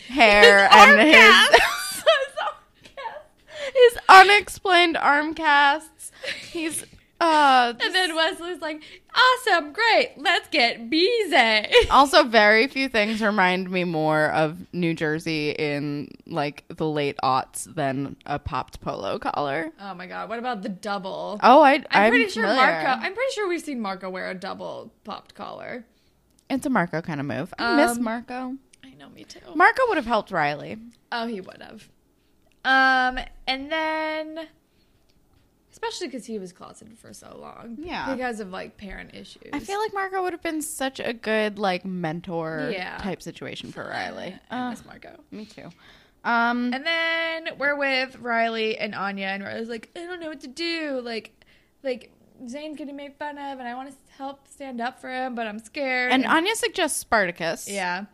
hair 0.08 0.66
His 0.68 0.76
and 0.76 1.00
his, 1.00 1.14
his 1.60 2.04
arm 2.40 2.54
casts. 2.84 3.74
his 3.74 3.98
unexplained 4.08 4.96
arm 4.96 5.34
casts. 5.34 6.10
He's 6.50 6.86
uh 7.24 7.72
and 7.80 7.94
then 7.94 8.14
Wesley's 8.14 8.60
like, 8.60 8.82
"Awesome, 9.14 9.72
great, 9.72 10.12
let's 10.16 10.48
get 10.48 10.90
Bize." 10.90 11.66
also 11.90 12.24
very 12.24 12.66
few 12.68 12.88
things 12.88 13.20
remind 13.22 13.70
me 13.70 13.84
more 13.84 14.30
of 14.30 14.58
New 14.72 14.94
Jersey 14.94 15.50
in 15.50 16.10
like 16.26 16.64
the 16.68 16.86
late 16.88 17.16
aughts 17.22 17.72
than 17.74 18.16
a 18.26 18.38
popped 18.38 18.80
polo 18.80 19.18
collar. 19.18 19.70
oh 19.80 19.94
my 19.94 20.06
god, 20.06 20.28
what 20.28 20.38
about 20.38 20.62
the 20.62 20.68
double? 20.68 21.38
Oh, 21.42 21.62
I, 21.62 21.74
I'm, 21.74 21.84
I'm 21.90 22.10
pretty 22.10 22.30
sure. 22.30 22.44
Marco. 22.44 22.88
I'm 22.88 23.14
pretty 23.14 23.32
sure 23.32 23.48
we've 23.48 23.60
seen 23.62 23.80
Marco 23.80 24.10
wear 24.10 24.30
a 24.30 24.34
double 24.34 24.92
popped 25.04 25.34
collar. 25.34 25.84
It's 26.50 26.66
a 26.66 26.70
Marco 26.70 27.00
kind 27.00 27.20
of 27.20 27.26
move. 27.26 27.54
I 27.58 27.76
miss 27.76 27.96
Um, 27.96 28.04
Marco. 28.04 28.54
I 28.84 28.90
know, 28.98 29.08
me 29.08 29.24
too. 29.24 29.40
Marco 29.54 29.82
would 29.88 29.96
have 29.96 30.06
helped 30.06 30.30
Riley. 30.30 30.76
oh, 31.10 31.26
he 31.26 31.40
would 31.40 31.62
have. 31.62 31.88
Um, 32.66 33.18
and 33.46 33.70
then, 33.72 34.48
especially 35.74 36.06
because 36.06 36.24
he 36.24 36.38
was 36.38 36.52
closeted 36.52 36.96
for 36.96 37.12
so 37.12 37.36
long, 37.38 37.76
Yeah. 37.80 38.14
because 38.14 38.38
of 38.38 38.50
like 38.50 38.76
parent 38.76 39.12
issues. 39.12 39.50
I 39.52 39.58
feel 39.58 39.80
like 39.80 39.92
Marco 39.92 40.22
would 40.22 40.32
have 40.32 40.40
been 40.42 40.62
such 40.62 41.00
a 41.00 41.12
good 41.12 41.58
like 41.58 41.84
mentor 41.84 42.70
Yeah. 42.72 42.96
type 42.98 43.20
situation 43.20 43.72
for 43.72 43.82
Riley. 43.84 44.38
I 44.50 44.58
Uh, 44.66 44.70
miss 44.70 44.84
Marco. 44.86 45.18
me 45.32 45.44
too. 45.46 45.70
Um, 46.22 46.72
And 46.72 46.86
then 46.86 47.48
we're 47.58 47.74
with 47.76 48.16
Riley 48.20 48.78
and 48.78 48.94
Anya, 48.94 49.26
and 49.26 49.42
Riley's 49.42 49.68
like, 49.68 49.90
I 49.96 50.04
don't 50.06 50.20
know 50.20 50.28
what 50.28 50.40
to 50.42 50.46
do. 50.48 51.00
Like, 51.04 51.44
like 51.82 52.12
Zane's 52.48 52.76
getting 52.78 52.94
made 52.96 53.14
fun 53.16 53.36
of, 53.36 53.58
and 53.58 53.66
I 53.68 53.74
want 53.74 53.90
to 53.90 53.96
help 54.16 54.46
stand 54.48 54.80
up 54.80 55.00
for 55.00 55.10
him, 55.10 55.34
but 55.34 55.46
I'm 55.48 55.58
scared. 55.58 56.12
and 56.12 56.24
Anya 56.24 56.54
suggests 56.54 56.98
Spartacus. 57.00 57.68
yeah. 57.68 58.04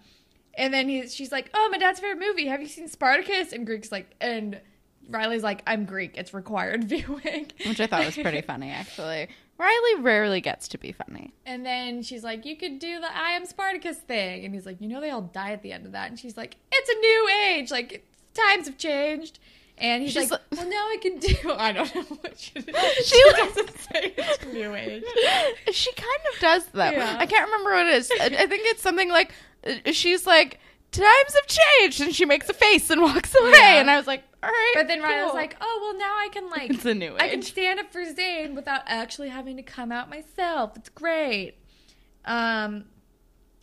And 0.55 0.75
then 0.75 0.89
he's, 0.89 1.15
she's 1.15 1.31
like, 1.31 1.51
Oh, 1.55 1.69
my 1.71 1.79
dad's 1.79 2.01
favorite 2.01 2.19
movie. 2.27 2.47
Have 2.47 2.61
you 2.61 2.67
seen 2.69 2.89
Spartacus? 2.89 3.53
And 3.53 3.65
Greek's 3.67 3.93
like, 3.93 4.11
and 4.21 4.61
Riley's 5.11 5.43
like, 5.43 5.63
I'm 5.67 5.85
Greek. 5.85 6.17
It's 6.17 6.33
required 6.33 6.85
viewing. 6.89 7.51
which 7.67 7.81
I 7.81 7.87
thought 7.87 8.05
was 8.07 8.17
pretty 8.17 8.41
funny 8.43 8.71
actually. 8.71 9.29
Riley 9.59 10.01
rarely 10.01 10.41
gets 10.41 10.69
to 10.69 10.79
be 10.79 10.93
funny. 10.93 11.35
And 11.45 11.67
then 11.67 12.03
she's 12.03 12.25
like, 12.25 12.47
You 12.47 12.57
could 12.57 12.79
do 12.79 12.99
the 13.01 13.15
I 13.15 13.33
am 13.33 13.45
Spartacus 13.45 13.99
thing. 13.99 14.45
And 14.47 14.55
he's 14.55 14.65
like, 14.65 14.81
You 14.81 14.89
know, 14.89 15.01
they 15.01 15.11
all 15.11 15.21
die 15.23 15.53
at 15.53 15.63
the 15.63 15.73
end 15.73 15.85
of 15.85 15.93
that. 15.93 16.09
And 16.09 16.19
she's 16.19 16.37
like, 16.37 16.57
It's 16.73 16.89
a 16.89 16.95
new 16.95 17.29
age. 17.45 17.71
Like, 17.71 18.07
times 18.33 18.67
have 18.67 18.79
changed. 18.79 19.39
And 19.77 20.03
he's 20.03 20.17
like, 20.17 20.31
like- 20.31 20.41
Well, 20.53 20.69
now 20.69 20.77
I 20.89 20.97
can 21.03 21.19
do. 21.19 21.35
I 21.59 21.73
don't 21.73 21.95
know 21.95 22.03
what 22.03 22.39
she, 22.39 22.53
She 22.61 23.03
she 23.05 23.23
doesn't 23.37 23.79
say 23.81 24.15
it's 24.17 24.47
new 24.47 24.75
age. 24.75 25.05
she 25.73 25.93
kind 25.93 26.21
of 26.35 26.41
does 26.41 26.67
though. 26.73 26.91
Yeah. 26.91 27.17
I 27.19 27.27
can't 27.27 27.45
remember 27.47 27.73
what 27.73 27.87
it 27.87 27.95
is. 27.95 28.11
I, 28.21 28.47
think 28.47 28.63
it's 28.67 28.83
something 28.83 29.11
like 29.11 29.33
uh, 29.67 29.93
she's 29.93 30.27
like 30.27 30.59
times 30.93 31.35
have 31.35 31.47
changed, 31.47 32.01
and 32.01 32.15
she 32.15 32.25
makes 32.25 32.49
a 32.49 32.55
face 32.55 32.91
and 32.91 33.01
walks 33.03 33.35
away. 33.35 33.51
Yeah. 33.53 33.81
And 33.81 33.91
I 33.91 33.97
was 33.97 34.07
like, 34.07 34.25
all 34.43 34.51
right. 34.51 34.73
But 34.75 34.89
then 34.89 35.01
Ryan 35.03 35.27
cool. 35.27 35.35
like, 35.35 35.57
Oh, 35.61 35.79
well, 35.83 35.99
now 35.99 36.15
I 36.19 36.29
can, 36.33 36.49
like, 36.51 36.71
it's 36.71 36.85
a 36.85 36.95
new 36.95 37.13
age. 37.15 37.21
I 37.21 37.29
can 37.29 37.43
stand 37.43 37.79
up 37.81 37.93
for 37.93 38.05
Zane 38.15 38.55
without 38.55 38.83
actually 38.87 39.29
having 39.29 39.57
to 39.57 39.63
come 39.63 39.93
out 39.93 40.09
myself. 40.09 40.77
It's 40.77 40.89
great. 40.89 41.55
Um, 42.25 42.85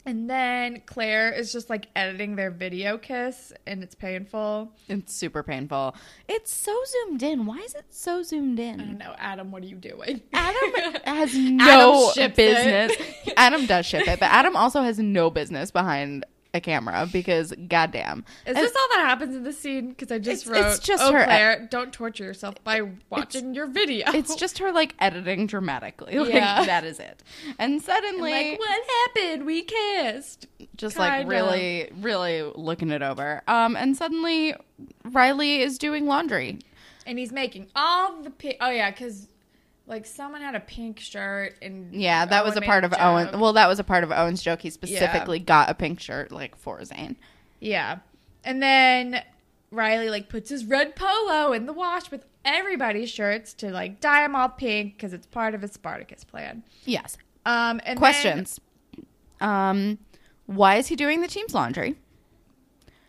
and 0.05 0.29
then 0.29 0.81
Claire 0.85 1.33
is 1.33 1.51
just 1.51 1.69
like 1.69 1.87
editing 1.93 2.37
their 2.37 2.49
video 2.49 2.97
kiss, 2.97 3.51
and 3.65 3.83
it's 3.83 3.93
painful. 3.93 4.71
It's 4.87 5.13
super 5.13 5.43
painful. 5.43 5.95
It's 6.29 6.53
so 6.55 6.81
zoomed 6.85 7.23
in. 7.23 7.45
Why 7.45 7.57
is 7.57 7.73
it 7.73 7.85
so 7.89 8.23
zoomed 8.23 8.57
in? 8.57 8.79
I 8.79 8.85
don't 8.85 8.97
know, 8.97 9.15
Adam. 9.17 9.51
What 9.51 9.63
are 9.63 9.65
you 9.65 9.75
doing? 9.75 10.21
Adam 10.31 10.95
has 11.03 11.35
no 11.35 12.11
ships 12.13 12.37
business. 12.37 12.93
Adam 13.35 13.65
does 13.65 13.85
ship 13.85 14.07
it, 14.07 14.17
but 14.19 14.29
Adam 14.31 14.55
also 14.55 14.81
has 14.81 14.97
no 14.97 15.29
business 15.29 15.71
behind 15.71 16.25
a 16.57 16.61
camera 16.61 17.07
because 17.11 17.53
goddamn. 17.69 18.25
Is 18.45 18.55
And- 18.55 18.57
this 18.57 18.75
all 18.75 18.87
that 18.97 19.05
happens 19.07 19.35
in 19.35 19.43
the 19.43 19.53
scene? 19.53 19.89
Because 19.89 20.11
I 20.11 20.19
just 20.19 20.45
It's- 20.45 20.47
wrote, 20.61 20.69
it's 20.71 20.79
just 20.79 21.01
"Oh, 21.01 21.13
her- 21.13 21.23
Claire, 21.23 21.67
don't 21.71 21.93
torture 21.93 22.25
yourself 22.25 22.55
by 22.65 22.81
watching 23.09 23.53
your 23.55 23.67
video." 23.67 24.11
it's 24.11 24.35
just 24.35 24.57
her 24.57 24.71
like 24.73 24.93
editing 24.99 25.47
dramatically. 25.47 26.17
Like 26.19 26.33
Yeah. 26.33 26.65
that 26.65 26.83
is 26.83 26.99
it. 26.99 27.23
And 27.57 27.73
And, 27.73 27.81
suddenly 27.81 28.31
like 28.31 28.59
what 28.59 28.81
happened? 29.15 29.45
We 29.45 29.61
kissed. 29.63 30.47
just 30.75 30.97
like 30.97 31.13
Kinda. 31.19 31.29
really 31.29 31.89
really 32.01 32.41
looking 32.55 32.89
it 32.91 33.01
over 33.01 33.41
um 33.47 33.75
and 33.77 33.95
suddenly 33.95 34.53
riley 35.05 35.61
is 35.61 35.77
doing 35.77 36.05
laundry 36.05 36.59
and 37.05 37.17
he's 37.17 37.31
making 37.31 37.67
all 37.75 38.21
the 38.21 38.29
pink. 38.29 38.57
Oh 38.59 38.69
yeah, 38.69 38.91
because 38.91 39.27
like 39.87 40.05
someone 40.05 40.41
had 40.41 40.53
a 40.53 40.59
pink 40.59 40.99
shirt 40.99 41.55
and 41.61 41.93
Yeah, 41.95 42.25
that 42.25 42.43
was 42.45 42.55
a 42.57 42.61
part 42.61 42.83
of 42.83 42.91
joke. 42.91 42.99
Owen. 43.01 43.39
Well, 43.39 43.53
that 43.53 43.67
was 43.67 43.79
a 43.79 43.83
part 43.83 44.03
of 44.03 44.11
Owen's 44.11 44.43
joke. 44.43 44.61
He 44.61 44.69
specifically 44.69 45.39
got 45.39 45.69
a 45.69 45.73
pink 45.73 45.99
shirt 45.99 46.31
like 46.31 46.55
for 46.55 46.83
Zane. 46.85 47.15
Yeah. 47.59 47.99
And 48.43 48.61
then 48.61 49.23
Riley 49.71 50.09
like 50.09 50.29
puts 50.29 50.49
his 50.49 50.65
red 50.65 50.95
polo 50.95 51.53
in 51.53 51.65
the 51.65 51.73
wash 51.73 52.11
with 52.11 52.25
everybody's 52.45 53.09
shirts 53.09 53.53
to 53.55 53.69
like 53.71 53.99
dye 54.01 54.21
them 54.21 54.35
all 54.35 54.49
pink 54.49 54.95
because 54.97 55.13
it's 55.13 55.25
part 55.27 55.55
of 55.55 55.61
his 55.61 55.71
Spartacus 55.71 56.23
plan. 56.23 56.63
Yes. 56.85 57.17
Um, 57.45 57.79
and 57.85 57.95
then- 57.95 57.97
Questions. 57.97 58.59
Um, 59.39 59.99
why 60.47 60.75
is 60.77 60.87
he 60.87 60.95
doing 60.95 61.21
the 61.21 61.27
team's 61.27 61.53
laundry? 61.53 61.95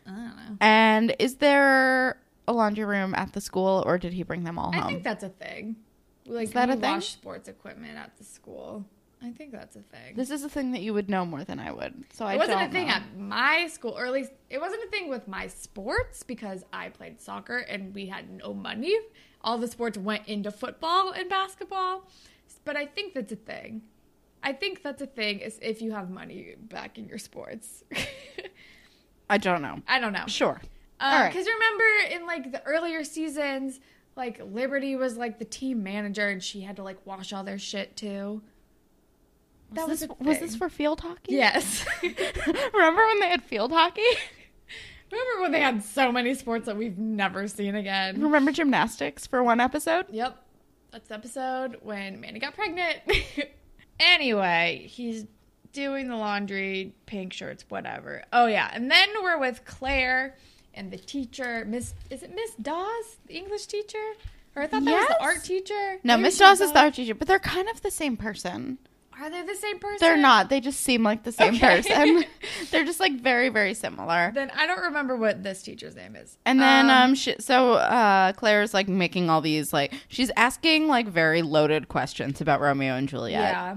I 0.05 0.09
don't 0.11 0.25
know. 0.35 0.57
And 0.61 1.15
is 1.19 1.35
there 1.35 2.19
a 2.47 2.53
laundry 2.53 2.85
room 2.85 3.13
at 3.15 3.33
the 3.33 3.41
school, 3.41 3.83
or 3.85 3.97
did 3.97 4.13
he 4.13 4.23
bring 4.23 4.43
them 4.43 4.57
all 4.57 4.71
I 4.73 4.77
home? 4.79 4.87
think 4.87 5.03
that's 5.03 5.23
a 5.23 5.29
thing. 5.29 5.75
Like 6.29 6.51
that 6.51 6.69
we 6.69 6.75
a 6.75 6.77
thing? 6.77 6.91
wash 6.91 7.09
sports 7.09 7.47
equipment 7.49 7.97
at 7.97 8.17
the 8.17 8.23
school. 8.23 8.85
I 9.21 9.31
think 9.31 9.51
that's 9.51 9.75
a 9.75 9.81
thing. 9.81 10.15
this 10.15 10.29
is 10.31 10.43
a 10.45 10.49
thing 10.49 10.71
that 10.71 10.81
you 10.81 10.93
would 10.93 11.09
know 11.09 11.25
more 11.25 11.43
than 11.43 11.59
I 11.59 11.71
would. 11.73 12.05
So 12.13 12.25
I 12.25 12.35
it 12.35 12.37
wasn't 12.37 12.59
don't 12.59 12.69
a 12.69 12.71
thing 12.71 12.87
know. 12.87 12.93
at 12.93 13.17
my 13.17 13.67
school, 13.67 13.91
or 13.97 14.05
at 14.05 14.13
least 14.13 14.31
it 14.49 14.61
wasn't 14.61 14.81
a 14.85 14.87
thing 14.87 15.09
with 15.09 15.27
my 15.27 15.47
sports 15.47 16.23
because 16.23 16.63
I 16.71 16.87
played 16.89 17.19
soccer 17.19 17.57
and 17.57 17.93
we 17.93 18.05
had 18.05 18.29
no 18.29 18.53
money. 18.53 18.97
All 19.41 19.57
the 19.57 19.67
sports 19.67 19.97
went 19.97 20.25
into 20.27 20.51
football 20.51 21.11
and 21.11 21.29
basketball, 21.29 22.07
but 22.63 22.77
I 22.77 22.85
think 22.85 23.13
that's 23.13 23.31
a 23.33 23.35
thing. 23.35 23.81
I 24.41 24.53
think 24.53 24.83
that's 24.83 25.01
a 25.01 25.07
thing 25.07 25.39
is 25.39 25.59
if 25.61 25.81
you 25.81 25.91
have 25.91 26.09
money 26.09 26.55
back 26.57 26.97
in 26.97 27.09
your 27.09 27.17
sports. 27.17 27.83
I 29.29 29.37
don't 29.37 29.61
know. 29.61 29.81
I 29.87 29.99
don't 29.99 30.13
know. 30.13 30.25
Sure. 30.27 30.61
Because 30.97 31.13
All 31.13 31.21
right. 31.21 31.35
remember 31.35 32.15
in 32.15 32.25
like 32.25 32.51
the 32.51 32.63
earlier 32.63 33.03
seasons, 33.03 33.79
like 34.19 34.41
Liberty 34.51 34.95
was 34.97 35.17
like 35.17 35.39
the 35.39 35.45
team 35.45 35.81
manager 35.81 36.27
and 36.27 36.43
she 36.43 36.61
had 36.61 36.75
to 36.75 36.83
like 36.83 36.97
wash 37.05 37.33
all 37.33 37.43
their 37.43 37.57
shit 37.57 37.95
too. 37.95 38.41
That 39.71 39.87
was, 39.87 40.01
was, 40.01 40.09
this, 40.09 40.09
a 40.09 40.23
was 40.23 40.39
this 40.39 40.55
for 40.55 40.69
field 40.69 40.99
hockey? 40.99 41.33
Yes. 41.33 41.85
Remember 42.03 43.05
when 43.07 43.19
they 43.21 43.29
had 43.29 43.41
field 43.41 43.71
hockey? 43.71 44.01
Remember 45.11 45.41
when 45.41 45.51
they 45.53 45.61
had 45.61 45.83
so 45.83 46.11
many 46.11 46.35
sports 46.35 46.67
that 46.67 46.77
we've 46.77 46.97
never 46.97 47.47
seen 47.47 47.75
again? 47.75 48.21
Remember 48.21 48.51
gymnastics 48.51 49.25
for 49.25 49.41
one 49.41 49.59
episode? 49.59 50.05
Yep. 50.11 50.37
That's 50.91 51.07
the 51.07 51.15
episode 51.15 51.77
when 51.81 52.19
Manny 52.19 52.39
got 52.39 52.55
pregnant. 52.55 52.97
anyway, 53.99 54.85
he's 54.87 55.25
doing 55.71 56.09
the 56.09 56.15
laundry, 56.15 56.93
pink 57.05 57.33
shirts, 57.33 57.63
whatever. 57.69 58.23
Oh 58.33 58.47
yeah, 58.47 58.69
and 58.73 58.91
then 58.91 59.09
we're 59.23 59.39
with 59.39 59.65
Claire 59.65 60.35
and 60.79 60.89
the 60.91 60.97
teacher, 60.97 61.65
Miss 61.67 61.93
is 62.09 62.23
it 62.23 62.33
Miss 62.33 62.55
Dawes, 62.55 63.17
the 63.27 63.35
English 63.35 63.65
teacher? 63.67 64.05
Or 64.55 64.63
I 64.63 64.67
thought 64.67 64.83
that 64.85 64.91
was 64.91 65.05
Yes. 65.07 65.07
the 65.09 65.23
art 65.23 65.43
teacher. 65.43 65.97
No, 66.03 66.15
Maybe 66.15 66.23
Miss 66.23 66.37
Dawes 66.37 66.61
is 66.61 66.71
the 66.71 66.79
art 66.79 66.93
teacher, 66.95 67.13
but 67.13 67.27
they're 67.27 67.37
kind 67.39 67.67
of 67.69 67.81
the 67.81 67.91
same 67.91 68.17
person. 68.17 68.79
Are 69.21 69.29
they 69.29 69.41
the 69.41 69.55
same 69.55 69.79
person? 69.79 69.97
They're 69.99 70.15
not. 70.17 70.49
They 70.49 70.61
just 70.61 70.79
seem 70.79 71.03
like 71.03 71.23
the 71.23 71.33
same 71.33 71.55
Okay. 71.55 71.81
person. 71.81 72.23
they're 72.71 72.85
just 72.85 73.01
like 73.01 73.19
very, 73.19 73.49
very 73.49 73.73
similar. 73.73 74.31
Then 74.33 74.49
I 74.55 74.65
don't 74.65 74.81
remember 74.81 75.17
what 75.17 75.43
this 75.43 75.61
teacher's 75.61 75.93
name 75.95 76.15
is. 76.15 76.37
And 76.45 76.61
then 76.61 76.89
um, 76.89 77.15
she, 77.15 77.35
so 77.39 77.73
uh 77.73 78.31
Claire's 78.33 78.73
like 78.73 78.87
making 78.87 79.29
all 79.29 79.41
these 79.41 79.73
like 79.73 79.93
she's 80.07 80.31
asking 80.37 80.87
like 80.87 81.07
very 81.09 81.41
loaded 81.41 81.89
questions 81.89 82.39
about 82.39 82.61
Romeo 82.61 82.95
and 82.95 83.09
Juliet. 83.09 83.41
Yeah. 83.41 83.75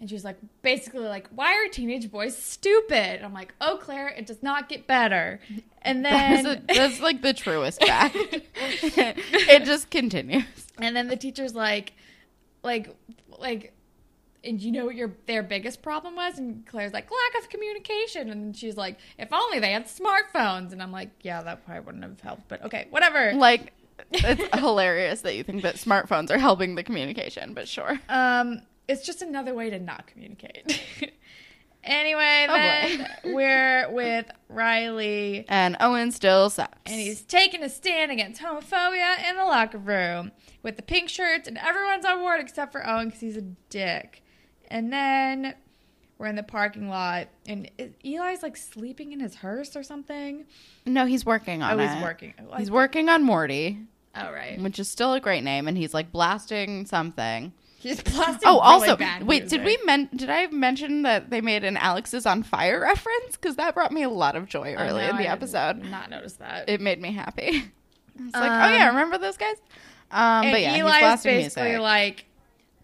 And 0.00 0.08
she's 0.08 0.24
like, 0.24 0.36
basically, 0.62 1.00
like, 1.06 1.28
why 1.34 1.54
are 1.54 1.68
teenage 1.68 2.10
boys 2.10 2.36
stupid? 2.36 3.16
And 3.16 3.24
I'm 3.24 3.34
like, 3.34 3.52
oh, 3.60 3.78
Claire, 3.82 4.08
it 4.08 4.26
does 4.26 4.42
not 4.44 4.68
get 4.68 4.86
better. 4.86 5.40
And 5.82 6.04
That's, 6.04 6.44
then, 6.44 6.64
a, 6.68 6.74
that's 6.74 7.00
like 7.00 7.20
the 7.22 7.34
truest 7.34 7.82
fact. 7.84 8.14
it 8.16 9.64
just 9.64 9.90
continues. 9.90 10.44
and 10.78 10.94
then 10.94 11.08
the 11.08 11.16
teacher's 11.16 11.54
like, 11.54 11.94
like, 12.62 12.94
like, 13.38 13.72
and 14.44 14.60
you 14.60 14.70
know 14.70 14.84
what 14.86 14.94
your 14.94 15.12
their 15.26 15.42
biggest 15.42 15.82
problem 15.82 16.14
was? 16.14 16.38
And 16.38 16.64
Claire's 16.66 16.92
like, 16.92 17.10
lack 17.10 17.42
of 17.42 17.48
communication. 17.50 18.30
And 18.30 18.56
she's 18.56 18.76
like, 18.76 18.98
if 19.18 19.32
only 19.32 19.58
they 19.58 19.72
had 19.72 19.86
smartphones. 19.86 20.72
And 20.72 20.80
I'm 20.80 20.92
like, 20.92 21.10
yeah, 21.22 21.42
that 21.42 21.64
probably 21.66 21.80
wouldn't 21.84 22.04
have 22.04 22.20
helped. 22.20 22.46
But 22.46 22.62
okay, 22.64 22.86
whatever. 22.90 23.32
Like 23.32 23.72
it's 24.12 24.56
hilarious 24.60 25.22
that 25.22 25.34
you 25.34 25.42
think 25.42 25.62
that 25.62 25.74
smartphones 25.74 26.30
are 26.30 26.38
helping 26.38 26.76
the 26.76 26.84
communication, 26.84 27.52
but 27.52 27.66
sure. 27.66 27.98
Um, 28.08 28.62
it's 28.88 29.04
just 29.06 29.22
another 29.22 29.54
way 29.54 29.70
to 29.70 29.78
not 29.78 30.06
communicate. 30.06 30.80
anyway, 31.84 32.46
Oh, 32.48 32.54
then 32.54 33.08
we're 33.34 33.90
with 33.90 34.30
Riley. 34.48 35.44
And 35.48 35.76
Owen 35.80 36.10
still 36.12 36.50
sucks. 36.50 36.78
and 36.86 37.00
he's 37.00 37.22
taking 37.22 37.62
a 37.62 37.68
stand 37.68 38.10
against 38.10 38.40
homophobia 38.42 39.28
in 39.28 39.36
the 39.36 39.44
locker 39.44 39.78
room 39.78 40.32
with 40.62 40.76
the 40.76 40.82
pink 40.82 41.08
shirts, 41.08 41.46
and 41.48 41.56
everyone's 41.58 42.04
on 42.04 42.18
board 42.18 42.40
except 42.40 42.72
for 42.72 42.86
Owen 42.86 43.06
because 43.06 43.20
he's 43.20 43.36
a 43.36 43.42
dick. 43.70 44.22
And 44.70 44.92
then 44.92 45.54
we're 46.18 46.26
in 46.26 46.36
the 46.36 46.42
parking 46.42 46.88
lot, 46.88 47.28
and 47.46 47.70
Eli's 48.04 48.42
like 48.42 48.56
sleeping 48.56 49.12
in 49.12 49.20
his 49.20 49.36
hearse 49.36 49.76
or 49.76 49.82
something. 49.82 50.44
no, 50.84 51.06
he's 51.06 51.24
working 51.24 51.62
on 51.62 51.78
oh, 51.78 51.82
it. 51.82 51.88
he's 51.90 52.02
working. 52.02 52.34
Oh, 52.50 52.56
He's 52.56 52.70
working 52.70 53.08
on 53.08 53.22
Morty, 53.22 53.78
Oh, 54.16 54.32
right. 54.32 54.60
which 54.60 54.78
is 54.80 54.88
still 54.88 55.12
a 55.14 55.20
great 55.20 55.44
name, 55.44 55.68
and 55.68 55.78
he's 55.78 55.94
like 55.94 56.10
blasting 56.10 56.86
something. 56.86 57.52
He's 57.80 58.02
blasting. 58.02 58.40
Oh, 58.44 58.54
really 58.60 58.60
also, 58.90 58.96
bad 58.96 59.22
wait, 59.24 59.48
did 59.48 59.60
we 59.60 59.66
music. 59.76 59.86
men- 59.86 60.08
did 60.16 60.28
I 60.30 60.48
mention 60.48 61.02
that 61.02 61.30
they 61.30 61.40
made 61.40 61.62
an 61.64 61.76
Alexisonfire 61.76 62.80
reference? 62.80 63.36
Because 63.36 63.56
that 63.56 63.74
brought 63.74 63.92
me 63.92 64.02
a 64.02 64.08
lot 64.08 64.34
of 64.36 64.46
joy 64.46 64.74
Oh, 64.76 64.82
early 64.82 65.02
no, 65.02 65.10
in 65.10 65.16
the 65.16 65.28
I 65.28 65.32
episode. 65.32 65.82
did 65.82 65.90
Not 65.90 66.10
notice 66.10 66.34
that. 66.34 66.68
It 66.68 66.80
made 66.80 67.00
me 67.00 67.12
happy. 67.12 67.50
I 68.20 68.22
was 68.24 68.32
like, 68.34 68.50
oh 68.50 68.64
Um, 68.66 68.72
yeah, 68.74 68.88
remember 68.88 69.16
those 69.18 69.36
guys? 69.36 69.56
Um, 70.10 70.44
and 70.46 70.52
but 70.52 70.60
yeah, 70.60 70.74
Eli's 70.76 71.22
basically 71.22 71.62
music. 71.68 71.80
like, 71.80 72.24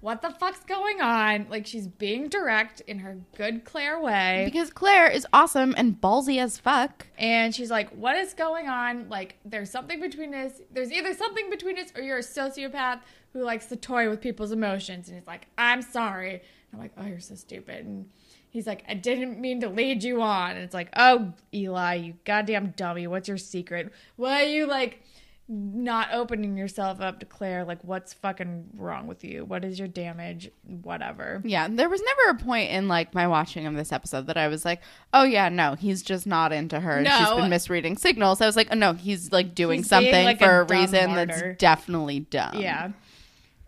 "What 0.00 0.20
the 0.22 0.30
fuck's 0.30 0.62
going 0.64 1.00
on?" 1.00 1.46
Like 1.50 1.66
she's 1.66 1.88
being 1.88 2.28
direct 2.28 2.80
in 2.82 2.98
her 3.00 3.16
good 3.36 3.64
Claire 3.64 3.98
way. 3.98 4.42
because 4.44 4.70
Claire 4.70 5.08
is 5.10 5.26
awesome 5.32 5.74
and 5.76 6.00
ballsy 6.00 6.38
as 6.38 6.58
fuck. 6.58 7.06
And 7.18 7.52
she's 7.54 7.70
like, 7.70 7.90
What 7.90 8.14
is 8.16 8.34
going 8.34 8.68
on? 8.68 9.08
Like, 9.08 9.36
there's 9.44 9.70
something 9.70 10.00
between 10.00 10.34
us. 10.34 10.52
There's 10.70 10.92
either 10.92 11.14
something 11.14 11.48
between 11.50 11.78
us 11.78 11.88
or 11.96 12.02
you're 12.02 12.18
a 12.18 12.20
sociopath 12.20 13.00
who 13.34 13.42
likes 13.42 13.66
to 13.66 13.76
toy 13.76 14.08
with 14.08 14.22
people's 14.22 14.52
emotions. 14.52 15.08
And 15.08 15.18
he's 15.18 15.26
like, 15.26 15.48
I'm 15.58 15.82
sorry. 15.82 16.30
And 16.34 16.40
I'm 16.72 16.78
like, 16.78 16.92
Oh, 16.96 17.04
you're 17.04 17.20
so 17.20 17.34
stupid. 17.34 17.84
And 17.84 18.06
he's 18.48 18.66
like, 18.66 18.82
I 18.88 18.94
didn't 18.94 19.38
mean 19.40 19.60
to 19.60 19.68
lead 19.68 20.02
you 20.02 20.22
on. 20.22 20.52
And 20.52 20.60
it's 20.60 20.72
like, 20.74 20.88
Oh, 20.96 21.32
Eli, 21.52 21.94
you 21.96 22.14
goddamn 22.24 22.72
dummy. 22.76 23.06
What's 23.06 23.28
your 23.28 23.36
secret? 23.38 23.92
Why 24.16 24.44
are 24.44 24.48
you 24.48 24.66
like 24.66 25.02
not 25.46 26.08
opening 26.14 26.56
yourself 26.56 27.02
up 27.02 27.20
to 27.20 27.26
Claire? 27.26 27.64
Like, 27.64 27.82
what's 27.82 28.14
fucking 28.14 28.70
wrong 28.78 29.06
with 29.06 29.24
you? 29.24 29.44
What 29.44 29.62
is 29.62 29.78
your 29.78 29.88
damage? 29.88 30.50
Whatever. 30.82 31.42
Yeah, 31.44 31.68
there 31.68 31.88
was 31.90 32.00
never 32.00 32.38
a 32.38 32.42
point 32.42 32.70
in 32.70 32.88
like 32.88 33.14
my 33.14 33.26
watching 33.28 33.66
of 33.66 33.74
this 33.74 33.92
episode 33.92 34.26
that 34.28 34.38
I 34.38 34.48
was 34.48 34.64
like, 34.64 34.80
"Oh 35.12 35.24
yeah, 35.24 35.50
no, 35.50 35.74
he's 35.74 36.02
just 36.02 36.26
not 36.26 36.52
into 36.52 36.80
her. 36.80 36.98
and 36.98 37.06
She's 37.06 37.30
been 37.36 37.50
misreading 37.50 37.96
signals." 37.98 38.40
I 38.40 38.46
was 38.46 38.56
like, 38.56 38.68
oh, 38.70 38.74
"No, 38.76 38.94
he's 38.94 39.32
like 39.32 39.54
doing 39.54 39.80
He's 39.80 39.88
something 39.88 40.24
like, 40.24 40.38
for 40.38 40.62
a, 40.62 40.66
dumb 40.66 40.78
reason 40.80 41.10
martyr. 41.10 41.26
that's 41.26 41.58
definitely 41.58 42.20
dumb." 42.20 42.56
Yeah. 42.58 42.92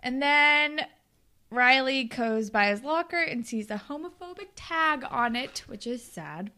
And 0.07 0.23
then 0.23 0.87
Riley 1.51 2.05
goes 2.05 2.49
by 2.49 2.69
his 2.69 2.85
locker 2.85 3.21
and 3.21 3.45
sees 3.45 3.69
a 3.73 3.83
homophobic 3.89 4.51
tag 4.55 5.05
on 5.11 5.35
it, 5.35 5.65
which 5.67 5.85
is 5.85 6.01
sad. 6.01 6.53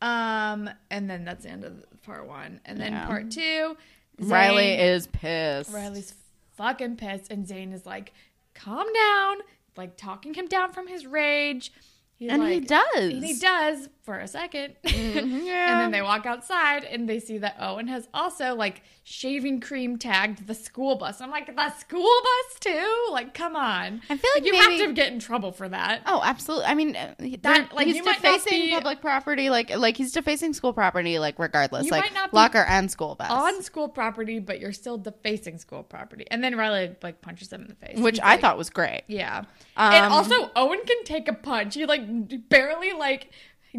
Um, 0.00 0.70
and 0.90 1.08
then 1.10 1.24
that's 1.26 1.44
the 1.44 1.50
end 1.50 1.64
of 1.64 1.84
part 2.02 2.26
one. 2.26 2.60
And 2.64 2.80
then 2.80 2.92
Yeah. 2.92 3.06
part 3.06 3.30
two, 3.30 3.76
Riley 4.18 4.72
is 4.72 5.06
pissed. 5.06 5.70
Riley's 5.70 6.14
fucking 6.56 6.96
pissed, 6.96 7.30
and 7.30 7.46
Zane 7.46 7.72
is 7.72 7.84
like, 7.84 8.14
"Calm 8.54 8.86
down," 8.94 9.36
like 9.76 9.98
talking 9.98 10.32
him 10.32 10.46
down 10.46 10.72
from 10.72 10.86
his 10.86 11.06
rage. 11.06 11.72
He's 12.16 12.30
and 12.30 12.42
he 12.48 12.60
does. 12.60 12.84
and 12.94 13.22
he 13.22 13.34
does 13.38 13.90
for 14.02 14.18
a 14.18 14.24
2nd 14.24 14.74
Mhm, 14.84 15.44
yeah. 15.44 15.70
and 15.72 15.80
then 15.80 15.90
they 15.92 16.02
walk 16.02 16.26
outside 16.26 16.82
and 16.84 17.08
they 17.08 17.20
see 17.20 17.38
that 17.38 17.54
Owen 17.60 17.86
has 17.86 18.08
also 18.12 18.54
like 18.54 18.82
shaving 19.04 19.60
cream 19.60 19.96
tagged 19.96 20.46
the 20.46 20.54
school 20.54 20.96
bus. 20.96 21.20
I'm 21.20 21.30
like, 21.30 21.46
the 21.54 21.70
school 21.78 22.02
bus 22.22 22.58
too? 22.60 23.06
Like, 23.12 23.32
come 23.34 23.54
on. 23.56 24.00
I 24.10 24.16
feel 24.16 24.30
like 24.34 24.44
you 24.44 24.52
maybe- 24.52 24.78
have 24.78 24.88
to 24.88 24.92
get 24.92 25.12
in 25.12 25.18
trouble 25.18 25.52
for 25.52 25.68
that. 25.68 26.02
Oh, 26.06 26.20
absolutely. 26.24 26.66
I 26.66 26.74
mean, 26.74 26.94
uh, 26.96 27.14
That, 27.18 27.42
they're- 27.42 27.68
like, 27.72 27.86
he's 27.86 27.96
you 27.96 28.04
might 28.04 28.22
not 28.22 28.38
defacing 28.40 28.60
be- 28.62 28.70
public 28.72 29.00
property, 29.00 29.50
like 29.50 29.70
like 29.76 29.96
he's 29.96 30.10
defacing 30.12 30.52
school 30.52 30.72
property, 30.72 31.18
like 31.20 31.38
regardless, 31.38 31.84
You 31.86 31.90
like 31.92 32.02
might 32.02 32.14
not 32.14 32.30
be 32.32 32.36
locker 32.36 32.64
and 32.68 32.90
school 32.90 33.14
bus, 33.14 33.30
On 33.30 33.62
school 33.62 33.88
property, 33.88 34.38
but 34.40 34.58
you're 34.60 34.72
still 34.72 34.98
defacing 34.98 35.58
school 35.58 35.82
property. 35.84 36.26
And 36.30 36.42
then 36.42 36.56
Riley 36.56 36.94
like 37.02 37.20
punches 37.22 37.52
him 37.52 37.62
in 37.62 37.68
the 37.68 37.74
face. 37.86 37.98
which 37.98 38.18
I 38.20 38.32
like- 38.32 38.40
thought 38.40 38.58
was 38.58 38.70
great. 38.70 39.02
Yeah. 39.06 39.44
Um, 39.76 39.94
and 39.94 40.12
also, 40.12 40.50
Owen 40.56 40.80
can 40.86 41.04
take 41.04 41.28
a 41.28 41.32
punch. 41.32 41.74
He 41.74 41.86
like 41.86 42.48
barely 42.48 42.92
like 42.92 43.30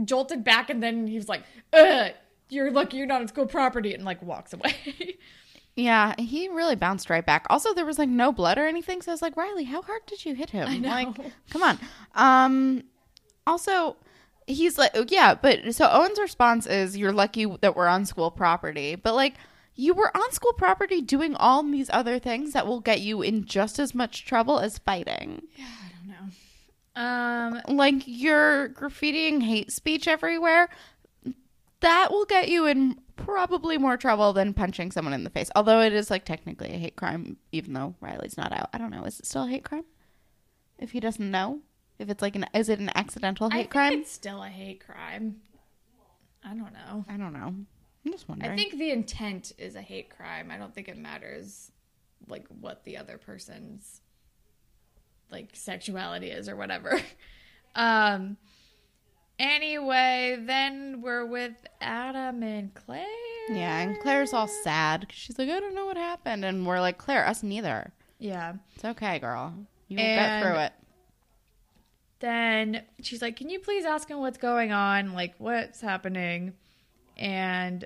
jolted 0.06 0.44
back, 0.44 0.70
and 0.70 0.82
then 0.82 1.08
he 1.08 1.16
was 1.16 1.30
like, 1.30 1.44
"Ugh, 1.74 2.12
you're 2.50 2.72
lucky 2.72 2.98
you're 2.98 3.08
not 3.08 3.22
on 3.22 3.28
school 3.28 3.46
property," 3.46 3.94
and 3.94 4.04
like 4.06 4.22
walks 4.22 4.54
away. 4.54 4.76
Yeah, 5.76 6.14
he 6.20 6.50
really 6.50 6.76
bounced 6.76 7.10
right 7.10 7.26
back. 7.26 7.48
Also, 7.50 7.74
there 7.74 7.84
was 7.86 7.98
like 7.98 8.08
no 8.08 8.32
blood 8.32 8.60
or 8.60 8.68
anything, 8.68 9.02
so 9.02 9.12
I 9.12 9.14
was 9.16 9.24
like, 9.24 9.36
Riley, 9.36 9.64
how 9.64 9.82
hard 9.82 10.06
did 10.06 10.24
you 10.24 10.36
hit 10.36 10.52
him? 10.52 10.68
I 10.68 10.78
know. 10.78 10.90
Like, 10.90 11.32
come 11.50 11.64
on. 11.64 11.80
Um, 12.14 12.84
also, 13.48 13.96
he's 14.46 14.78
like, 14.78 14.92
oh, 14.94 15.06
yeah, 15.10 15.34
but 15.34 15.74
so 15.74 15.90
Owen's 15.92 16.20
response 16.20 16.68
is, 16.68 16.96
"You're 16.96 17.12
lucky 17.12 17.48
that 17.62 17.76
we're 17.76 17.88
on 17.88 18.06
school 18.06 18.30
property," 18.30 18.94
but 18.96 19.16
like. 19.16 19.34
you 19.76 19.96
were 19.96 20.16
on 20.16 20.32
school 20.32 20.54
property 20.54 21.02
doing 21.02 21.34
all 21.34 21.64
these 21.64 21.90
other 21.92 22.20
things 22.20 22.54
that 22.54 22.68
will 22.68 22.80
get 22.80 23.02
you 23.02 23.24
in 23.24 23.44
just 23.44 23.80
as 23.80 23.96
much 23.96 24.24
trouble 24.28 24.60
as 24.60 24.78
fighting. 24.78 25.42
Yeah, 25.56 25.66
I 25.66 25.90
don't 25.98 26.08
know. 26.08 26.32
Um, 26.96 27.62
Like 27.68 28.04
you're 28.06 28.70
graffitiing 28.70 29.42
hate 29.42 29.72
speech 29.72 30.08
everywhere. 30.08 30.70
That 31.82 32.12
will 32.12 32.26
get 32.26 32.48
you 32.50 32.66
in 32.66 33.00
probably 33.16 33.78
more 33.78 33.98
trouble 33.98 34.32
than 34.34 34.54
punching 34.54 34.92
someone 34.92 35.14
in 35.14 35.24
the 35.24 35.30
face. 35.30 35.50
Although 35.56 35.82
it 35.82 35.92
is 35.94 36.10
like 36.10 36.24
technically 36.26 36.70
a 36.70 36.78
hate 36.78 36.96
crime, 36.96 37.38
even 37.52 37.74
though 37.74 37.96
Riley's 38.00 38.38
not 38.38 38.54
out. 38.54 38.70
I 38.74 38.78
don't 38.78 38.92
know. 38.92 39.04
Is 39.04 39.20
it 39.20 39.26
still 39.26 39.44
a 39.44 39.48
hate 39.50 39.64
crime? 39.66 39.84
If 40.80 40.92
he 40.92 41.00
doesn't 41.00 41.30
know? 41.30 41.60
If 42.00 42.10
it's 42.10 42.22
like 42.22 42.36
an 42.36 42.46
is 42.54 42.70
it 42.70 42.80
an 42.80 42.90
accidental 42.96 43.48
I 43.52 43.56
hate 43.56 43.60
think 43.64 43.72
crime? 43.72 43.94
it's 43.94 44.12
still 44.12 44.42
a 44.42 44.48
hate 44.48 44.86
crime. 44.86 45.38
I 46.44 46.50
don't 46.50 46.74
know. 46.74 47.06
I 47.08 47.18
don't 47.18 47.34
know. 47.34 47.54
I'm 48.06 48.12
just 48.12 48.28
wondering. 48.28 48.52
I 48.52 48.56
think 48.56 48.78
the 48.78 48.92
intent 48.92 49.54
is 49.58 49.76
a 49.76 49.82
hate 49.82 50.10
crime. 50.10 50.52
I 50.52 50.58
don't 50.58 50.74
think 50.74 50.88
it 50.90 50.98
matters 50.98 51.72
like 52.28 52.46
what 52.60 52.84
the 52.84 52.98
other 52.98 53.18
person's 53.18 54.02
like 55.34 55.50
sexuality 55.54 56.28
is 56.30 56.48
or 56.48 56.56
whatever. 56.56 57.02
um 57.76 58.38
anyway, 59.40 60.38
then 60.40 61.02
we're 61.02 61.26
with 61.26 61.54
Adam 61.82 62.44
and 62.44 62.74
Claire. 62.74 63.06
Yeah, 63.50 63.80
and 63.80 64.00
Claire's 64.00 64.32
all 64.32 64.48
sad 64.48 65.10
'cause 65.10 65.18
she's 65.18 65.38
like, 65.38 65.50
I 65.50 65.60
don't 65.60 65.76
know 65.76 65.86
what 65.86 65.98
happened, 65.98 66.46
and 66.46 66.66
we're 66.66 66.80
like, 66.80 66.98
Claire, 66.98 67.26
us 67.26 67.44
neither. 67.44 67.92
Yeah. 68.20 68.54
It's 68.76 68.86
okay, 68.86 69.20
girl. 69.20 69.54
You 69.90 69.98
will 69.98 70.04
get 70.04 70.42
through 70.42 70.60
it. 70.60 70.74
Then 72.20 72.84
she's 73.02 73.22
like, 73.22 73.36
"Can 73.36 73.50
you 73.50 73.60
please 73.60 73.84
ask 73.84 74.08
him 74.08 74.20
what's 74.20 74.38
going 74.38 74.72
on? 74.72 75.14
Like 75.14 75.34
what's 75.40 75.82
happening?" 75.82 76.54
And 77.18 77.84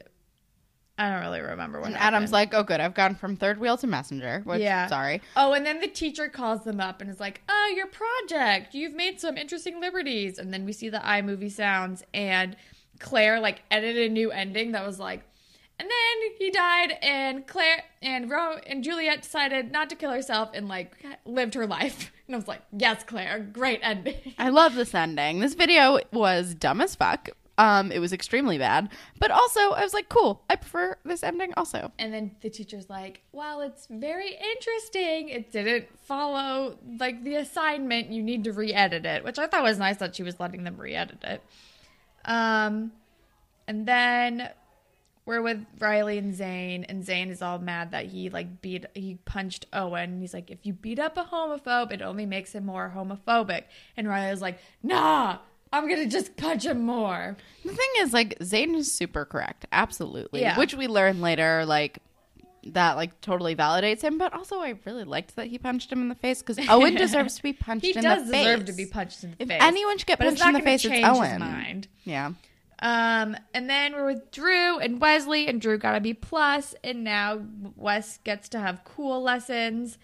I 0.99 1.09
don't 1.11 1.21
really 1.21 1.41
remember 1.41 1.79
what 1.79 1.87
And 1.87 1.95
happened. 1.95 2.15
Adam's 2.15 2.31
like, 2.31 2.53
oh, 2.55 2.63
good, 2.63 2.79
I've 2.79 2.95
gone 2.95 3.13
from 3.15 3.35
third 3.35 3.59
wheel 3.59 3.77
to 3.77 3.85
messenger. 3.87 4.41
Which, 4.45 4.61
Yeah. 4.61 4.87
sorry. 4.87 5.21
Oh, 5.35 5.53
and 5.53 5.65
then 5.65 5.79
the 5.79 5.87
teacher 5.87 6.27
calls 6.27 6.63
them 6.63 6.79
up 6.79 7.01
and 7.01 7.09
is 7.09 7.19
like, 7.19 7.41
"Oh, 7.47 7.73
your 7.75 7.87
project. 7.87 8.73
You've 8.73 8.93
made 8.95 9.19
some 9.21 9.37
interesting 9.37 9.79
liberties." 9.79 10.39
And 10.39 10.51
then 10.53 10.65
we 10.65 10.73
see 10.73 10.89
the 10.89 10.97
iMovie 10.99 11.51
sounds 11.51 12.03
and 12.13 12.55
Claire 12.99 13.39
like 13.39 13.61
edited 13.69 14.09
a 14.09 14.13
new 14.13 14.31
ending 14.31 14.71
that 14.71 14.83
was 14.85 14.97
like, 14.99 15.21
and 15.79 15.87
then 15.87 16.31
he 16.39 16.49
died 16.49 16.93
and 17.03 17.45
Claire 17.45 17.83
and 18.01 18.31
Ro 18.31 18.57
and 18.65 18.83
Juliet 18.83 19.21
decided 19.21 19.71
not 19.71 19.91
to 19.91 19.95
kill 19.95 20.09
herself 20.11 20.49
and 20.55 20.67
like 20.67 20.93
lived 21.25 21.53
her 21.53 21.67
life. 21.67 22.11
And 22.27 22.35
I 22.35 22.39
was 22.39 22.47
like, 22.49 22.61
"Yes, 22.77 23.03
Claire, 23.05 23.39
great 23.39 23.79
ending." 23.83 24.33
I 24.37 24.49
love 24.49 24.75
this 24.75 24.93
ending. 24.93 25.39
This 25.39 25.53
video 25.53 25.99
was 26.11 26.55
dumb 26.55 26.81
as 26.81 26.93
fuck. 26.93 27.29
Um, 27.59 27.91
it 27.91 27.99
was 27.99 28.13
extremely 28.13 28.59
bad, 28.59 28.89
but 29.19 29.31
also 29.31 29.71
I 29.71 29.81
was 29.81 29.93
like, 29.93 30.09
cool. 30.09 30.43
I 30.47 30.55
prefer 30.57 30.97
this 31.03 31.23
ending 31.23 31.53
also. 31.57 31.91
And 31.97 32.13
then 32.13 32.35
the 32.41 32.51
teacher's 32.51 32.87
like, 32.87 33.23
"Well, 33.31 33.61
it's 33.61 33.87
very 33.87 34.37
interesting. 34.53 35.29
It 35.29 35.51
didn't 35.51 35.87
follow 36.05 36.77
like 36.99 37.23
the 37.23 37.35
assignment. 37.35 38.11
You 38.11 38.21
need 38.21 38.43
to 38.43 38.53
re-edit 38.53 39.05
it," 39.05 39.23
which 39.23 39.39
I 39.39 39.47
thought 39.47 39.63
was 39.63 39.79
nice 39.79 39.97
that 39.97 40.15
she 40.15 40.21
was 40.21 40.39
letting 40.39 40.65
them 40.65 40.77
re-edit 40.77 41.23
it. 41.23 41.41
Um, 42.25 42.91
and 43.67 43.87
then 43.87 44.49
we're 45.25 45.41
with 45.41 45.65
Riley 45.79 46.19
and 46.19 46.35
Zane, 46.35 46.83
and 46.85 47.03
Zane 47.03 47.29
is 47.29 47.41
all 47.41 47.57
mad 47.57 47.91
that 47.91 48.05
he 48.05 48.29
like 48.29 48.61
beat 48.61 48.85
he 48.93 49.15
punched 49.25 49.65
Owen. 49.73 50.21
He's 50.21 50.33
like, 50.33 50.51
"If 50.51 50.59
you 50.63 50.73
beat 50.73 50.99
up 50.99 51.17
a 51.17 51.23
homophobe, 51.23 51.91
it 51.91 52.03
only 52.03 52.27
makes 52.27 52.53
him 52.53 52.67
more 52.67 52.93
homophobic." 52.95 53.63
And 53.97 54.07
Riley's 54.07 54.41
like, 54.41 54.59
"Nah." 54.83 55.39
I'm 55.74 55.88
gonna 55.89 56.07
just 56.07 56.36
punch 56.38 56.65
him 56.65 56.86
more. 56.86 57.36
The 57.63 57.70
thing 57.74 57.89
is, 57.99 58.13
like, 58.13 58.38
Zane 58.43 58.76
is 58.76 58.91
super 58.91 59.26
correct. 59.26 59.65
Absolutely. 59.72 60.41
Yeah. 60.41 60.57
Which 60.57 60.74
we 60.74 60.88
learn 60.88 61.20
later, 61.22 61.65
like, 61.65 61.99
that, 62.68 62.95
like, 62.95 63.20
totally 63.22 63.55
validates 63.55 64.01
him. 64.01 64.18
But 64.18 64.34
also, 64.34 64.59
I 64.59 64.76
really 64.86 65.03
liked 65.03 65.36
that 65.36 65.47
he 65.47 65.57
punched 65.57 65.91
him 65.91 66.01
in 66.01 66.09
the 66.09 66.15
face 66.15 66.41
because 66.41 66.57
Owen 66.70 66.95
deserves 66.95 67.36
to 67.36 67.43
be 67.43 67.53
punched 67.53 67.86
He 67.86 67.95
in 67.95 68.01
does 68.03 68.26
the 68.28 68.32
face. 68.32 68.45
deserve 68.45 68.65
to 68.65 68.74
be 68.74 68.86
punched 68.86 69.24
in 69.24 69.32
the 69.32 69.43
If 69.43 69.49
face. 69.49 69.57
anyone 69.61 69.97
should 69.97 70.07
get 70.07 70.20
punched 70.20 70.45
in 70.45 70.53
the 70.53 70.61
face, 70.61 70.86
it's 70.86 71.05
Owen. 71.07 71.39
mind. 71.39 71.88
Yeah. 72.05 72.32
Um, 72.80 73.36
and 73.53 73.70
then 73.70 73.93
we're 73.93 74.05
with 74.05 74.32
Drew 74.32 74.78
and 74.80 75.01
Wesley, 75.01 75.47
and 75.47 75.59
Drew 75.59 75.78
got 75.78 75.95
a 75.95 75.99
B 75.99 76.13
plus, 76.13 76.76
and 76.84 77.03
now 77.03 77.41
Wes 77.76 78.20
gets 78.24 78.47
to 78.49 78.59
have 78.59 78.84
cool 78.84 79.22
lessons. 79.22 79.97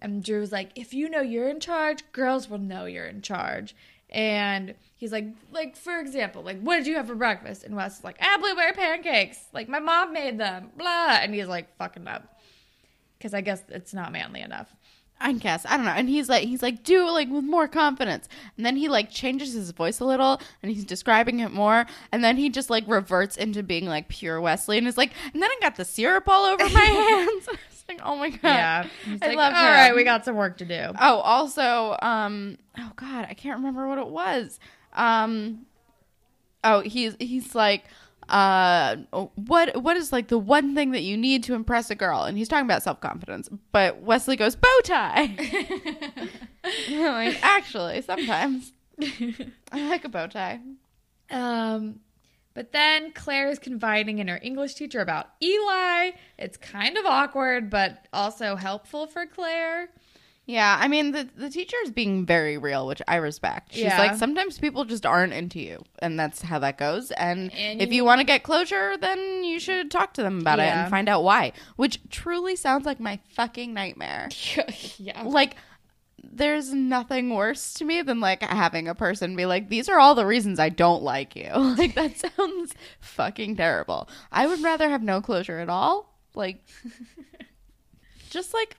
And 0.00 0.24
Drew's 0.24 0.50
like, 0.52 0.70
if 0.74 0.92
you 0.94 1.08
know 1.08 1.20
you're 1.20 1.48
in 1.48 1.60
charge, 1.60 2.02
girls 2.12 2.48
will 2.48 2.58
know 2.58 2.86
you're 2.86 3.06
in 3.06 3.20
charge. 3.22 3.74
And 4.10 4.74
he's 5.04 5.12
like, 5.12 5.26
like 5.52 5.76
for 5.76 5.98
example, 6.00 6.42
like 6.42 6.58
what 6.60 6.76
did 6.78 6.86
you 6.86 6.94
have 6.96 7.06
for 7.08 7.14
breakfast? 7.14 7.62
And 7.62 7.76
Wes 7.76 7.98
is 7.98 8.04
like, 8.04 8.16
ah, 8.22 8.38
blueberry 8.40 8.72
pancakes. 8.72 9.38
Like 9.52 9.68
my 9.68 9.78
mom 9.78 10.14
made 10.14 10.38
them. 10.38 10.70
Blah. 10.78 11.18
And 11.20 11.34
he's 11.34 11.46
like 11.46 11.76
fucking 11.76 12.06
up 12.08 12.40
because 13.18 13.34
I 13.34 13.42
guess 13.42 13.62
it's 13.68 13.92
not 13.92 14.12
manly 14.12 14.40
enough. 14.40 14.74
I 15.20 15.32
guess 15.34 15.64
I 15.68 15.76
don't 15.76 15.84
know. 15.84 15.92
And 15.92 16.08
he's 16.08 16.28
like, 16.30 16.44
he's 16.44 16.62
like, 16.62 16.82
do 16.84 17.06
it 17.06 17.10
like 17.12 17.28
with 17.28 17.44
more 17.44 17.68
confidence. 17.68 18.28
And 18.56 18.64
then 18.64 18.76
he 18.76 18.88
like 18.88 19.10
changes 19.10 19.52
his 19.52 19.70
voice 19.72 20.00
a 20.00 20.04
little, 20.06 20.40
and 20.62 20.72
he's 20.72 20.84
describing 20.84 21.40
it 21.40 21.52
more. 21.52 21.84
And 22.10 22.24
then 22.24 22.36
he 22.38 22.48
just 22.48 22.70
like 22.70 22.84
reverts 22.88 23.36
into 23.36 23.62
being 23.62 23.84
like 23.86 24.08
pure 24.08 24.40
Wesley, 24.40 24.78
and 24.78 24.88
is 24.88 24.96
like, 24.96 25.12
and 25.34 25.42
then 25.42 25.50
I 25.50 25.56
got 25.60 25.76
the 25.76 25.84
syrup 25.84 26.24
all 26.28 26.46
over 26.46 26.64
my 26.64 26.80
hands. 26.80 27.48
Like, 27.86 28.00
oh 28.02 28.16
my 28.16 28.30
god, 28.30 28.38
Yeah. 28.44 28.86
He's 29.04 29.18
I 29.20 29.26
like, 29.28 29.36
love 29.36 29.52
all 29.52 29.60
him. 29.60 29.66
right, 29.72 29.94
we 29.94 30.04
got 30.04 30.24
some 30.24 30.36
work 30.36 30.56
to 30.56 30.64
do. 30.64 30.86
Oh, 30.98 31.18
also, 31.18 31.94
um, 32.00 32.56
oh 32.78 32.90
god, 32.96 33.26
I 33.28 33.34
can't 33.34 33.58
remember 33.58 33.86
what 33.86 33.98
it 33.98 34.06
was. 34.06 34.58
Um, 34.94 35.66
oh, 36.62 36.80
he's 36.80 37.16
he's 37.18 37.54
like, 37.54 37.84
uh, 38.28 38.96
what 39.34 39.82
what 39.82 39.96
is 39.96 40.12
like 40.12 40.28
the 40.28 40.38
one 40.38 40.74
thing 40.74 40.92
that 40.92 41.02
you 41.02 41.16
need 41.16 41.44
to 41.44 41.54
impress 41.54 41.90
a 41.90 41.94
girl? 41.94 42.22
And 42.22 42.38
he's 42.38 42.48
talking 42.48 42.66
about 42.66 42.82
self 42.82 43.00
confidence, 43.00 43.48
but 43.72 44.00
Wesley 44.02 44.36
goes 44.36 44.56
bow 44.56 44.80
tie. 44.84 45.36
like, 46.90 47.38
actually, 47.42 48.00
sometimes 48.02 48.72
I 49.00 49.88
like 49.88 50.04
a 50.04 50.08
bow 50.08 50.26
tie. 50.26 50.60
Um, 51.30 52.00
but 52.54 52.72
then 52.72 53.12
Claire 53.12 53.50
is 53.50 53.58
confiding 53.58 54.20
in 54.20 54.28
her 54.28 54.38
English 54.40 54.74
teacher 54.74 55.00
about 55.00 55.30
Eli. 55.42 56.12
It's 56.38 56.56
kind 56.56 56.96
of 56.96 57.04
awkward, 57.04 57.68
but 57.68 58.06
also 58.12 58.54
helpful 58.56 59.06
for 59.06 59.26
Claire. 59.26 59.88
Yeah, 60.46 60.76
I 60.78 60.88
mean 60.88 61.12
the 61.12 61.26
the 61.36 61.48
teacher 61.48 61.76
is 61.84 61.90
being 61.90 62.26
very 62.26 62.58
real, 62.58 62.86
which 62.86 63.00
I 63.08 63.16
respect. 63.16 63.72
She's 63.72 63.84
Yeah. 63.84 63.98
like 63.98 64.16
sometimes 64.16 64.58
people 64.58 64.84
just 64.84 65.06
aren't 65.06 65.32
into 65.32 65.58
you, 65.58 65.82
and 66.00 66.20
that's 66.20 66.42
how 66.42 66.58
that 66.58 66.76
goes. 66.76 67.10
And, 67.12 67.50
And 67.54 67.80
if 67.80 67.88
you- 67.88 67.96
you 67.96 68.04
want 68.04 68.20
to 68.20 68.24
get 68.26 68.42
closure, 68.42 68.96
then 68.98 69.42
you 69.44 69.58
should 69.58 69.90
talk 69.90 70.12
to 70.14 70.22
them 70.22 70.40
about 70.40 70.58
it 70.58 70.64
and 70.64 70.90
find 70.90 71.08
out 71.08 71.24
why. 71.24 71.52
Which 71.76 71.98
truly 72.10 72.56
sounds 72.56 72.84
like 72.84 73.00
my 73.00 73.20
fucking 73.30 73.72
nightmare. 73.72 74.28
yeah. 74.98 75.22
Like 75.22 75.56
there's 76.22 76.72
nothing 76.74 77.30
worse 77.34 77.74
to 77.74 77.84
me 77.84 78.02
than 78.02 78.18
like 78.20 78.42
having 78.42 78.86
a 78.88 78.94
person 78.94 79.36
be 79.36 79.46
like, 79.46 79.68
"These 79.70 79.88
are 79.88 79.98
all 79.98 80.14
the 80.14 80.26
reasons 80.26 80.58
I 80.58 80.68
don't 80.68 81.02
like 81.02 81.36
you." 81.36 81.50
Like 81.78 81.94
that 81.94 82.18
sounds 82.36 82.74
fucking 83.00 83.56
terrible. 83.56 84.08
I 84.30 84.46
would 84.46 84.60
rather 84.62 84.90
have 84.90 85.02
no 85.02 85.20
closure 85.22 85.58
at 85.60 85.68
all. 85.70 86.14
Like 86.34 86.62
just 88.30 88.52
like 88.52 88.76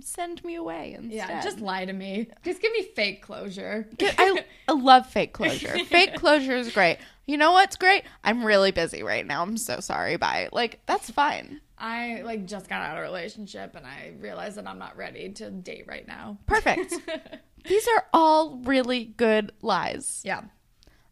send 0.00 0.44
me 0.44 0.54
away 0.54 0.94
instead. 0.98 1.12
Yeah, 1.28 1.42
just 1.42 1.60
lie 1.60 1.84
to 1.84 1.92
me. 1.92 2.28
Just 2.44 2.60
give 2.62 2.72
me 2.72 2.82
fake 2.94 3.22
closure. 3.22 3.88
I, 4.00 4.44
I 4.68 4.72
love 4.72 5.06
fake 5.06 5.32
closure. 5.32 5.76
Fake 5.86 6.14
closure 6.14 6.56
is 6.56 6.72
great. 6.72 6.98
You 7.26 7.36
know 7.36 7.52
what's 7.52 7.76
great? 7.76 8.04
I'm 8.22 8.44
really 8.44 8.70
busy 8.70 9.02
right 9.02 9.26
now. 9.26 9.42
I'm 9.42 9.56
so 9.56 9.80
sorry. 9.80 10.16
Bye. 10.16 10.48
Like 10.52 10.80
that's 10.86 11.10
fine. 11.10 11.60
I 11.78 12.22
like 12.22 12.46
just 12.46 12.68
got 12.68 12.82
out 12.82 12.96
of 12.96 12.98
a 12.98 13.02
relationship 13.02 13.74
and 13.76 13.86
I 13.86 14.12
realized 14.20 14.56
that 14.56 14.66
I'm 14.66 14.78
not 14.78 14.96
ready 14.96 15.30
to 15.30 15.50
date 15.50 15.84
right 15.86 16.06
now. 16.06 16.38
Perfect. 16.46 16.94
These 17.66 17.88
are 17.88 18.06
all 18.14 18.58
really 18.64 19.04
good 19.04 19.52
lies. 19.60 20.22
Yeah. 20.24 20.42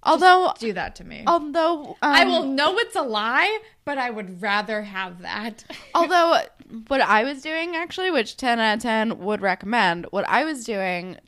Although, 0.04 0.52
Do 0.58 0.72
that 0.74 0.96
to 0.96 1.04
me. 1.04 1.24
although 1.26 1.90
um, 1.90 1.96
I 2.02 2.26
will 2.26 2.44
know 2.44 2.76
it's 2.78 2.94
a 2.94 3.02
lie, 3.02 3.58
but 3.86 3.96
I 3.96 4.10
would 4.10 4.42
rather 4.42 4.82
have 4.82 5.22
that. 5.22 5.64
although 5.94 6.40
what 6.88 7.00
I 7.00 7.24
was 7.24 7.42
doing 7.42 7.76
actually, 7.76 8.10
which 8.10 8.36
10 8.36 8.58
out 8.58 8.76
of 8.76 8.82
10 8.82 9.18
would 9.18 9.40
recommend, 9.40 10.06
what 10.10 10.28
I 10.28 10.44
was 10.44 10.64
doing 10.64 11.18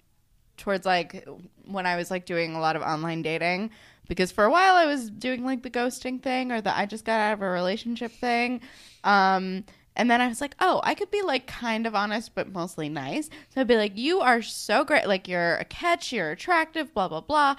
towards 0.56 0.86
like 0.86 1.26
when 1.66 1.86
I 1.86 1.96
was 1.96 2.10
like 2.10 2.26
doing 2.26 2.54
a 2.54 2.60
lot 2.60 2.76
of 2.76 2.82
online 2.82 3.22
dating, 3.22 3.70
because 4.08 4.32
for 4.32 4.44
a 4.44 4.50
while 4.50 4.74
I 4.74 4.86
was 4.86 5.10
doing 5.10 5.44
like 5.44 5.62
the 5.62 5.70
ghosting 5.70 6.22
thing 6.22 6.52
or 6.52 6.60
the 6.60 6.76
I 6.76 6.86
just 6.86 7.04
got 7.04 7.20
out 7.20 7.34
of 7.34 7.42
a 7.42 7.48
relationship 7.48 8.12
thing. 8.12 8.60
Um, 9.04 9.64
and 9.96 10.10
then 10.10 10.20
I 10.20 10.28
was 10.28 10.40
like, 10.40 10.54
oh, 10.60 10.80
I 10.84 10.94
could 10.94 11.10
be 11.10 11.22
like 11.22 11.46
kind 11.46 11.86
of 11.86 11.94
honest, 11.94 12.34
but 12.34 12.52
mostly 12.52 12.88
nice. 12.88 13.30
So 13.48 13.60
I'd 13.60 13.66
be 13.66 13.76
like, 13.76 13.96
you 13.96 14.20
are 14.20 14.42
so 14.42 14.84
great. 14.84 15.06
Like, 15.06 15.26
you're 15.26 15.56
a 15.56 15.64
catch, 15.64 16.12
you're 16.12 16.30
attractive, 16.30 16.92
blah, 16.92 17.08
blah, 17.08 17.22
blah. 17.22 17.56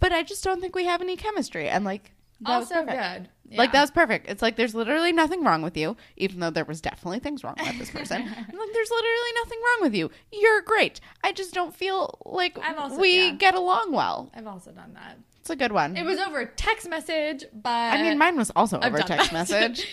But 0.00 0.12
I 0.12 0.22
just 0.22 0.44
don't 0.44 0.60
think 0.60 0.76
we 0.76 0.84
have 0.84 1.02
any 1.02 1.16
chemistry. 1.16 1.68
And 1.68 1.84
like, 1.84 2.12
also 2.46 2.84
perfect. 2.84 3.28
Good. 3.48 3.58
Like 3.58 3.68
Yeah. 3.68 3.72
that 3.72 3.80
was 3.82 3.90
perfect. 3.90 4.28
It's 4.28 4.42
like 4.42 4.56
there's 4.56 4.74
literally 4.74 5.12
nothing 5.12 5.42
wrong 5.44 5.62
with 5.62 5.76
you, 5.76 5.96
even 6.16 6.40
though 6.40 6.50
there 6.50 6.64
was 6.64 6.80
definitely 6.80 7.18
things 7.20 7.42
wrong 7.44 7.56
with 7.58 7.78
this 7.78 7.90
person. 7.90 8.22
I'm 8.22 8.26
like 8.26 8.72
there's 8.72 8.90
literally 8.90 9.32
nothing 9.42 9.58
wrong 9.60 9.78
with 9.82 9.94
you. 9.94 10.10
You're 10.32 10.62
great. 10.62 11.00
I 11.24 11.32
just 11.32 11.54
don't 11.54 11.74
feel 11.74 12.18
like 12.24 12.58
also- 12.78 12.98
we 13.00 13.26
yeah. 13.26 13.30
get 13.32 13.54
along 13.54 13.92
well. 13.92 14.30
I've 14.34 14.46
also 14.46 14.70
done 14.72 14.94
that. 14.94 15.18
It's 15.40 15.50
a 15.50 15.56
good 15.56 15.72
one. 15.72 15.96
It 15.96 16.04
was 16.04 16.18
over 16.18 16.44
text 16.44 16.88
message, 16.90 17.44
but 17.54 17.70
I 17.70 18.02
mean, 18.02 18.18
mine 18.18 18.36
was 18.36 18.50
also 18.54 18.78
I've 18.80 18.92
over 18.92 19.02
text 19.02 19.30
that. 19.30 19.32
message. 19.50 19.86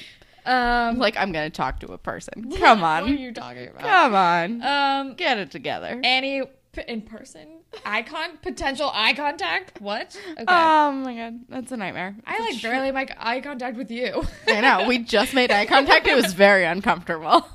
Um, 0.45 0.97
Like 0.99 1.17
I'm 1.17 1.31
gonna 1.31 1.49
talk 1.49 1.79
to 1.79 1.87
a 1.93 1.97
person. 1.97 2.51
Come 2.57 2.83
on, 2.83 3.03
what 3.03 3.11
are 3.11 3.15
you 3.15 3.31
talking 3.31 3.67
about? 3.69 3.81
Come 3.81 4.13
on. 4.15 4.61
Um, 4.61 5.13
Get 5.15 5.37
it 5.37 5.51
together. 5.51 5.99
Annie 6.03 6.43
p- 6.73 6.83
in 6.87 7.01
person, 7.01 7.61
eye 7.85 8.03
con, 8.03 8.37
potential 8.41 8.91
eye 8.93 9.13
contact. 9.13 9.81
What? 9.81 10.17
Okay. 10.31 10.45
Oh 10.47 10.91
my 10.91 11.15
god, 11.15 11.39
that's 11.49 11.71
a 11.71 11.77
nightmare. 11.77 12.15
I 12.25 12.39
like 12.39 12.61
barely 12.61 12.91
make 12.91 13.11
eye 13.17 13.41
contact 13.41 13.77
with 13.77 13.91
you. 13.91 14.23
I 14.47 14.61
know. 14.61 14.87
We 14.87 14.99
just 14.99 15.33
made 15.33 15.51
eye 15.51 15.65
contact. 15.65 16.07
It 16.07 16.15
was 16.15 16.33
very 16.33 16.65
uncomfortable. 16.65 17.47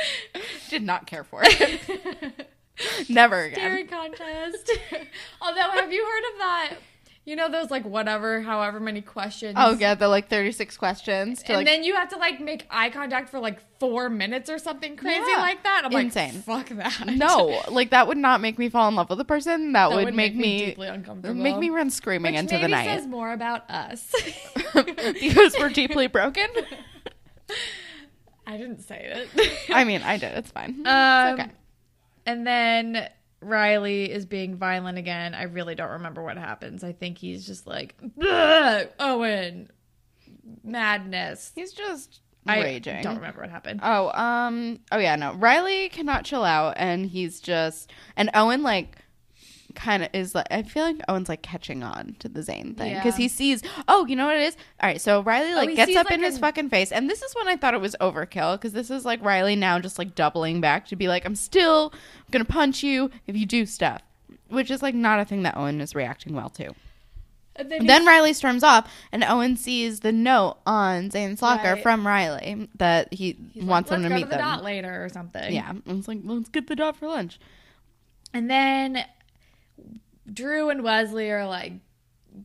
Did 0.70 0.82
not 0.82 1.06
care 1.06 1.24
for 1.24 1.40
it. 1.44 2.48
Never 3.08 3.42
again. 3.44 3.58
Staring 3.58 3.88
contest. 3.88 4.70
Although, 5.42 5.60
have 5.60 5.92
you 5.92 6.04
heard 6.04 6.32
of 6.32 6.38
that? 6.38 6.74
You 7.28 7.36
know 7.36 7.50
those 7.50 7.70
like 7.70 7.84
whatever, 7.84 8.40
however 8.40 8.80
many 8.80 9.02
questions. 9.02 9.52
Oh 9.58 9.76
yeah, 9.78 9.94
the 9.94 10.08
like 10.08 10.30
36 10.30 10.78
questions 10.78 11.42
to 11.42 11.48
And 11.48 11.56
like 11.58 11.66
then 11.66 11.84
you 11.84 11.94
have 11.94 12.08
to 12.08 12.16
like 12.16 12.40
make 12.40 12.66
eye 12.70 12.88
contact 12.88 13.28
for 13.28 13.38
like 13.38 13.58
four 13.78 14.08
minutes 14.08 14.48
or 14.48 14.58
something 14.58 14.96
crazy 14.96 15.20
Yeah. 15.28 15.36
like 15.36 15.62
that. 15.62 15.82
I'm 15.84 15.92
Insane. 15.92 16.42
like, 16.46 16.68
fuck 16.68 16.78
that. 16.78 17.06
no, 17.06 17.60
like 17.68 17.90
that 17.90 18.08
would 18.08 18.16
not 18.16 18.40
make 18.40 18.58
me 18.58 18.70
fall 18.70 18.88
in 18.88 18.94
love 18.94 19.10
with 19.10 19.20
a 19.20 19.26
person. 19.26 19.72
That, 19.72 19.90
That 19.90 19.96
would, 19.96 20.04
would 20.06 20.14
make, 20.14 20.34
make 20.34 20.40
me 20.42 20.58
me 20.60 20.66
deeply 20.68 20.88
uncomfortable. 20.88 21.34
Make 21.38 21.58
me 21.58 21.68
run 21.68 21.90
screaming 21.90 22.32
Which 22.32 22.40
into 22.40 22.56
the 22.56 22.68
night 22.68 22.86
says 22.86 23.06
more 23.06 23.30
about 23.30 23.68
us. 23.68 24.10
because 24.74 25.54
we're 25.58 25.68
deeply 25.68 26.06
broken. 26.06 26.48
I 28.46 28.56
didn't 28.56 28.80
say 28.80 29.26
it. 29.36 29.52
I 29.68 29.84
mean, 29.84 30.00
I 30.00 30.16
did. 30.16 30.32
It's 30.38 30.50
fine. 30.50 30.82
Um, 30.86 31.34
okay. 31.34 31.50
And 32.24 32.46
then 32.46 33.10
Riley 33.40 34.10
is 34.10 34.26
being 34.26 34.56
violent 34.56 34.98
again. 34.98 35.34
I 35.34 35.44
really 35.44 35.74
don't 35.74 35.90
remember 35.92 36.22
what 36.22 36.36
happens. 36.36 36.82
I 36.82 36.92
think 36.92 37.18
he's 37.18 37.46
just 37.46 37.66
like, 37.66 37.94
Owen, 38.98 39.70
madness. 40.64 41.52
He's 41.54 41.72
just 41.72 42.20
raging. 42.46 42.62
I 42.62 42.64
raging. 42.64 43.02
don't 43.02 43.16
remember 43.16 43.40
what 43.40 43.50
happened. 43.50 43.80
Oh, 43.82 44.10
um, 44.12 44.80
oh 44.90 44.98
yeah, 44.98 45.16
no. 45.16 45.34
Riley 45.34 45.88
cannot 45.88 46.24
chill 46.24 46.44
out, 46.44 46.74
and 46.76 47.06
he's 47.06 47.40
just, 47.40 47.92
and 48.16 48.30
Owen 48.34 48.62
like, 48.62 48.96
kind 49.78 50.02
of 50.02 50.08
is 50.12 50.34
like, 50.34 50.46
I 50.50 50.62
feel 50.64 50.82
like 50.84 50.96
Owen's 51.08 51.28
like 51.28 51.40
catching 51.42 51.82
on 51.82 52.16
to 52.18 52.28
the 52.28 52.42
Zane 52.42 52.74
thing 52.74 52.94
because 52.96 53.14
Yeah. 53.18 53.22
he 53.22 53.28
sees, 53.28 53.62
oh, 53.86 54.04
you 54.06 54.16
know 54.16 54.26
what 54.26 54.36
it 54.36 54.42
is? 54.42 54.56
All 54.82 54.88
right, 54.88 55.00
so 55.00 55.22
Riley 55.22 55.52
oh, 55.52 55.56
like 55.56 55.70
he 55.70 55.76
gets 55.76 55.88
sees, 55.88 55.96
up 55.96 56.06
like, 56.10 56.14
in 56.18 56.22
his 56.24 56.38
fucking 56.38 56.68
face, 56.68 56.90
and 56.92 57.08
this 57.08 57.22
is 57.22 57.34
when 57.34 57.48
I 57.48 57.56
thought 57.56 57.74
it 57.74 57.80
was 57.80 57.94
overkill 58.00 58.54
because 58.56 58.72
this 58.72 58.90
is 58.90 59.04
like 59.04 59.24
Riley 59.24 59.56
now 59.56 59.78
just 59.78 59.98
like 59.98 60.14
doubling 60.14 60.60
back 60.60 60.86
to 60.88 60.96
be 60.96 61.08
like, 61.08 61.24
I'm 61.24 61.36
still 61.36 61.92
gonna 62.30 62.44
punch 62.44 62.82
you 62.82 63.10
if 63.26 63.36
you 63.36 63.46
do 63.46 63.64
stuff, 63.66 64.02
which 64.48 64.70
is 64.70 64.82
like 64.82 64.94
not 64.94 65.20
a 65.20 65.24
thing 65.24 65.42
that 65.44 65.56
Owen 65.56 65.80
is 65.80 65.94
reacting 65.94 66.34
well 66.34 66.50
to. 66.50 66.74
And 67.56 67.72
then, 67.72 67.86
Then 67.86 68.06
Riley 68.06 68.32
storms 68.34 68.62
off, 68.62 68.88
and 69.10 69.24
Owen 69.24 69.56
sees 69.56 69.98
the 70.00 70.12
note 70.12 70.58
on 70.64 71.10
Zane's 71.10 71.42
locker 71.42 71.72
Right. 71.74 71.82
from 71.82 72.06
Riley 72.06 72.68
that 72.76 73.12
he 73.12 73.36
he's 73.52 73.64
wants 73.64 73.90
like, 73.90 73.98
him 73.98 74.02
to 74.04 74.08
"Let's 74.10 74.14
meet 74.20 74.24
go 74.26 74.26
to 74.26 74.30
the 74.30 74.36
them. 74.42 74.56
dot 74.56 74.64
later 74.64 75.04
or 75.04 75.08
something. 75.08 75.52
Yeah, 75.52 75.70
and 75.70 75.82
it's 75.98 76.06
like 76.06 76.18
let's 76.24 76.48
get 76.50 76.68
the 76.68 76.76
dot 76.76 76.96
for 76.96 77.08
lunch. 77.08 77.40
And 78.32 78.48
then 78.48 79.04
Drew 80.32 80.70
and 80.70 80.82
Wesley 80.82 81.30
are 81.30 81.46
like 81.46 81.72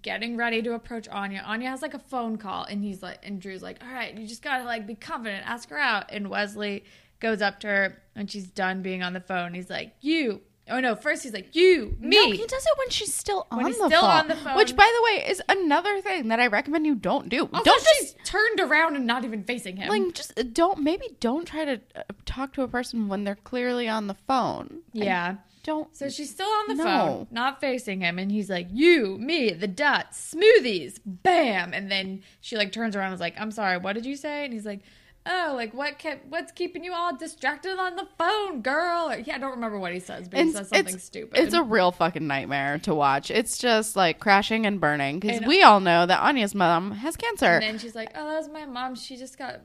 getting 0.01 0.38
ready 0.38 0.61
to 0.61 0.73
approach 0.73 1.07
Anya. 1.09 1.43
Anya 1.45 1.69
has 1.69 1.81
like 1.81 1.93
a 1.93 1.99
phone 1.99 2.38
call 2.38 2.63
and 2.65 2.84
he's 2.84 3.01
like 3.03 3.19
and 3.23 3.41
Drew's 3.41 3.61
like, 3.61 3.84
"All 3.84 3.91
right, 3.93 4.17
you 4.17 4.27
just 4.27 4.41
got 4.41 4.59
to 4.59 4.63
like 4.63 4.88
be 4.88 4.95
confident, 4.95 5.45
ask 5.47 5.69
her 5.69 5.77
out." 5.77 6.05
And 6.09 6.29
Wesley 6.29 6.84
goes 7.19 7.41
up 7.41 7.59
to 7.61 7.67
her 7.67 8.01
and 8.15 8.29
she's 8.29 8.47
done 8.47 8.81
being 8.81 9.03
on 9.03 9.13
the 9.13 9.21
phone. 9.21 9.53
He's 9.53 9.69
like, 9.69 9.93
"You." 10.01 10.41
Oh 10.69 10.79
no, 10.79 10.95
first 10.95 11.23
he's 11.23 11.34
like, 11.34 11.53
"You, 11.55 11.97
me." 11.99 12.15
No, 12.15 12.31
he 12.31 12.38
does 12.38 12.65
it 12.65 12.77
when 12.77 12.89
she's 12.89 13.13
still 13.13 13.47
on 13.51 13.65
he's 13.65 13.77
the 13.77 13.88
still 13.88 13.99
phone. 14.01 14.09
on 14.11 14.27
the 14.29 14.36
phone. 14.36 14.55
Which, 14.55 14.73
by 14.77 14.89
the 14.95 15.03
way, 15.03 15.29
is 15.29 15.41
another 15.49 15.99
thing 15.99 16.29
that 16.29 16.39
I 16.39 16.47
recommend 16.47 16.86
you 16.86 16.95
don't 16.95 17.27
do. 17.27 17.49
Also, 17.51 17.65
don't 17.65 17.81
she's 17.99 18.13
just 18.13 18.25
turned 18.25 18.61
around 18.61 18.95
and 18.95 19.05
not 19.05 19.25
even 19.25 19.43
facing 19.43 19.75
him. 19.75 19.89
like 19.89 20.13
just 20.13 20.39
uh, 20.39 20.43
don't 20.53 20.79
maybe 20.79 21.17
don't 21.19 21.45
try 21.45 21.65
to 21.65 21.81
uh, 21.97 22.03
talk 22.25 22.53
to 22.53 22.61
a 22.61 22.67
person 22.69 23.09
when 23.09 23.25
they're 23.25 23.36
clearly 23.36 23.89
on 23.89 24.07
the 24.07 24.15
phone. 24.25 24.79
I 24.95 25.03
yeah. 25.03 25.36
Don't. 25.64 25.95
So 25.95 26.09
she's 26.09 26.30
still 26.30 26.47
on 26.47 26.68
the 26.68 26.76
No. 26.76 26.84
phone, 26.84 27.28
not 27.32 27.59
facing 27.61 28.01
him, 28.01 28.20
and 28.20 28.32
he's 28.32 28.49
like, 28.49 28.68
"You, 28.72 29.18
me, 29.18 29.49
the 29.51 29.68
dots, 29.68 30.34
smoothies, 30.36 30.99
bam!" 31.05 31.74
And 31.74 31.89
then 31.91 32.22
she 32.41 32.57
like 32.57 32.72
turns 32.72 32.95
around 32.95 33.07
and 33.07 33.14
is 33.16 33.22
like, 33.22 33.39
"I'm 33.39 33.51
sorry, 33.51 33.78
what 33.78 33.93
did 33.93 34.05
you 34.05 34.16
say?" 34.16 34.43
And 34.45 34.53
he's 34.53 34.66
like, 34.66 34.82
"Oh, 35.26 35.53
like 35.55 35.74
what 35.74 35.99
kept 35.99 36.26
what's 36.28 36.51
keeping 36.51 36.84
you 36.84 36.93
all 36.93 37.16
distracted 37.16 37.80
on 37.80 37.95
the 37.95 38.07
phone, 38.18 38.61
girl?" 38.61 39.09
Or, 39.11 39.16
yeah, 39.18 39.36
I 39.36 39.38
don't 39.38 39.51
remember 39.51 39.80
what 39.80 39.93
he 39.93 39.99
says, 40.01 40.28
but 40.28 40.39
he 40.41 40.51
says 40.51 40.68
something 40.68 40.95
it's, 40.95 41.03
stupid. 41.05 41.39
it's 41.39 41.53
a 41.53 41.64
real 41.64 41.91
fucking 41.93 42.28
nightmare 42.28 42.78
to 42.80 42.93
watch. 42.93 43.32
It's 43.32 43.57
just 43.57 43.95
like 43.95 44.20
crashing 44.20 44.66
and 44.66 44.82
burning 44.82 45.20
because 45.20 45.41
we 45.47 45.64
all 45.64 45.80
know 45.80 46.05
that 46.05 46.20
Anya's 46.22 46.53
mom 46.53 46.91
has 46.91 47.16
cancer. 47.16 47.45
and 47.45 47.64
then 47.64 47.80
she's 47.80 47.95
like, 47.95 48.11
"Oh, 48.16 48.28
that 48.30 48.38
was 48.38 48.49
my 48.49 48.66
mom. 48.66 48.95
She 48.95 49.16
just 49.16 49.38
got." 49.38 49.61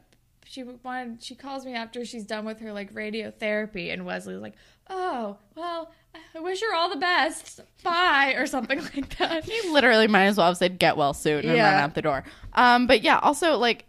She 0.51 0.63
wanted. 0.63 1.23
She 1.23 1.35
calls 1.35 1.67
me 1.67 1.75
after 1.75 2.07
she's 2.07 2.25
done 2.25 2.47
with 2.47 2.61
her 2.61 2.73
like 2.73 2.95
radiotherapy, 2.95 3.93
and 3.93 4.07
Wesley's 4.07 4.39
like, 4.41 4.55
"Oh, 4.91 5.37
well, 5.55 5.91
I 6.35 6.41
wish 6.41 6.61
her 6.61 6.75
all 6.75 6.89
the 6.91 6.97
best. 6.97 7.61
Bye," 7.83 8.35
or 8.37 8.47
something 8.47 8.79
like 8.95 9.17
that. 9.19 9.45
He 9.45 9.71
literally 9.71 10.07
might 10.09 10.25
as 10.27 10.37
well 10.37 10.47
have 10.49 10.57
said 10.57 10.79
"get 10.79 10.97
well 10.97 11.15
soon" 11.15 11.45
and 11.45 11.57
Yeah. 11.57 11.73
run 11.73 11.83
out 11.83 11.95
the 11.95 12.03
door. 12.03 12.25
Um, 12.55 12.87
but 12.87 13.03
yeah, 13.03 13.19
also 13.19 13.57
like 13.57 13.85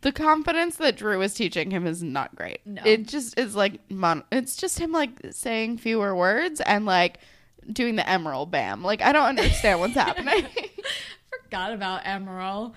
the 0.00 0.12
confidence 0.12 0.76
that 0.76 0.96
Drew 0.96 1.20
is 1.22 1.34
teaching 1.34 1.70
him 1.70 1.86
is 1.86 2.02
not 2.02 2.34
great. 2.36 2.60
No. 2.66 2.82
It 2.84 3.08
just 3.08 3.38
is 3.38 3.56
like 3.56 3.80
mon- 3.90 4.24
it's 4.30 4.56
just 4.56 4.78
him 4.78 4.92
like 4.92 5.10
saying 5.30 5.78
fewer 5.78 6.14
words 6.14 6.60
and 6.60 6.84
like 6.86 7.18
doing 7.72 7.96
the 7.96 8.02
Emeril 8.02 8.50
bam. 8.50 8.82
Like 8.82 9.00
I 9.02 9.12
don't 9.12 9.26
understand 9.26 9.80
what's 9.80 9.94
happening. 10.04 10.46
Forgot 11.44 11.72
about 11.72 12.04
Emeril. 12.04 12.74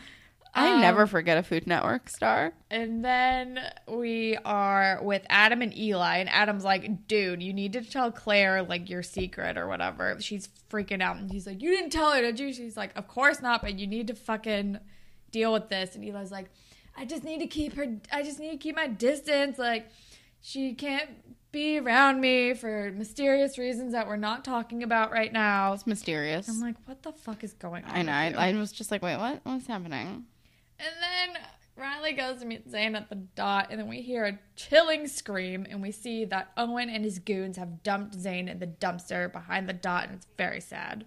I 0.53 0.73
Um, 0.73 0.81
never 0.81 1.05
forget 1.05 1.37
a 1.37 1.43
Food 1.43 1.67
Network 1.67 2.09
star. 2.09 2.53
And 2.71 3.03
then 3.05 3.59
we 3.87 4.37
are 4.43 4.99
with 5.03 5.23
Adam 5.29 5.61
and 5.61 5.77
Eli, 5.77 6.17
and 6.17 6.29
Adam's 6.29 6.63
like, 6.63 7.07
dude, 7.07 7.43
you 7.43 7.53
need 7.53 7.73
to 7.73 7.81
tell 7.81 8.11
Claire 8.11 8.63
like 8.63 8.89
your 8.89 9.03
secret 9.03 9.57
or 9.57 9.67
whatever. 9.67 10.17
She's 10.19 10.49
freaking 10.69 11.01
out, 11.01 11.17
and 11.17 11.31
he's 11.31 11.45
like, 11.45 11.61
you 11.61 11.69
didn't 11.69 11.91
tell 11.91 12.11
her, 12.11 12.21
did 12.21 12.39
you? 12.39 12.53
She's 12.53 12.75
like, 12.77 12.97
of 12.97 13.07
course 13.07 13.41
not, 13.41 13.61
but 13.61 13.77
you 13.77 13.87
need 13.87 14.07
to 14.07 14.15
fucking 14.15 14.79
deal 15.31 15.53
with 15.53 15.69
this. 15.69 15.95
And 15.95 16.03
Eli's 16.03 16.31
like, 16.31 16.49
I 16.95 17.05
just 17.05 17.23
need 17.23 17.39
to 17.39 17.47
keep 17.47 17.73
her. 17.75 17.85
I 18.11 18.23
just 18.23 18.39
need 18.39 18.51
to 18.51 18.57
keep 18.57 18.75
my 18.75 18.87
distance. 18.87 19.59
Like, 19.59 19.89
she 20.41 20.73
can't 20.73 21.09
be 21.51 21.77
around 21.79 22.19
me 22.19 22.53
for 22.53 22.91
mysterious 22.91 23.57
reasons 23.57 23.93
that 23.93 24.07
we're 24.07 24.15
not 24.17 24.43
talking 24.43 24.83
about 24.83 25.11
right 25.11 25.31
now. 25.31 25.73
It's 25.73 25.85
mysterious. 25.87 26.49
I'm 26.49 26.59
like, 26.59 26.75
what 26.85 27.03
the 27.03 27.11
fuck 27.11 27.43
is 27.43 27.53
going 27.53 27.83
on? 27.85 27.91
I 27.91 28.01
know. 28.01 28.11
I, 28.11 28.49
I 28.49 28.53
was 28.53 28.71
just 28.71 28.91
like, 28.91 29.01
wait, 29.01 29.17
what? 29.17 29.41
What's 29.43 29.67
happening? 29.67 30.25
And 30.79 30.89
then 31.01 31.41
Riley 31.75 32.13
goes 32.13 32.39
to 32.39 32.45
meet 32.45 32.69
Zane 32.69 32.95
at 32.95 33.09
the 33.09 33.15
dot, 33.15 33.67
and 33.69 33.79
then 33.79 33.87
we 33.87 34.01
hear 34.01 34.25
a 34.25 34.39
chilling 34.55 35.07
scream, 35.07 35.65
and 35.69 35.81
we 35.81 35.91
see 35.91 36.25
that 36.25 36.51
Owen 36.57 36.89
and 36.89 37.03
his 37.03 37.19
goons 37.19 37.57
have 37.57 37.83
dumped 37.83 38.15
Zane 38.15 38.47
in 38.47 38.59
the 38.59 38.67
dumpster 38.67 39.31
behind 39.31 39.67
the 39.69 39.73
dot, 39.73 40.05
and 40.05 40.15
it's 40.15 40.27
very 40.37 40.59
sad. 40.61 41.05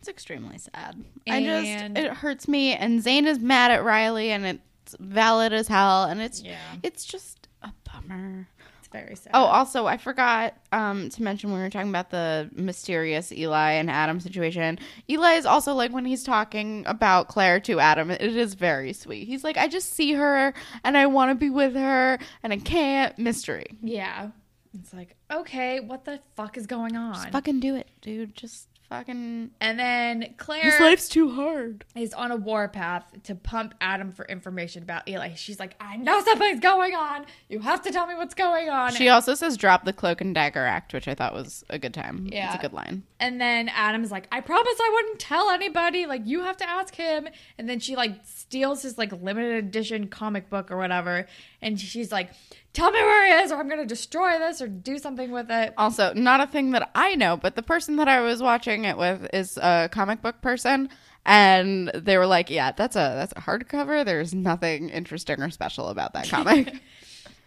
It's 0.00 0.08
extremely 0.08 0.58
sad. 0.58 1.04
I 1.28 1.42
just 1.42 1.96
it 1.98 2.12
hurts 2.12 2.46
me 2.46 2.72
and 2.72 3.02
Zane 3.02 3.26
is 3.26 3.40
mad 3.40 3.72
at 3.72 3.82
Riley 3.82 4.30
and 4.30 4.46
it's 4.46 4.94
valid 5.00 5.52
as 5.52 5.66
hell 5.66 6.04
and 6.04 6.20
it's 6.20 6.40
Yeah. 6.40 6.56
it's 6.84 7.04
just 7.04 7.48
a 7.62 7.72
bummer. 7.82 8.46
It's 8.90 9.04
very 9.04 9.16
sad. 9.16 9.30
Oh, 9.34 9.44
also 9.44 9.86
I 9.86 9.96
forgot 9.98 10.54
um 10.72 11.10
to 11.10 11.22
mention 11.22 11.50
when 11.50 11.58
we 11.58 11.64
were 11.64 11.70
talking 11.70 11.90
about 11.90 12.10
the 12.10 12.48
mysterious 12.54 13.30
Eli 13.32 13.72
and 13.72 13.90
Adam 13.90 14.18
situation. 14.20 14.78
Eli 15.10 15.32
is 15.34 15.44
also 15.46 15.74
like 15.74 15.92
when 15.92 16.04
he's 16.04 16.24
talking 16.24 16.84
about 16.86 17.28
Claire 17.28 17.60
to 17.60 17.80
Adam, 17.80 18.10
it 18.10 18.22
is 18.22 18.54
very 18.54 18.92
sweet. 18.92 19.26
He's 19.26 19.44
like, 19.44 19.56
I 19.58 19.68
just 19.68 19.92
see 19.92 20.12
her 20.14 20.54
and 20.84 20.96
I 20.96 21.06
want 21.06 21.30
to 21.30 21.34
be 21.34 21.50
with 21.50 21.74
her 21.74 22.18
and 22.42 22.52
I 22.52 22.56
can't. 22.58 23.18
Mystery. 23.18 23.66
yeah. 23.82 24.30
It's 24.78 24.92
like, 24.92 25.16
okay, 25.32 25.80
what 25.80 26.04
the 26.04 26.20
fuck 26.36 26.56
is 26.58 26.66
going 26.66 26.94
on? 26.94 27.14
Just 27.14 27.30
fucking 27.30 27.58
do 27.60 27.74
it, 27.74 27.88
dude. 28.02 28.34
Just 28.34 28.68
fucking. 28.88 29.50
and 29.60 29.78
then 29.78 30.34
Claire 30.36 30.62
His 30.70 30.80
life's 30.80 31.08
too 31.08 31.30
hard. 31.30 31.84
is 31.94 32.12
on 32.14 32.30
a 32.30 32.36
warpath 32.36 33.04
to 33.24 33.34
pump 33.34 33.74
Adam 33.80 34.12
for 34.12 34.24
information 34.26 34.82
about 34.82 35.08
Eli. 35.08 35.34
She's 35.34 35.58
like, 35.58 35.74
I 35.80 35.96
know 35.96 36.22
something's 36.24 36.60
going 36.60 36.94
on. 36.94 37.26
You 37.48 37.60
have 37.60 37.82
to 37.82 37.90
tell 37.90 38.06
me 38.06 38.14
what's 38.14 38.34
going 38.34 38.68
on. 38.68 38.92
She 38.94 39.08
also 39.08 39.34
says 39.34 39.56
drop 39.56 39.84
the 39.84 39.92
cloak 39.92 40.20
and 40.20 40.34
dagger 40.34 40.64
act, 40.64 40.92
which 40.94 41.08
I 41.08 41.14
thought 41.14 41.34
was 41.34 41.64
a 41.70 41.78
good 41.78 41.94
time. 41.94 42.28
Yeah. 42.30 42.46
It's 42.46 42.58
a 42.58 42.62
good 42.62 42.72
line. 42.72 43.02
And 43.20 43.40
then 43.40 43.68
Adam's 43.68 44.10
like, 44.10 44.28
I 44.32 44.40
promise 44.40 44.74
I 44.80 44.90
wouldn't 44.94 45.18
tell 45.18 45.50
anybody. 45.50 46.06
Like, 46.06 46.22
you 46.26 46.42
have 46.42 46.56
to 46.58 46.68
ask 46.68 46.94
him. 46.94 47.28
And 47.58 47.68
then 47.68 47.80
she 47.80 47.96
like 47.96 48.20
steals 48.24 48.82
his 48.82 48.96
like 48.98 49.12
limited 49.12 49.64
edition 49.64 50.08
comic 50.08 50.48
book 50.48 50.70
or 50.70 50.76
whatever. 50.76 51.26
And 51.60 51.78
she's 51.80 52.12
like, 52.12 52.30
Tell 52.78 52.92
me 52.92 53.00
where 53.00 53.26
he 53.26 53.44
is, 53.44 53.50
or 53.50 53.56
I'm 53.56 53.68
gonna 53.68 53.84
destroy 53.84 54.38
this 54.38 54.62
or 54.62 54.68
do 54.68 54.98
something 54.98 55.32
with 55.32 55.50
it. 55.50 55.74
Also, 55.76 56.14
not 56.14 56.40
a 56.40 56.46
thing 56.46 56.70
that 56.70 56.90
I 56.94 57.16
know, 57.16 57.36
but 57.36 57.56
the 57.56 57.62
person 57.62 57.96
that 57.96 58.06
I 58.06 58.20
was 58.20 58.40
watching 58.40 58.84
it 58.84 58.96
with 58.96 59.28
is 59.32 59.58
a 59.58 59.88
comic 59.90 60.22
book 60.22 60.40
person, 60.42 60.88
and 61.26 61.90
they 61.92 62.16
were 62.16 62.26
like, 62.26 62.50
"Yeah, 62.50 62.70
that's 62.70 62.94
a 62.94 62.98
that's 63.18 63.32
a 63.32 63.40
hardcover. 63.40 64.04
There's 64.04 64.32
nothing 64.32 64.90
interesting 64.90 65.42
or 65.42 65.50
special 65.50 65.88
about 65.88 66.12
that 66.12 66.28
comic." 66.28 66.72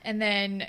And 0.03 0.19
then, 0.19 0.67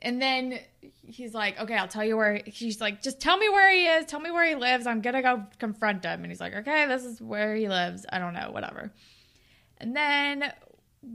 and 0.00 0.20
then 0.20 0.58
he's 1.06 1.32
like, 1.32 1.60
Okay, 1.60 1.76
I'll 1.76 1.88
tell 1.88 2.04
you 2.04 2.16
where. 2.16 2.42
He's 2.44 2.80
like, 2.80 3.02
Just 3.02 3.20
tell 3.20 3.36
me 3.36 3.48
where 3.48 3.70
he 3.70 3.86
is. 3.86 4.04
Tell 4.06 4.20
me 4.20 4.30
where 4.32 4.44
he 4.44 4.54
lives. 4.56 4.86
I'm 4.86 5.00
gonna 5.00 5.22
go 5.22 5.44
confront 5.58 6.04
him. 6.04 6.22
And 6.22 6.26
he's 6.26 6.40
like, 6.40 6.54
Okay, 6.54 6.86
this 6.86 7.04
is 7.04 7.20
where 7.20 7.54
he 7.54 7.68
lives. 7.68 8.04
I 8.10 8.18
don't 8.18 8.34
know, 8.34 8.50
whatever. 8.50 8.92
And 9.78 9.96
then 9.96 10.52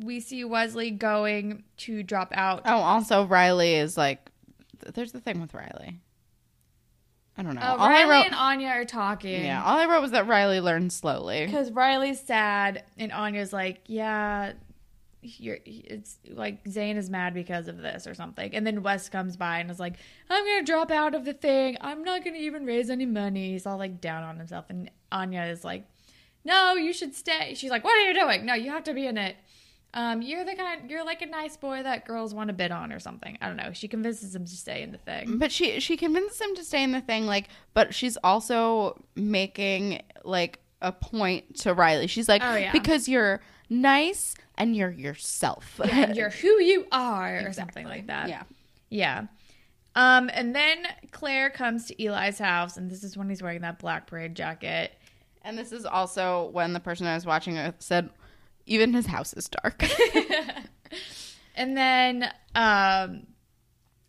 we 0.03 0.19
see 0.19 0.43
Wesley 0.43 0.91
going 0.91 1.63
to 1.77 2.03
drop 2.03 2.31
out. 2.35 2.61
Oh, 2.65 2.77
also 2.77 3.25
Riley 3.25 3.75
is 3.75 3.97
like. 3.97 4.29
There's 4.93 5.11
the 5.11 5.19
thing 5.19 5.41
with 5.41 5.53
Riley. 5.53 5.99
I 7.38 7.43
don't 7.43 7.55
know. 7.55 7.61
Oh, 7.63 7.77
all 7.77 7.89
Riley 7.89 8.15
I 8.15 8.17
wrote. 8.19 8.25
and 8.27 8.35
Anya 8.35 8.69
are 8.69 8.85
talking. 8.85 9.45
Yeah, 9.45 9.63
all 9.63 9.77
I 9.77 9.85
wrote 9.85 10.01
was 10.01 10.11
that 10.11 10.27
Riley 10.27 10.59
learned 10.59 10.91
slowly. 10.91 11.45
Because 11.45 11.71
Riley's 11.71 12.19
sad, 12.19 12.83
and 12.97 13.11
Anya's 13.11 13.53
like, 13.53 13.81
"Yeah, 13.85 14.53
you're." 15.21 15.59
It's 15.65 16.17
like 16.29 16.67
Zane 16.67 16.97
is 16.97 17.09
mad 17.11 17.33
because 17.35 17.67
of 17.67 17.77
this 17.77 18.07
or 18.07 18.15
something, 18.15 18.55
and 18.55 18.65
then 18.65 18.81
Wes 18.81 19.07
comes 19.09 19.38
by 19.38 19.59
and 19.59 19.69
is 19.69 19.79
like, 19.79 19.95
"I'm 20.29 20.43
gonna 20.45 20.63
drop 20.63 20.89
out 20.89 21.13
of 21.13 21.25
the 21.25 21.33
thing. 21.33 21.77
I'm 21.79 22.03
not 22.03 22.25
gonna 22.25 22.38
even 22.38 22.65
raise 22.65 22.89
any 22.89 23.05
money." 23.05 23.51
He's 23.51 23.67
all 23.67 23.77
like 23.77 24.01
down 24.01 24.23
on 24.23 24.38
himself, 24.38 24.65
and 24.69 24.89
Anya 25.11 25.43
is 25.43 25.63
like, 25.63 25.85
"No, 26.43 26.73
you 26.73 26.91
should 26.91 27.13
stay." 27.13 27.53
She's 27.53 27.69
like, 27.69 27.83
"What 27.83 27.97
are 27.97 28.07
you 28.07 28.13
doing? 28.19 28.45
No, 28.47 28.55
you 28.55 28.71
have 28.71 28.83
to 28.85 28.93
be 28.95 29.05
in 29.05 29.17
it. 29.17 29.35
Um, 29.93 30.21
you're 30.21 30.43
the 30.45 30.53
kind. 30.55 30.89
You're 30.89 31.05
like 31.05 31.21
a 31.21 31.25
nice 31.25 31.57
boy 31.57 31.81
that 31.83 32.05
girls 32.05 32.33
want 32.33 32.49
to 32.49 32.53
bid 32.53 32.71
on 32.71 32.91
or 32.91 32.99
something. 32.99 33.38
I 33.41 33.47
don't 33.47 33.57
know." 33.57 33.71
She 33.73 33.88
convinces 33.88 34.35
him 34.35 34.45
to 34.45 34.51
stay 34.55 34.83
in 34.83 34.91
the 34.91 34.97
thing. 34.97 35.38
But 35.38 35.51
she 35.51 35.79
she 35.79 35.97
convinces 35.97 36.39
him 36.39 36.55
to 36.55 36.63
stay 36.63 36.83
in 36.83 36.91
the 36.91 37.01
thing, 37.01 37.25
like, 37.25 37.49
but 37.73 37.93
she's 37.95 38.17
also 38.23 39.01
making 39.15 40.01
like 40.23 40.59
a 40.81 40.91
point 40.91 41.55
to 41.61 41.73
Riley. 41.73 42.05
She's 42.07 42.29
like, 42.29 42.43
Oh, 42.43 42.55
yeah. 42.55 42.71
because 42.71 43.07
you're 43.09 43.41
nice 43.69 44.35
and 44.55 44.75
you're 44.75 44.91
yourself. 44.91 45.79
And 45.83 46.15
you're 46.15 46.29
who 46.29 46.61
you 46.61 46.85
are, 46.91 47.39
or 47.47 47.53
something 47.53 47.85
like 47.88 48.07
that. 48.07 48.29
yeah. 48.29 48.43
Yeah. 48.89 49.23
Um, 49.95 50.29
and 50.31 50.55
then 50.55 50.85
Claire 51.11 51.49
comes 51.49 51.88
to 51.88 52.03
Eli's 52.03 52.38
house, 52.38 52.77
and 52.77 52.91
this 52.91 53.03
is 53.03 53.17
when 53.17 53.27
he's 53.29 53.41
wearing 53.41 53.61
that 53.61 53.79
black 53.79 54.05
parade 54.05 54.35
jacket. 54.35 54.93
And 55.43 55.57
this 55.57 55.71
is 55.71 55.85
also 55.85 56.49
when 56.51 56.73
the 56.73 56.79
person 56.79 57.07
I 57.07 57.15
was 57.15 57.25
watching 57.25 57.57
said, 57.79 58.11
even 58.68 58.93
his 58.93 59.07
house 59.07 59.34
is 59.34 59.49
dark. 59.49 59.84
And 61.57 61.76
then, 61.76 62.32
um, 62.53 63.26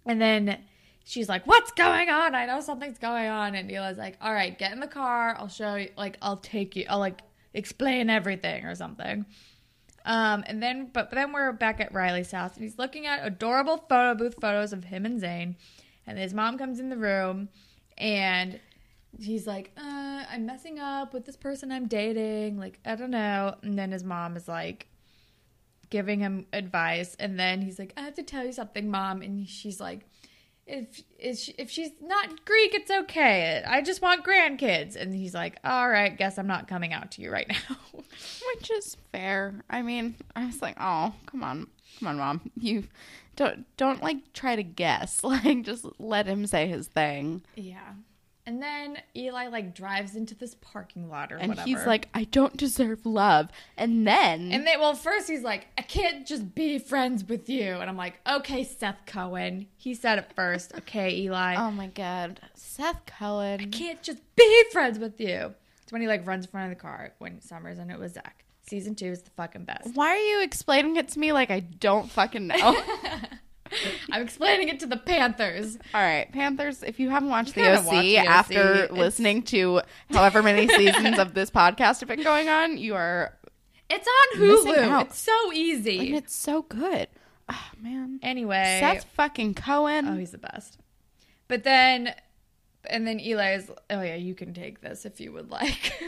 and 0.04 0.20
then 0.20 0.58
she's 1.04 1.30
like, 1.30 1.46
"What's 1.46 1.72
going 1.72 2.10
on? 2.10 2.34
I 2.34 2.44
know 2.44 2.60
something's 2.60 2.98
going 2.98 3.26
on." 3.26 3.54
And 3.54 3.70
Eli's 3.70 3.96
like, 3.96 4.18
"All 4.20 4.32
right, 4.32 4.56
get 4.56 4.72
in 4.72 4.80
the 4.80 4.86
car. 4.86 5.34
I'll 5.36 5.48
show 5.48 5.76
you. 5.76 5.88
Like, 5.96 6.18
I'll 6.20 6.36
take 6.36 6.76
you. 6.76 6.84
I'll 6.88 6.98
like 6.98 7.22
explain 7.54 8.10
everything 8.10 8.66
or 8.66 8.74
something." 8.74 9.24
Um, 10.04 10.44
and 10.46 10.62
then, 10.62 10.90
but 10.92 11.10
then 11.10 11.32
we're 11.32 11.52
back 11.52 11.80
at 11.80 11.92
Riley's 11.92 12.30
house, 12.30 12.54
and 12.54 12.62
he's 12.62 12.78
looking 12.78 13.06
at 13.06 13.26
adorable 13.26 13.78
photo 13.88 14.14
booth 14.14 14.36
photos 14.40 14.74
of 14.74 14.84
him 14.84 15.06
and 15.06 15.18
Zane. 15.18 15.56
And 16.06 16.18
his 16.18 16.34
mom 16.34 16.58
comes 16.58 16.78
in 16.80 16.90
the 16.90 16.96
room, 16.96 17.48
and 17.96 18.60
he's 19.18 19.46
like, 19.46 19.72
uh, 19.76 20.24
"I'm 20.30 20.46
messing 20.46 20.78
up 20.78 21.12
with 21.12 21.24
this 21.24 21.36
person 21.36 21.70
I'm 21.72 21.86
dating. 21.86 22.58
Like, 22.58 22.78
I 22.84 22.94
don't 22.94 23.10
know." 23.10 23.54
And 23.62 23.78
then 23.78 23.92
his 23.92 24.04
mom 24.04 24.36
is 24.36 24.48
like, 24.48 24.88
giving 25.90 26.20
him 26.20 26.44
advice 26.52 27.16
and 27.18 27.40
then 27.40 27.62
he's 27.62 27.78
like 27.78 27.94
i 27.96 28.02
have 28.02 28.12
to 28.14 28.22
tell 28.22 28.44
you 28.44 28.52
something 28.52 28.90
mom 28.90 29.22
and 29.22 29.48
she's 29.48 29.80
like 29.80 30.00
if 30.66 31.02
she, 31.38 31.52
if 31.52 31.70
she's 31.70 31.92
not 32.02 32.44
greek 32.44 32.74
it's 32.74 32.90
okay 32.90 33.64
i 33.66 33.80
just 33.80 34.02
want 34.02 34.22
grandkids 34.22 34.96
and 34.96 35.14
he's 35.14 35.32
like 35.32 35.56
all 35.64 35.88
right 35.88 36.18
guess 36.18 36.36
i'm 36.36 36.46
not 36.46 36.68
coming 36.68 36.92
out 36.92 37.10
to 37.10 37.22
you 37.22 37.30
right 37.30 37.48
now 37.48 37.76
Which 38.54 38.70
is 38.70 38.96
fair. 39.12 39.62
I 39.68 39.82
mean, 39.82 40.14
I 40.34 40.46
was 40.46 40.62
like, 40.62 40.76
oh, 40.80 41.14
come 41.26 41.42
on. 41.44 41.66
Come 41.98 42.08
on, 42.08 42.16
mom. 42.16 42.50
You 42.56 42.84
don't 43.36 43.64
don't 43.76 44.02
like 44.02 44.32
try 44.32 44.56
to 44.56 44.62
guess. 44.62 45.22
Like 45.24 45.62
just 45.62 45.86
let 45.98 46.26
him 46.26 46.46
say 46.46 46.66
his 46.66 46.88
thing. 46.88 47.42
yeah 47.54 47.92
and 48.48 48.62
then 48.62 48.96
eli 49.14 49.46
like 49.48 49.74
drives 49.74 50.16
into 50.16 50.34
this 50.34 50.56
parking 50.62 51.10
lot 51.10 51.30
or 51.30 51.36
And 51.36 51.50
whatever 51.50 51.68
he's 51.68 51.84
like, 51.84 52.08
I 52.14 52.24
don't 52.24 52.56
deserve 52.56 53.04
love. 53.04 53.50
And 53.76 54.06
then 54.06 54.50
and 54.50 54.66
then 54.66 54.80
well 54.80 54.94
first 54.94 55.28
he's 55.28 55.42
like 55.42 55.66
i 55.76 55.82
can't 55.82 56.26
just 56.26 56.54
be 56.54 56.78
friends 56.78 57.24
with 57.28 57.48
you 57.50 57.74
and 57.74 57.90
i'm 57.90 57.96
like 57.96 58.14
okay 58.26 58.64
seth 58.64 59.04
cohen 59.06 59.66
he 59.76 59.94
said 59.94 60.18
it 60.18 60.32
first 60.34 60.72
okay 60.78 61.14
eli 61.14 61.56
Oh 61.56 61.70
my 61.70 61.88
god. 61.88 62.40
Seth 62.54 63.04
Cohen. 63.06 63.60
I 63.60 63.64
can't 63.66 64.02
just 64.02 64.20
be 64.36 64.64
friends 64.72 64.98
with 64.98 65.20
you. 65.20 65.54
It's 65.82 65.92
when 65.92 66.00
he 66.00 66.08
like 66.08 66.26
runs 66.26 66.46
in 66.46 66.50
front 66.50 66.70
of 66.72 66.78
the 66.78 66.80
car 66.80 67.12
when 67.18 67.40
Summers 67.40 67.78
and 67.78 67.90
it 67.90 67.98
was 67.98 68.12
Zach. 68.12 68.44
Season 68.62 68.94
two 68.94 69.06
is 69.06 69.22
the 69.22 69.30
fucking 69.30 69.64
best. 69.64 69.94
Why 69.94 70.08
are 70.10 70.16
you 70.16 70.42
explaining 70.42 70.96
it 70.96 71.08
to 71.08 71.18
me 71.18 71.32
like 71.32 71.50
I 71.50 71.60
don't 71.60 72.10
fucking 72.10 72.46
know? 72.46 72.82
I'm 74.12 74.22
explaining 74.22 74.68
it 74.68 74.80
to 74.80 74.86
the 74.86 74.96
Panthers. 74.96 75.76
All 75.94 76.00
right, 76.02 76.30
Panthers, 76.32 76.82
if 76.82 76.98
you 77.00 77.10
haven't 77.10 77.28
watched 77.30 77.56
You 77.56 77.64
the 77.64 77.78
OC, 77.78 77.90
The 77.90 78.18
OC. 78.20 78.26
after 78.26 78.74
It's- 78.84 78.90
listening 78.98 79.42
to 79.44 79.82
however 80.10 80.42
many 80.42 80.68
seasons 80.76 81.18
of 81.18 81.34
this 81.34 81.50
podcast 81.50 82.00
have 82.00 82.08
been 82.08 82.22
going 82.22 82.48
on, 82.48 82.78
you 82.78 82.94
are 82.94 83.34
It's 83.90 84.06
on 84.06 84.40
Hulu. 84.40 85.00
It's 85.02 85.18
so 85.18 85.52
easy. 85.52 86.08
and 86.08 86.16
it's 86.16 86.34
so 86.34 86.62
good. 86.62 87.08
Oh 87.50 87.68
man. 87.80 88.20
anyway, 88.22 88.78
Seth 88.80 89.04
fucking 89.14 89.54
Cohen. 89.54 90.06
oh, 90.08 90.16
he's 90.18 90.32
the 90.32 90.38
best. 90.38 90.78
But 91.48 91.64
then, 91.64 92.14
and 92.84 93.06
then 93.06 93.20
Eli 93.20 93.54
is, 93.54 93.70
oh 93.90 94.02
yeah, 94.02 94.14
you 94.14 94.34
can 94.34 94.54
take 94.54 94.80
this 94.80 95.04
if 95.04 95.20
you 95.20 95.32
would 95.32 95.50
like. 95.50 95.92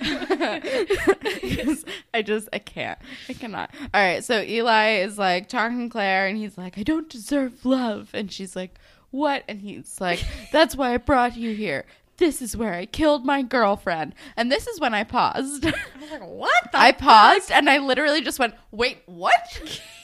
I 2.15 2.23
just 2.25 2.49
I 2.53 2.59
can't. 2.59 2.99
I 3.29 3.33
cannot. 3.35 3.71
All 3.93 4.01
right, 4.01 4.25
so 4.25 4.41
Eli 4.41 4.99
is 5.01 5.19
like 5.19 5.49
talking 5.49 5.89
to 5.89 5.93
Claire 5.93 6.27
and 6.27 6.39
he's 6.39 6.57
like, 6.57 6.79
I 6.79 6.83
don't 6.83 7.09
deserve 7.09 7.65
love. 7.65 8.11
And 8.15 8.31
she's 8.33 8.57
like, 8.57 8.79
What? 9.11 9.45
And 9.49 9.61
he's 9.61 10.01
like, 10.01 10.25
That's 10.53 10.77
why 10.77 10.95
I 10.95 10.97
brought 10.99 11.37
you 11.37 11.55
here. 11.55 11.87
This 12.17 12.43
is 12.43 12.57
where 12.57 12.75
I 12.75 12.85
killed 12.87 13.25
my 13.25 13.43
girlfriend. 13.43 14.15
And 14.37 14.53
this 14.53 14.67
is 14.67 14.79
when 14.79 14.93
I 14.93 15.05
paused. 15.05 15.65
I 15.65 15.73
was 16.01 16.11
like, 16.11 16.29
what 16.29 16.71
the? 16.71 16.79
I 16.79 16.93
paused 16.93 17.51
and 17.51 17.69
I 17.69 17.79
literally 17.79 18.21
just 18.21 18.39
went, 18.39 18.55
Wait, 18.71 18.99
what? 19.07 19.81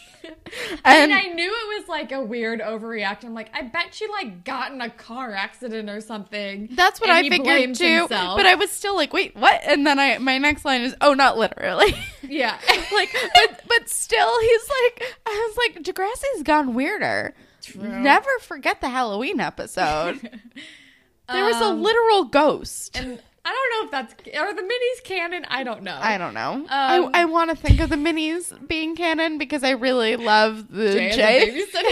And 0.84 1.10
and 1.10 1.14
I 1.14 1.22
knew 1.22 1.50
it 1.50 1.80
was 1.80 1.88
like 1.88 2.12
a 2.12 2.20
weird 2.22 2.60
overreaction. 2.60 3.24
I'm 3.26 3.34
like, 3.34 3.50
I 3.54 3.62
bet 3.62 3.92
she 3.94 4.06
like 4.08 4.44
got 4.44 4.72
in 4.72 4.80
a 4.80 4.90
car 4.90 5.32
accident 5.32 5.90
or 5.90 6.00
something. 6.00 6.68
that's 6.72 7.00
what 7.00 7.10
I 7.10 7.28
figured 7.28 7.74
too. 7.74 7.84
himself. 7.84 8.36
But 8.36 8.46
I 8.46 8.54
was 8.54 8.70
still 8.70 8.94
like, 8.94 9.12
wait, 9.12 9.34
what? 9.36 9.60
And 9.64 9.86
then 9.86 9.98
I 9.98 10.18
my 10.18 10.38
next 10.38 10.64
line 10.64 10.82
is, 10.82 10.94
oh, 11.00 11.14
not 11.14 11.36
literally. 11.38 11.94
Yeah. 12.22 12.58
like 12.92 13.14
but 13.34 13.60
but 13.68 13.88
still 13.88 14.40
he's 14.40 14.68
like 14.68 15.02
I 15.26 15.48
was 15.48 15.56
like 15.58 15.82
Degrassi's 15.84 16.42
gone 16.42 16.74
weirder. 16.74 17.34
True. 17.62 17.82
Never 18.00 18.30
forget 18.42 18.80
the 18.80 18.88
Halloween 18.88 19.40
episode. 19.40 20.20
there 21.28 21.44
was 21.44 21.56
a 21.60 21.64
Um, 21.66 21.82
literal 21.82 22.24
ghost. 22.24 22.96
And 22.96 23.20
I 23.48 23.50
don't 23.52 23.70
know 23.70 23.84
if 23.86 23.90
that's 23.92 24.36
are 24.36 24.54
the 24.54 24.62
minis 24.62 25.04
canon. 25.04 25.46
I 25.48 25.62
don't 25.62 25.84
know. 25.84 25.96
I 26.00 26.18
don't 26.18 26.34
know. 26.34 26.52
Um, 26.52 26.66
I, 26.68 27.10
I 27.14 27.24
want 27.26 27.50
to 27.50 27.56
think 27.56 27.78
of 27.80 27.90
the 27.90 27.96
minis 27.96 28.52
being 28.66 28.96
canon 28.96 29.38
because 29.38 29.62
I 29.62 29.70
really 29.70 30.16
love 30.16 30.66
the 30.68 30.90
Jay 30.92 31.10
Jay. 31.14 31.38
is 31.48 31.72
a 31.72 31.82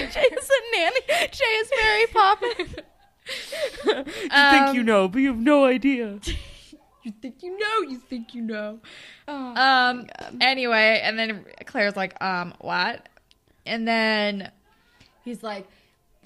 nanny. 0.76 1.00
Jay 1.30 1.44
is 1.44 1.70
Mary 1.80 2.06
Poppins. 2.12 2.74
you 3.86 4.28
Um, 4.32 4.74
you 4.74 4.82
know, 4.82 5.06
but 5.06 5.18
you 5.20 5.28
have 5.28 5.38
no 5.38 5.64
idea. 5.64 6.18
You 7.04 7.12
think 7.20 7.42
you 7.42 7.50
know? 7.58 7.90
You 7.90 7.98
think 7.98 8.34
you 8.34 8.40
know? 8.40 8.80
Oh, 9.28 9.54
Um. 9.54 10.06
Anyway, 10.40 11.00
and 11.04 11.18
then 11.18 11.44
Claire's 11.66 11.96
like, 11.96 12.16
um, 12.24 12.54
what? 12.62 13.06
And 13.66 13.86
then 13.86 14.50
he's 15.22 15.42
like, 15.42 15.68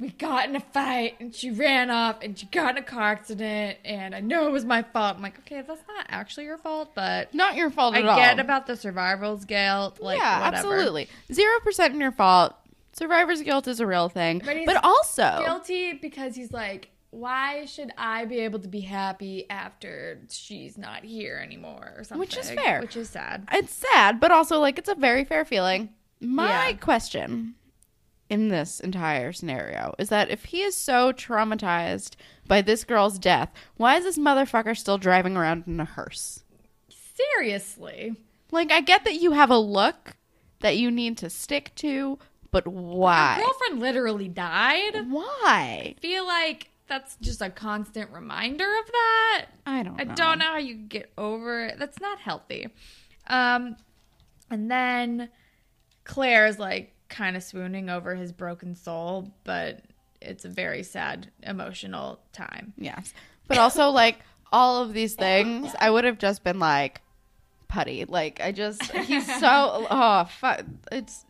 we 0.01 0.09
got 0.11 0.49
in 0.49 0.57
a 0.57 0.61
fight, 0.61 1.17
and 1.21 1.35
she 1.35 1.51
ran 1.51 1.91
off, 1.91 2.17
and 2.23 2.39
she 2.39 2.47
got 2.47 2.77
in 2.77 2.83
a 2.83 2.87
car 2.87 3.13
accident, 3.13 3.79
and 3.85 4.15
I 4.15 4.21
know 4.21 4.47
it 4.47 4.51
was 4.53 4.65
my 4.65 4.83
fault. 4.83 5.17
I'm 5.17 5.23
like, 5.23 5.39
okay, 5.41 5.63
that's 5.63 5.83
not 5.89 6.07
actually 6.09 6.45
your 6.47 6.59
fault, 6.59 6.95
but 6.95 7.33
Not 7.35 7.57
your 7.57 7.71
fault 7.71 7.95
I 7.95 7.99
at 8.01 8.07
all. 8.07 8.17
get 8.17 8.39
about 8.39 8.67
the 8.67 8.77
survivor's 8.77 9.45
guilt. 9.45 10.01
Like, 10.01 10.19
yeah, 10.19 10.41
whatever. 10.45 10.57
absolutely. 10.69 11.09
Zero 11.33 11.61
percent 11.61 11.95
in 11.95 12.01
your 12.01 12.13
fault. 12.13 12.55
Survivor's 12.93 13.43
guilt 13.43 13.69
is 13.69 13.79
a 13.81 13.87
real 13.87 14.09
thing, 14.09 14.43
But 14.45 14.57
but, 14.67 14.83
also 14.85 15.43
Guilty 15.45 15.93
because 15.93 16.35
he's 16.35 16.53
like, 16.53 16.91
why 17.11 17.65
should 17.65 17.93
I 17.97 18.25
be 18.25 18.41
able 18.41 18.59
to 18.59 18.67
be 18.69 18.81
happy 18.81 19.49
after 19.49 20.19
she's 20.31 20.77
not 20.77 21.05
here 21.05 21.41
anymore 21.43 21.95
or 21.97 22.03
something? 22.05 22.19
Which 22.19 22.37
is 22.37 22.51
fair. 22.51 22.81
Which 22.81 22.97
is 22.97 23.09
sad. 23.09 23.47
it's 23.53 23.73
sad, 23.93 24.19
but 24.21 24.31
also 24.33 24.59
like 24.59 24.79
it's 24.79 24.89
a 24.89 24.95
very 24.97 25.25
fair 25.25 25.45
feeling. 25.45 25.91
My 26.21 26.71
Yeah. 26.71 26.77
question 26.79 27.55
in 28.31 28.49
this 28.49 28.81
entire 28.81 29.33
scenario 29.33 29.95
is 29.99 30.09
that 30.11 30.31
if 30.31 30.47
he 30.47 30.63
is 30.63 30.77
so 30.77 31.13
traumatized 31.13 32.15
by 32.47 32.63
this 32.63 32.85
girl's 32.85 33.19
death, 33.19 33.53
why 33.77 33.97
is 33.97 34.05
this 34.05 34.19
motherfucker 34.19 34.77
still 34.77 34.99
driving 34.99 35.37
around 35.37 35.65
in 35.67 35.81
a 35.81 35.85
hearse? 35.85 36.45
Seriously. 36.89 38.15
Like, 38.51 38.71
I 38.71 38.81
get 38.81 39.05
that 39.05 39.21
you 39.21 39.33
have 39.33 39.51
a 39.51 39.59
look 39.59 40.17
that 40.61 40.77
you 40.77 40.91
need 40.91 41.17
to 41.19 41.31
stick 41.31 41.73
to, 41.77 42.19
but 42.51 42.67
why? 42.67 43.37
girlfriend 43.39 43.81
literally 43.81 44.29
died. 44.29 45.11
Why? 45.11 45.95
I 45.97 46.01
feel 46.01 46.27
like 46.27 46.71
that's 46.87 47.17
just 47.17 47.43
a 47.43 47.51
constant 47.51 48.11
reminder 48.11 48.65
of 48.65 48.87
that. 48.87 49.47
I 49.67 49.83
don't. 49.83 49.97
Know. 49.97 50.03
I 50.03 50.05
know. 50.05 50.15
don't 50.15 50.39
know 50.39 50.47
how 50.47 50.59
you 50.59 50.75
get 50.75 51.13
over 51.19 51.67
it. 51.67 51.79
That's 51.79 52.01
not 52.01 52.19
healthy. 52.19 52.69
Um, 53.27 53.77
and 54.51 54.71
then 54.71 55.29
Claire 56.05 56.47
is 56.47 56.59
like 56.59 56.95
kind 57.09 57.37
of 57.37 57.43
swooning 57.43 57.89
over 57.91 58.15
his 58.15 58.33
broken 58.33 58.75
soul, 58.75 59.33
but 59.45 59.81
it's 60.21 60.45
a 60.45 60.49
very 60.49 60.83
sad, 60.83 61.31
emotional 61.43 62.21
time. 62.33 62.73
Yes, 62.77 63.15
but 63.47 63.59
also 63.59 63.89
like 63.91 64.19
all 64.53 64.83
of 64.83 64.93
these 64.93 65.15
things, 65.15 65.75
I 65.81 65.91
would 65.91 66.05
have 66.05 66.19
just 66.19 66.43
been 66.45 66.59
like 66.59 67.01
putty. 67.69 68.05
Like 68.05 68.41
I 68.41 68.53
just 68.53 68.83
he's 68.93 69.27
so 69.41 69.87
oh 69.91 70.25
fuck. 70.41 70.65
It's 70.93 71.25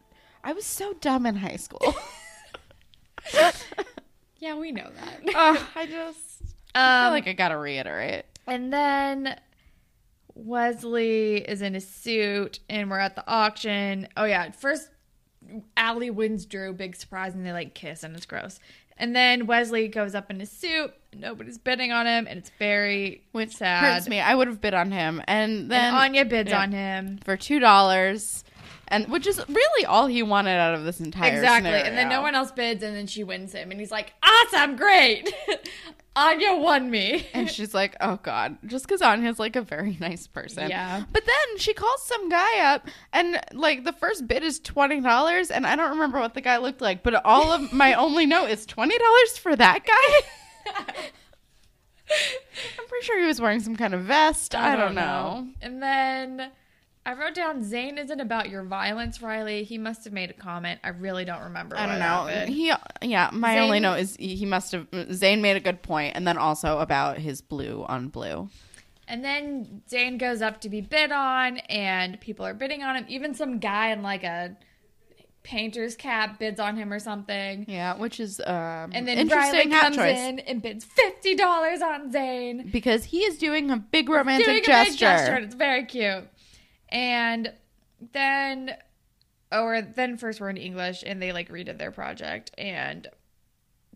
I 0.45 0.53
was 0.53 0.65
so 0.65 0.95
dumb 0.95 1.27
in 1.27 1.37
high 1.37 1.57
school. 1.57 1.95
Yeah, 4.41 4.55
we 4.57 4.71
know 4.71 4.89
that. 4.95 5.35
Ugh, 5.35 5.67
I 5.75 5.87
just 5.87 6.43
I 6.73 7.01
feel 7.01 7.07
Um, 7.09 7.13
like 7.13 7.27
I 7.27 7.33
gotta 7.33 7.57
reiterate. 7.57 8.25
And 8.47 8.73
then 8.73 9.37
Wesley 10.35 11.37
is 11.39 11.61
in 11.61 11.75
a 11.75 11.81
suit 11.81 12.61
and 12.71 12.89
we're 12.89 13.01
at 13.01 13.17
the 13.17 13.25
auction. 13.29 14.07
Oh 14.17 14.25
yeah, 14.25 14.51
first 14.53 14.91
Alli 15.77 16.11
wins 16.11 16.47
Drew, 16.47 16.73
big 16.73 16.97
surprise, 16.97 17.35
and 17.35 17.45
they 17.45 17.53
like 17.53 17.75
kiss 17.75 18.03
and 18.03 18.15
it's 18.17 18.27
gross. 18.27 18.59
And 18.99 19.15
then 19.15 19.47
Wesley 19.47 19.87
goes 19.89 20.15
up 20.15 20.29
in 20.31 20.41
his 20.41 20.51
suit, 20.51 20.93
nobody's 21.15 21.57
bidding 21.57 21.93
on 21.93 22.07
him, 22.07 22.27
and 22.29 22.39
it's 22.39 22.51
very 22.59 23.23
Which 23.31 23.55
sad. 23.55 23.85
hurts 23.85 24.09
me. 24.09 24.21
I 24.21 24.35
would 24.35 24.49
have 24.49 24.61
bid 24.61 24.75
on 24.75 24.91
him, 24.91 25.23
and 25.29 25.71
then 25.71 25.95
and 25.95 25.97
Anya 25.97 26.25
bids 26.25 26.51
yeah. 26.51 26.63
on 26.63 26.73
him. 26.73 27.19
for 27.25 27.37
two 27.37 27.61
dollars, 27.61 28.43
and 28.89 29.09
which 29.09 29.27
is 29.27 29.41
really 29.49 29.85
all 29.87 30.07
he 30.07 30.23
wanted 30.23 30.59
out 30.59 30.75
of 30.75 30.85
this 30.85 31.01
entire 31.01 31.31
thing. 31.31 31.39
Exactly. 31.39 31.71
And 31.71 31.97
then 31.97 32.09
no 32.09 32.23
one 32.23 32.35
else 32.35 32.51
bids, 32.51 32.83
and 32.83 32.97
then 32.97 33.07
she 33.07 33.25
wins 33.25 33.53
him. 33.53 33.71
And 33.71 33.81
he's 33.81 33.91
like, 33.91 34.13
awesome, 34.23 34.77
great. 34.77 35.33
Anya 36.19 36.57
won 36.57 36.91
me. 36.91 37.29
And 37.33 37.49
she's 37.51 37.73
like, 37.73 37.95
"Oh 38.01 38.19
God!" 38.23 38.59
Just 38.67 38.87
because 38.87 39.01
Anya's 39.03 39.39
like 39.39 39.55
a 39.55 39.63
very 39.63 39.97
nice 40.01 40.27
person. 40.27 40.69
Yeah. 40.69 41.05
But 41.13 41.25
then 41.25 41.59
she 41.59 41.73
calls 41.73 42.03
some 42.03 42.29
guy 42.29 42.73
up, 42.73 42.89
and 43.13 43.41
like 43.53 43.85
the 43.85 43.93
first 43.93 44.27
bid 44.27 44.43
is 44.43 44.59
twenty 44.59 45.01
dollars, 45.01 45.51
and 45.53 45.65
I 45.65 45.77
don't 45.77 45.91
remember 45.91 46.19
what 46.19 46.35
the 46.35 46.41
guy 46.41 46.57
looked 46.59 46.81
like, 46.81 47.05
but 47.05 47.25
all 47.25 47.53
of 47.53 47.73
my 47.73 47.95
only 47.95 48.27
note 48.27 48.51
is 48.51 48.67
twenty 48.67 48.99
dollars 48.99 49.39
for 49.39 49.55
that 49.55 49.87
guy. 49.87 51.05
I'm 52.11 52.87
pretty 52.89 53.05
sure 53.05 53.21
he 53.21 53.27
was 53.27 53.41
wearing 53.41 53.61
some 53.61 53.77
kind 53.77 53.95
of 53.95 54.03
vest. 54.03 54.55
I, 54.55 54.77
don't 54.77 54.95
know. 54.95 55.47
And 55.61 55.83
then 55.83 56.51
I 57.09 57.15
wrote 57.15 57.33
down 57.33 57.65
Zane 57.65 57.97
isn't 57.97 58.21
about 58.21 58.51
your 58.51 58.63
violence, 58.65 59.23
Riley. 59.23 59.65
He 59.65 59.79
must 59.79 60.05
have 60.05 60.13
made 60.13 60.29
a 60.29 60.35
comment. 60.35 60.79
I 60.85 60.91
really 60.91 61.25
don't 61.25 61.41
remember. 61.45 61.75
I 61.79 61.87
don't 61.87 61.99
know. 61.99 62.27
happened. 62.27 62.51
He, 62.55 62.71
yeah, 63.01 63.31
my 63.33 63.55
Zane- 63.55 63.63
only 63.63 63.81
note 63.81 63.99
is 63.99 64.15
he 64.17 64.45
must 64.45 64.73
have. 64.73 64.87
Zane 65.15 65.41
made 65.41 65.57
a 65.57 65.61
good 65.61 65.81
point, 65.81 66.17
and 66.17 66.27
then 66.27 66.37
also 66.37 66.81
about 66.81 67.17
his 67.17 67.41
blue 67.41 67.87
on 67.89 68.09
blue. 68.09 68.51
And 69.09 69.25
then 69.25 69.81
Zane 69.89 70.19
goes 70.19 70.43
up 70.43 70.61
to 70.61 70.69
be 70.69 70.83
bid 70.83 71.11
on, 71.11 71.57
and 71.71 72.21
people 72.21 72.45
are 72.45 72.53
bidding 72.53 72.83
on 72.83 72.95
him. 72.95 73.07
Even 73.09 73.33
some 73.33 73.59
guy 73.59 73.89
in 73.91 74.03
like 74.03 74.23
a 74.23 74.55
painter's 75.45 75.97
cap 75.97 76.39
bids 76.39 76.61
on 76.61 76.77
him 76.77 76.93
or 76.93 76.99
something. 76.99 77.65
Yeah, 77.67 77.97
which 77.97 78.21
is 78.21 78.39
um, 78.41 78.91
And 78.93 79.09
then 79.09 79.17
interesting 79.17 79.71
Riley 79.71 79.81
comes 79.81 79.97
choice 79.97 80.19
in 80.19 80.41
and 80.41 80.61
bids 80.61 80.85
fifty 80.85 81.35
dollars 81.37 81.81
on 81.81 82.13
Zane. 82.13 82.69
because 82.71 83.05
he 83.05 83.21
is 83.21 83.39
doing 83.39 83.71
a 83.71 83.79
big 83.79 84.11
romantic 84.11 84.45
doing 84.47 84.63
gesture. 84.63 84.83
a 84.83 84.91
big 84.91 84.99
gesture, 84.99 85.35
and 85.37 85.45
it's 85.47 85.55
very 85.55 85.87
cute. 85.87 86.25
And 86.91 87.53
then, 88.13 88.77
or 89.53 89.83
then 89.83 90.17
first 90.17 90.41
we're 90.41 90.51
in 90.51 90.57
English, 90.57 91.05
and 91.07 91.21
they 91.21 91.33
like 91.33 91.51
redid 91.51 91.79
their 91.79 91.93
project, 91.93 92.51
and 92.57 93.07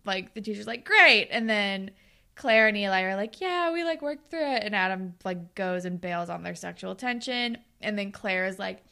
like 0.04 0.34
the 0.34 0.40
teacher's 0.40 0.66
like, 0.66 0.84
"Great," 0.84 1.28
and 1.30 1.48
then 1.48 1.90
Claire 2.34 2.68
and 2.68 2.76
Eli 2.76 3.02
are 3.02 3.16
like, 3.16 3.40
"Yeah, 3.40 3.72
we 3.72 3.84
like 3.84 4.02
worked 4.02 4.28
through 4.30 4.52
it," 4.54 4.64
and 4.64 4.74
Adam 4.74 5.14
like 5.24 5.54
goes 5.54 5.84
and 5.84 6.00
bails 6.00 6.30
on 6.30 6.42
their 6.42 6.54
sexual 6.54 6.94
tension, 6.94 7.58
and 7.80 7.98
then 7.98 8.12
Claire 8.12 8.46
is 8.46 8.58
like, 8.58 8.82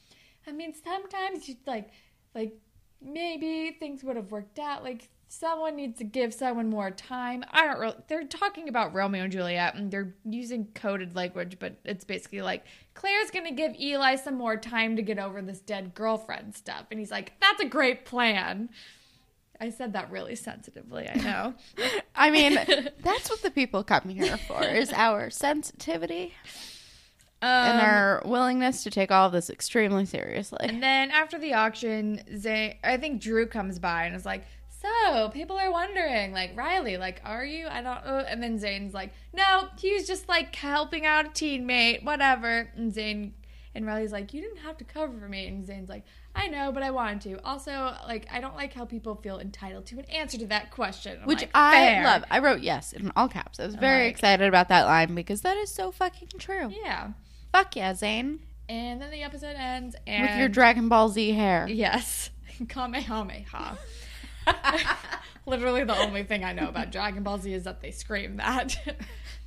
"I 0.47 0.53
mean, 0.53 0.75
sometimes 0.75 1.49
you 1.49 1.57
like, 1.67 1.91
like 2.35 2.55
maybe 3.03 3.77
things 3.79 4.05
would 4.05 4.17
have 4.17 4.31
worked 4.31 4.59
out, 4.59 4.83
like." 4.83 5.09
Someone 5.33 5.77
needs 5.77 5.97
to 5.99 6.05
give 6.05 6.35
someone 6.35 6.69
more 6.69 6.91
time. 6.91 7.45
I 7.53 7.65
don't 7.65 7.79
really. 7.79 7.95
They're 8.09 8.27
talking 8.27 8.69
about 8.69 8.93
Romeo 8.93 9.23
and 9.23 9.33
Juliet, 9.33 9.77
and 9.77 9.89
they're 9.89 10.13
using 10.25 10.67
coded 10.75 11.15
language, 11.15 11.59
but 11.61 11.77
it's 11.85 12.05
basically 12.05 12.43
like 12.43 12.65
Claire's 12.95 13.31
gonna 13.31 13.53
give 13.53 13.79
Eli 13.79 14.17
some 14.17 14.35
more 14.35 14.57
time 14.57 14.97
to 14.97 15.03
get 15.03 15.21
over 15.21 15.41
this 15.41 15.61
dead 15.61 15.95
girlfriend 15.95 16.57
stuff, 16.57 16.87
and 16.91 16.99
he's 16.99 17.13
like, 17.13 17.33
"That's 17.41 17.63
a 17.63 17.65
great 17.65 18.05
plan." 18.05 18.71
I 19.61 19.71
said 19.71 19.93
that 19.93 20.11
really 20.11 20.35
sensitively. 20.35 21.09
I 21.09 21.15
know. 21.19 21.55
I 22.17 22.31
mean, 22.31 22.59
that's 22.99 23.31
what 23.31 23.43
the 23.43 23.53
people 23.53 23.85
come 23.85 24.09
here 24.09 24.37
for 24.37 24.65
is 24.65 24.93
our 24.93 25.31
sensitivity 25.31 26.35
and 27.41 27.81
Um, 27.81 27.87
our 27.87 28.23
willingness 28.25 28.83
to 28.83 28.91
take 28.91 29.13
all 29.13 29.27
of 29.27 29.33
this 29.33 29.49
extremely 29.49 30.07
seriously. 30.07 30.59
And 30.63 30.83
then 30.83 31.11
after 31.13 31.39
the 31.39 31.55
auction, 31.55 32.21
Zane, 32.37 32.79
I 32.83 32.97
think 32.97 33.21
Drew 33.23 33.47
comes 33.47 33.79
by 33.79 34.05
and 34.07 34.17
is 34.17 34.27
like, 34.27 34.45
"So 34.81 35.29
people 35.31 35.57
are 35.59 35.71
wondering, 35.71 36.33
like 36.33 36.57
Riley, 36.57 36.97
like, 36.97 37.21
are 37.25 37.45
you? 37.45 37.67
I 37.69 37.83
don't." 37.83 38.05
know. 38.05 38.25
And 38.27 38.43
then 38.43 38.59
Zane's 38.59 38.95
like, 38.95 39.13
"No, 39.33 39.69
he 39.79 39.93
was 39.95 40.07
just 40.07 40.29
like 40.29 40.55
helping 40.55 41.05
out 41.07 41.27
a 41.27 41.29
teammate, 41.31 42.05
whatever." 42.05 42.71
And 42.77 42.93
Zane 42.93 43.35
and 43.75 43.87
Riley's 43.87 44.13
like, 44.13 44.33
"You 44.35 44.41
didn't 44.41 44.59
have 44.59 44.77
to 44.79 44.85
cover 44.85 45.19
for 45.19 45.29
me." 45.29 45.47
And 45.47 45.67
Zane's 45.67 45.89
like, 45.89 46.05
"I 46.35 46.49
know, 46.49 46.73
but 46.73 46.83
I 46.83 46.91
wanted 46.91 47.21
to. 47.23 47.45
Also, 47.45 47.95
like, 48.07 48.27
I 48.33 48.41
don't 48.41 48.57
like 48.57 48.73
how 48.73 48.85
people 48.85 49.15
feel 49.17 49.39
entitled 49.39 49.87
to 49.87 49.99
an 49.99 50.05
answer 50.07 50.39
to 50.39 50.47
that 50.47 50.71
question." 50.71 51.19
I'm 51.21 51.27
Which 51.29 51.41
like, 51.43 51.51
I 51.55 51.73
"Fair." 51.77 52.05
love. 52.05 52.25
I 52.31 52.39
wrote 52.39 52.61
yes 52.63 52.93
in 52.93 53.13
all 53.17 53.29
caps. 53.29 53.61
I 53.61 53.67
was 53.67 53.75
very 53.75 54.05
like- 54.07 54.13
excited 54.15 54.49
about 54.49 54.69
that 54.69 54.87
line 54.87 55.15
because 55.15 55.43
that 55.43 55.57
is 55.57 55.71
so 55.71 55.91
fucking 55.93 56.29
true. 56.39 56.73
Yeah. 56.85 57.11
Fuck 57.53 57.77
yeah, 57.77 57.95
Zane. 57.95 58.41
And 58.69 59.03
then 59.03 59.11
the 59.11 59.23
episode 59.25 59.57
ends, 59.57 59.97
and 60.07 60.23
With 60.29 60.39
your 60.39 60.49
Dragon 60.49 60.89
Ball 60.89 61.09
Z 61.09 61.33
hair. 61.33 61.67
Yes. 61.69 62.31
Kamehameha. 62.69 63.77
Literally 65.47 65.85
the 65.85 65.97
only 65.97 66.23
thing 66.23 66.45
I 66.45 66.53
know 66.53 66.69
about 66.69 66.93
Dragon 66.93 67.23
Ball 67.23 67.39
Z 67.39 67.53
is 67.53 67.65
that 67.65 67.81
they 67.81 67.91
scream 67.91 68.37
that. 68.37 68.77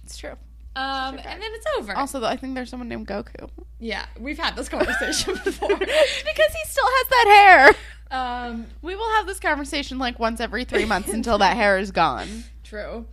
It's 0.05 0.17
true. 0.17 0.33
um, 0.75 1.15
and 1.17 1.41
then 1.41 1.41
it's 1.53 1.65
over. 1.79 1.95
Also, 1.95 2.19
though, 2.19 2.27
I 2.27 2.35
think 2.35 2.55
there's 2.55 2.69
someone 2.69 2.89
named 2.89 3.07
Goku. 3.07 3.49
yeah, 3.79 4.05
we've 4.19 4.37
had 4.37 4.55
this 4.57 4.67
conversation 4.67 5.33
before. 5.45 5.69
because 5.77 5.87
he 5.87 6.65
still 6.65 6.85
has 6.85 7.07
that 7.09 7.73
hair. 8.11 8.17
um, 8.19 8.65
We 8.81 8.95
will 8.97 9.09
have 9.15 9.25
this 9.25 9.39
conversation 9.39 9.97
like 9.97 10.19
once 10.19 10.41
every 10.41 10.65
three 10.65 10.83
months 10.83 11.07
until 11.13 11.37
that 11.37 11.55
hair 11.55 11.77
is 11.77 11.91
gone. 11.91 12.27
true. 12.65 13.05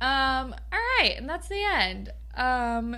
Um, 0.00 0.54
all 0.72 0.78
right, 1.00 1.12
and 1.18 1.28
that's 1.28 1.48
the 1.48 1.62
end. 1.62 2.08
Um, 2.34 2.96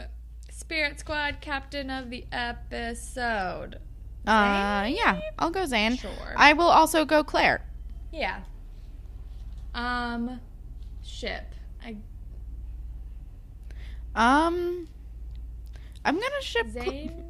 Spirit 0.50 1.00
Squad 1.00 1.38
captain 1.40 1.90
of 1.90 2.10
the 2.10 2.24
episode. 2.30 3.80
Uh, 4.24 4.86
yeah, 4.88 5.18
I'll 5.36 5.50
go 5.50 5.66
Zane. 5.66 5.96
Sure. 5.96 6.10
I 6.36 6.52
will 6.52 6.68
also 6.68 7.04
go 7.04 7.24
Claire. 7.24 7.64
Yeah. 8.12 8.40
Um, 9.74 10.38
ship. 11.02 11.46
I 11.84 11.96
Um, 14.14 14.86
I'm 16.04 16.14
gonna 16.14 16.42
ship. 16.42 16.68
Zane. 16.70 17.24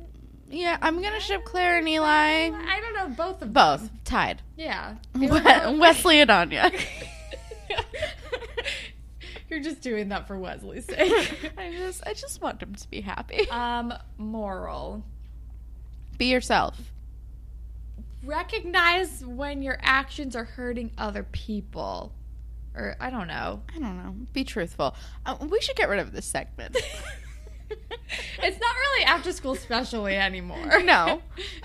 yeah, 0.51 0.77
I'm 0.83 1.01
gonna 1.01 1.21
ship 1.21 1.45
Claire 1.45 1.79
and 1.79 1.89
Eli. 1.89 2.51
I 2.53 2.81
don't 2.81 2.95
know 2.95 3.09
both 3.15 3.41
of 3.43 3.53
Both 3.53 3.83
them. 3.83 4.01
tied. 4.05 4.43
Yeah. 4.57 4.97
We- 5.15 5.29
Wesley 5.29 6.21
and 6.21 6.31
Anya. 6.31 6.71
You're 9.49 9.61
just 9.61 9.83
doing 9.83 10.09
that 10.09 10.27
for 10.27 10.39
Wesley's 10.39 10.87
sake. 10.87 11.53
I 11.59 11.73
just, 11.73 12.03
I 12.07 12.15
just 12.15 12.41
want 12.41 12.63
him 12.63 12.75
to 12.75 12.89
be 12.89 13.03
happy. 13.03 13.49
um, 13.51 13.93
moral. 14.17 15.05
Be 16.17 16.27
yourself. 16.27 16.79
Recognize 18.25 19.25
when 19.25 19.63
your 19.63 19.79
actions 19.83 20.37
are 20.37 20.45
hurting 20.45 20.93
other 20.97 21.25
people. 21.25 22.13
Or 22.75 22.97
I 23.01 23.11
don't 23.11 23.27
know. 23.27 23.63
I 23.75 23.79
don't 23.79 23.97
know. 23.97 24.15
Be 24.33 24.45
truthful. 24.45 24.95
Uh, 25.27 25.37
we 25.51 25.61
should 25.61 25.77
get 25.77 25.89
rid 25.89 25.99
of 25.99 26.13
this 26.13 26.25
segment. 26.25 26.77
it's 27.71 28.61
not 28.61 28.75
really 28.77 29.05
after 29.05 29.33
school 29.33 29.55
specially 29.55 30.17
anymore. 30.17 30.83
no, 30.85 31.23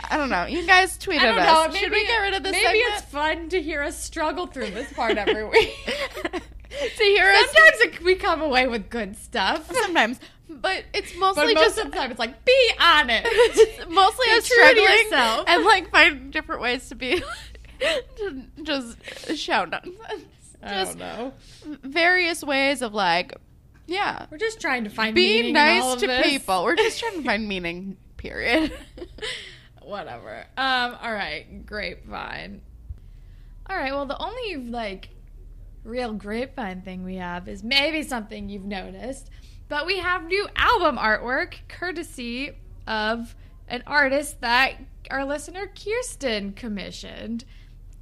I 0.09 0.17
don't 0.17 0.29
know. 0.29 0.45
You 0.45 0.65
guys 0.65 0.97
tweeted 0.97 1.19
I 1.19 1.25
don't 1.27 1.39
us. 1.39 1.67
Maybe, 1.73 1.79
should 1.79 1.91
we 1.91 2.05
get 2.05 2.17
rid 2.17 2.33
of 2.33 2.43
this 2.43 2.53
Maybe 2.53 2.79
segment? 2.79 2.93
it's 2.93 3.01
fun 3.03 3.49
to 3.49 3.61
hear 3.61 3.83
us 3.83 4.01
struggle 4.01 4.47
through 4.47 4.71
this 4.71 4.91
part 4.93 5.17
every 5.17 5.45
week. 5.45 5.75
to 6.69 7.03
hear 7.03 7.29
us 7.29 7.47
Sometimes 7.51 8.03
we 8.03 8.15
come 8.15 8.41
away 8.41 8.67
with 8.67 8.89
good 8.89 9.15
stuff. 9.15 9.71
sometimes, 9.71 10.19
but 10.49 10.83
it's 10.93 11.11
But 11.13 11.19
mostly 11.19 11.53
most 11.53 11.63
just 11.63 11.77
of 11.79 11.91
the 11.91 11.97
time, 11.97 12.11
it's 12.11 12.19
like, 12.19 12.43
be 12.45 12.69
honest. 12.79 13.25
it's 13.29 13.89
mostly 13.89 14.25
Be 14.27 14.31
us 14.37 14.47
true 14.47 14.57
to 14.57 14.63
struggling 14.69 15.03
yourself. 15.03 15.45
and 15.47 15.63
like 15.65 15.89
find 15.91 16.31
different 16.31 16.61
ways 16.61 16.89
to 16.89 16.95
be 16.95 17.21
to 17.79 18.43
just 18.63 18.97
shout 19.37 19.71
nonsense. 19.71 19.95
I 20.63 20.69
Just 20.69 20.97
don't 20.97 21.17
know. 21.17 21.33
various 21.83 22.43
ways 22.43 22.81
of 22.81 22.93
like, 22.93 23.35
yeah, 23.85 24.25
We're 24.31 24.37
just 24.37 24.59
trying 24.59 24.83
to 24.85 24.89
find 24.89 25.15
be 25.15 25.41
meaning 25.43 25.49
in 25.51 25.57
all 25.57 25.91
nice 25.91 25.99
to 26.01 26.07
this. 26.07 26.25
people. 26.25 26.63
We're 26.63 26.75
just 26.75 26.99
trying 26.99 27.17
to 27.17 27.23
find 27.23 27.47
meaning. 27.47 27.97
Period. 28.17 28.73
Whatever. 29.83 30.45
Um, 30.57 30.97
all 31.01 31.13
right, 31.13 31.65
grapevine. 31.65 32.61
All 33.69 33.77
right, 33.77 33.91
well, 33.93 34.05
the 34.05 34.17
only 34.17 34.57
like 34.69 35.09
real 35.83 36.13
grapevine 36.13 36.81
thing 36.81 37.03
we 37.05 37.15
have 37.15 37.47
is 37.47 37.63
maybe 37.63 38.03
something 38.03 38.49
you've 38.49 38.65
noticed, 38.65 39.29
but 39.69 39.85
we 39.85 39.99
have 39.99 40.25
new 40.25 40.47
album 40.55 40.97
artwork 40.97 41.55
courtesy 41.67 42.51
of 42.85 43.35
an 43.67 43.83
artist 43.85 44.41
that 44.41 44.75
our 45.11 45.25
listener 45.25 45.67
Kirsten 45.67 46.53
commissioned. 46.53 47.45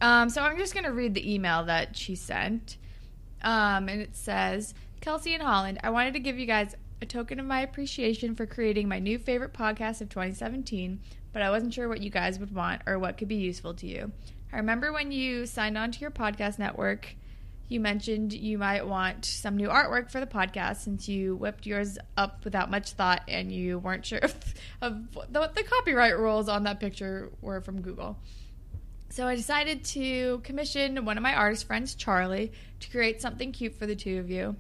Um, 0.02 0.30
so 0.30 0.42
I'm 0.42 0.58
just 0.58 0.74
gonna 0.74 0.92
read 0.92 1.14
the 1.14 1.34
email 1.34 1.64
that 1.66 1.96
she 1.96 2.16
sent. 2.16 2.78
Um, 3.42 3.90
and 3.90 4.02
it 4.02 4.16
says, 4.16 4.74
Kelsey 5.02 5.34
and 5.34 5.44
Holland, 5.44 5.80
I 5.84 5.92
wanted 5.92 6.14
to 6.14 6.20
give 6.20 6.40
you 6.40 6.46
guys 6.46 6.76
a 7.02 7.06
token 7.06 7.40
of 7.40 7.46
my 7.46 7.62
appreciation 7.62 8.36
for 8.36 8.46
creating 8.46 8.88
my 8.88 9.00
new 9.00 9.20
favorite 9.20 9.54
podcast 9.54 10.02
of 10.02 10.10
2017, 10.10 11.00
but 11.34 11.42
I 11.42 11.50
wasn't 11.50 11.74
sure 11.74 11.88
what 11.88 12.02
you 12.02 12.10
guys 12.10 12.40
would 12.40 12.54
want 12.54 12.82
or 12.88 12.98
what 12.98 13.18
could 13.18 13.28
be 13.28 13.36
useful 13.36 13.74
to 13.76 13.88
you. 13.88 14.12
I 14.52 14.58
remember 14.58 14.92
when 14.92 15.12
you 15.12 15.46
signed 15.46 15.78
on 15.78 15.92
to 15.92 16.00
your 16.00 16.12
podcast 16.12 16.58
network, 16.58 17.16
you 17.68 17.80
mentioned 17.80 18.32
you 18.34 18.58
might 18.58 18.88
want 18.88 19.26
some 19.26 19.58
new 19.58 19.70
artwork 19.70 20.12
for 20.12 20.20
the 20.20 20.28
podcast 20.28 20.78
since 20.78 21.10
you 21.10 21.36
whipped 21.36 21.66
yours 21.66 21.98
up 22.16 22.44
without 22.44 22.70
much 22.70 22.92
thought 22.92 23.22
and 23.28 23.52
you 23.52 23.80
weren't 23.80 24.06
sure 24.06 24.20
of, 24.24 24.36
of 24.82 25.16
what 25.16 25.56
the 25.56 25.64
copyright 25.64 26.18
rules 26.18 26.48
on 26.48 26.64
that 26.64 26.80
picture 26.80 27.32
were 27.42 27.62
from 27.62 27.82
Google. 27.82 28.18
So 29.10 29.28
I 29.28 29.36
decided 29.36 29.84
to 29.86 30.42
commission 30.44 31.06
one 31.06 31.18
of 31.18 31.24
my 31.24 31.34
artist 31.34 31.66
friends, 31.66 31.96
Charlie, 31.96 32.52
to 32.82 32.90
create 32.90 33.22
something 33.22 33.52
cute 33.52 33.74
for 33.74 33.86
the 33.86 33.96
two 33.96 34.20
of 34.20 34.30
you. 34.30 34.56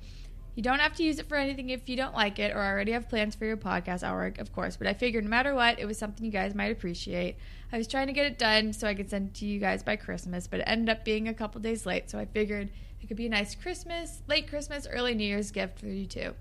You 0.55 0.63
don't 0.63 0.79
have 0.79 0.95
to 0.95 1.03
use 1.03 1.19
it 1.19 1.27
for 1.27 1.35
anything 1.35 1.69
if 1.69 1.89
you 1.89 1.97
don't 1.97 2.13
like 2.13 2.39
it 2.39 2.55
or 2.55 2.63
already 2.63 2.93
have 2.93 3.09
plans 3.09 3.35
for 3.35 3.43
your 3.43 3.57
podcast 3.57 4.03
artwork, 4.03 4.39
of 4.39 4.53
course, 4.53 4.77
but 4.77 4.87
I 4.87 4.93
figured 4.93 5.25
no 5.25 5.29
matter 5.29 5.53
what, 5.53 5.79
it 5.79 5.85
was 5.85 5.97
something 5.97 6.25
you 6.25 6.31
guys 6.31 6.55
might 6.55 6.71
appreciate. 6.71 7.35
I 7.73 7.77
was 7.77 7.87
trying 7.87 8.07
to 8.07 8.13
get 8.13 8.25
it 8.25 8.37
done 8.37 8.71
so 8.71 8.87
I 8.87 8.93
could 8.95 9.09
send 9.09 9.29
it 9.29 9.33
to 9.35 9.45
you 9.45 9.59
guys 9.59 9.83
by 9.83 9.97
Christmas, 9.97 10.47
but 10.47 10.61
it 10.61 10.63
ended 10.63 10.89
up 10.89 11.03
being 11.03 11.27
a 11.27 11.33
couple 11.33 11.59
days 11.59 11.85
late, 11.85 12.09
so 12.09 12.17
I 12.17 12.23
figured 12.23 12.69
it 13.05 13.07
could 13.07 13.17
be 13.17 13.27
a 13.27 13.29
nice 13.29 13.53
Christmas, 13.53 14.23
late 14.27 14.47
Christmas, 14.49 14.87
early 14.91 15.13
New 15.13 15.27
Year's 15.27 15.51
gift 15.51 15.77
for 15.79 15.85
you 15.85 16.07
too. 16.07 16.33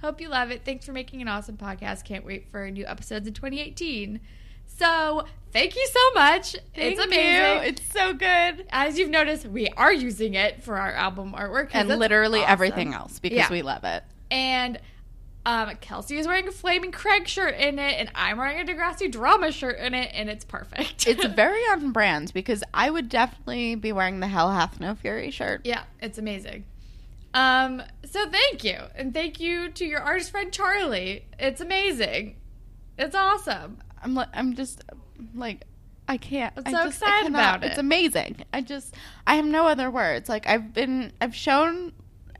Hope 0.00 0.18
you 0.18 0.30
love 0.30 0.50
it. 0.50 0.62
Thanks 0.64 0.86
for 0.86 0.92
making 0.92 1.20
an 1.20 1.28
awesome 1.28 1.58
podcast. 1.58 2.04
Can't 2.04 2.24
wait 2.24 2.50
for 2.50 2.70
new 2.70 2.86
episodes 2.86 3.26
in 3.28 3.34
2018. 3.34 4.20
So, 4.64 5.26
thank 5.52 5.76
you 5.76 5.86
so 5.92 6.00
much. 6.14 6.52
Thank 6.74 6.96
it's 6.96 7.00
amazing. 7.04 7.34
you. 7.62 7.68
It's 7.68 7.92
so 7.92 8.14
good. 8.14 8.64
As 8.70 8.98
you've 8.98 9.10
noticed, 9.10 9.44
we 9.46 9.68
are 9.76 9.92
using 9.92 10.32
it 10.34 10.62
for 10.62 10.78
our 10.78 10.92
album 10.92 11.34
artwork 11.36 11.68
And 11.74 11.88
literally 11.88 12.40
awesome. 12.40 12.52
everything 12.52 12.94
else 12.94 13.18
because 13.18 13.36
Yeah. 13.36 13.50
we 13.50 13.60
love 13.60 13.84
it. 13.84 14.02
And 14.30 14.78
um, 15.46 15.70
Kelsey 15.80 16.18
is 16.18 16.26
wearing 16.26 16.48
a 16.48 16.52
Flaming 16.52 16.90
Craig 16.90 17.28
shirt 17.28 17.54
in 17.54 17.78
it, 17.78 17.94
and 18.00 18.10
I'm 18.16 18.36
wearing 18.36 18.60
a 18.60 18.64
Degrassi 18.64 19.10
Drama 19.10 19.52
shirt 19.52 19.78
in 19.78 19.94
it, 19.94 20.10
and 20.12 20.28
it's 20.28 20.44
perfect. 20.44 21.06
It's 21.06 21.24
very 21.36 21.60
on 21.70 21.92
brand 21.92 22.32
because 22.34 22.64
I 22.74 22.90
would 22.90 23.08
definitely 23.08 23.76
be 23.76 23.92
wearing 23.92 24.18
the 24.18 24.26
Hell 24.26 24.50
Hath 24.50 24.80
No 24.80 24.96
Fury 24.96 25.30
shirt. 25.30 25.60
yeah, 25.64 25.84
it's 26.02 26.18
amazing. 26.18 26.64
Um, 27.32 27.80
so 28.04 28.28
thank 28.28 28.64
you, 28.64 28.76
and 28.96 29.14
thank 29.14 29.38
you 29.38 29.70
to 29.70 29.84
your 29.84 30.00
artist 30.00 30.32
friend 30.32 30.52
Charlie. 30.52 31.26
It's 31.38 31.60
amazing. 31.60 32.34
It's 32.98 33.14
awesome. 33.14 33.78
I'm 34.02 34.16
like, 34.16 34.28
I'm 34.34 34.56
just 34.56 34.82
like, 35.32 35.62
I 36.08 36.16
can't. 36.16 36.54
I'm 36.56 36.64
I 36.66 36.70
so 36.72 36.84
just, 36.86 37.02
excited 37.02 37.30
about 37.30 37.62
it. 37.62 37.68
It's 37.68 37.78
amazing. 37.78 38.44
I 38.52 38.62
just, 38.62 38.94
I 39.28 39.36
have 39.36 39.46
no 39.46 39.68
other 39.68 39.92
words. 39.92 40.28
Like 40.28 40.48
I've 40.48 40.74
been, 40.74 41.12
I've 41.20 41.36
shown 41.36 41.92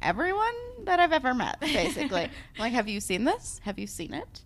everyone 0.03 0.55
that 0.87 1.01
I've 1.01 1.13
ever 1.13 1.35
met. 1.35 1.61
Basically, 1.61 2.29
like, 2.59 2.73
have 2.73 2.89
you 2.89 3.01
seen 3.01 3.25
this? 3.25 3.61
Have 3.65 3.79
you 3.79 3.87
seen 3.87 4.15
it? 4.15 4.43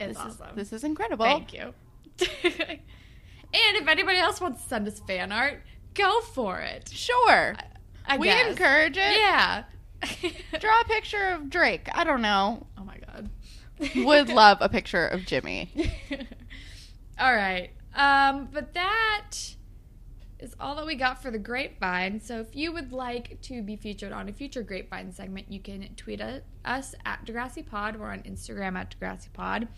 It's 0.00 0.14
this 0.14 0.18
awesome. 0.18 0.48
is 0.50 0.54
this 0.56 0.72
is 0.72 0.84
incredible. 0.84 1.24
Thank 1.24 1.52
you. 1.52 1.74
and 2.44 2.80
if 3.52 3.86
anybody 3.86 4.18
else 4.18 4.40
wants 4.40 4.62
to 4.62 4.68
send 4.68 4.88
us 4.88 5.00
fan 5.00 5.32
art, 5.32 5.62
go 5.94 6.20
for 6.20 6.60
it. 6.60 6.88
Sure, 6.88 7.54
I 8.06 8.16
we 8.16 8.26
guess. 8.26 8.50
encourage 8.50 8.96
it. 8.96 9.16
Yeah. 9.18 9.64
Draw 10.60 10.80
a 10.80 10.84
picture 10.84 11.30
of 11.30 11.50
Drake. 11.50 11.88
I 11.92 12.04
don't 12.04 12.22
know. 12.22 12.66
Oh 12.78 12.84
my 12.84 12.98
god. 12.98 13.30
Would 13.96 14.28
love 14.28 14.58
a 14.60 14.68
picture 14.68 15.06
of 15.06 15.26
Jimmy. 15.26 15.70
all 17.18 17.34
right. 17.34 17.70
Um, 17.94 18.48
but 18.52 18.74
that 18.74 19.32
is 20.38 20.54
all 20.60 20.76
that 20.76 20.86
we 20.86 20.94
got 20.94 21.20
for 21.20 21.30
the 21.30 21.38
grapevine. 21.38 22.20
So 22.20 22.40
if 22.40 22.54
you 22.54 22.72
would 22.72 22.92
like 22.92 23.40
to 23.42 23.62
be 23.62 23.76
featured 23.76 24.12
on 24.12 24.28
a 24.28 24.32
future 24.32 24.62
grapevine 24.62 25.12
segment, 25.12 25.50
you 25.50 25.60
can 25.60 25.88
tweet 25.96 26.20
us 26.20 26.94
at 27.04 27.24
Degrassi 27.24 27.66
Pod. 27.66 27.96
We're 27.96 28.12
on 28.12 28.22
Instagram 28.22 28.76
at 28.76 28.94
Degrassi 28.98 29.32
Pod. 29.32 29.68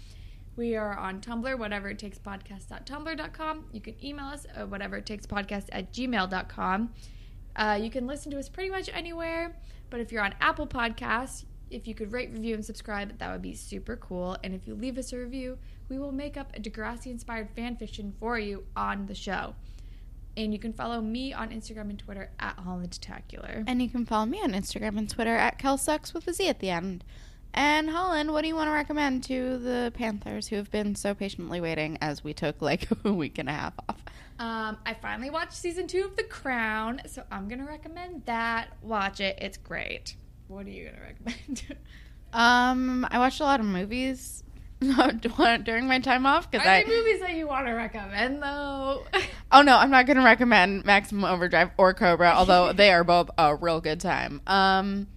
We 0.56 0.76
are 0.76 0.96
on 0.98 1.20
Tumblr, 1.20 1.58
whatever 1.58 1.88
it 1.88 1.98
takes 1.98 2.18
podcast.tumblr.com. 2.18 3.64
You 3.72 3.80
can 3.80 4.04
email 4.04 4.26
us 4.26 4.46
at 4.54 4.68
whatever 4.68 4.96
it 4.96 5.06
takes 5.06 5.26
podcast 5.26 5.66
at 5.72 5.92
gmail.com. 5.92 6.92
Uh, 7.56 7.78
you 7.80 7.90
can 7.90 8.06
listen 8.06 8.30
to 8.32 8.38
us 8.38 8.48
pretty 8.48 8.70
much 8.70 8.90
anywhere, 8.92 9.56
but 9.88 10.00
if 10.00 10.12
you're 10.12 10.22
on 10.22 10.34
Apple 10.40 10.66
Podcasts, 10.66 11.44
if 11.70 11.86
you 11.86 11.94
could 11.94 12.12
rate, 12.12 12.30
review, 12.32 12.54
and 12.54 12.64
subscribe, 12.64 13.18
that 13.18 13.30
would 13.32 13.42
be 13.42 13.54
super 13.54 13.96
cool. 13.96 14.36
And 14.42 14.54
if 14.54 14.66
you 14.66 14.74
leave 14.74 14.98
us 14.98 15.12
a 15.12 15.18
review, 15.18 15.56
we 15.88 15.98
will 15.98 16.12
make 16.12 16.36
up 16.36 16.54
a 16.54 16.60
Degrassi 16.60 17.06
inspired 17.06 17.50
fan 17.56 17.76
fiction 17.76 18.12
for 18.18 18.38
you 18.38 18.64
on 18.76 19.06
the 19.06 19.14
show. 19.14 19.54
And 20.36 20.52
you 20.52 20.58
can 20.58 20.72
follow 20.72 21.00
me 21.00 21.32
on 21.32 21.50
Instagram 21.50 21.90
and 21.90 21.98
Twitter 21.98 22.30
at 22.38 22.56
Hollandtacular. 22.56 23.64
And 23.66 23.82
you 23.82 23.88
can 23.88 24.06
follow 24.06 24.26
me 24.26 24.40
on 24.42 24.52
Instagram 24.52 24.96
and 24.96 25.08
Twitter 25.08 25.34
at 25.34 25.58
KelSucks 25.58 26.14
with 26.14 26.26
a 26.28 26.32
Z 26.32 26.48
at 26.48 26.60
the 26.60 26.70
end. 26.70 27.04
And 27.52 27.90
Holland, 27.90 28.32
what 28.32 28.42
do 28.42 28.48
you 28.48 28.54
want 28.54 28.68
to 28.68 28.72
recommend 28.72 29.24
to 29.24 29.58
the 29.58 29.92
Panthers 29.94 30.48
who 30.48 30.56
have 30.56 30.70
been 30.70 30.94
so 30.94 31.14
patiently 31.14 31.60
waiting 31.60 31.98
as 32.00 32.22
we 32.22 32.32
took 32.32 32.62
like 32.62 32.88
a 33.04 33.12
week 33.12 33.38
and 33.38 33.48
a 33.48 33.52
half 33.52 33.74
off? 33.88 34.02
Um, 34.38 34.78
I 34.86 34.94
finally 34.94 35.30
watched 35.30 35.54
season 35.54 35.86
two 35.86 36.04
of 36.04 36.16
The 36.16 36.22
Crown, 36.22 37.02
so 37.06 37.24
I'm 37.30 37.48
gonna 37.48 37.66
recommend 37.66 38.24
that. 38.26 38.68
Watch 38.82 39.20
it; 39.20 39.36
it's 39.40 39.58
great. 39.58 40.14
What 40.48 40.66
are 40.66 40.70
you 40.70 40.86
gonna 40.86 41.02
recommend? 41.02 41.76
Um, 42.32 43.08
I 43.10 43.18
watched 43.18 43.40
a 43.40 43.42
lot 43.42 43.58
of 43.58 43.66
movies 43.66 44.44
during 45.64 45.86
my 45.86 45.98
time 45.98 46.24
off 46.24 46.50
because 46.50 46.66
I. 46.66 46.84
movies 46.84 47.20
that 47.20 47.34
you 47.34 47.46
want 47.46 47.66
to 47.66 47.72
recommend 47.72 48.42
though? 48.42 49.06
Oh 49.52 49.62
no, 49.62 49.76
I'm 49.76 49.90
not 49.90 50.06
going 50.06 50.16
to 50.16 50.22
recommend 50.22 50.84
Maximum 50.84 51.24
Overdrive 51.24 51.72
or 51.76 51.92
Cobra, 51.92 52.30
although 52.30 52.72
they 52.76 52.92
are 52.92 53.02
both 53.02 53.30
a 53.36 53.56
real 53.56 53.80
good 53.80 53.98
time. 53.98 54.40
Um, 54.46 55.08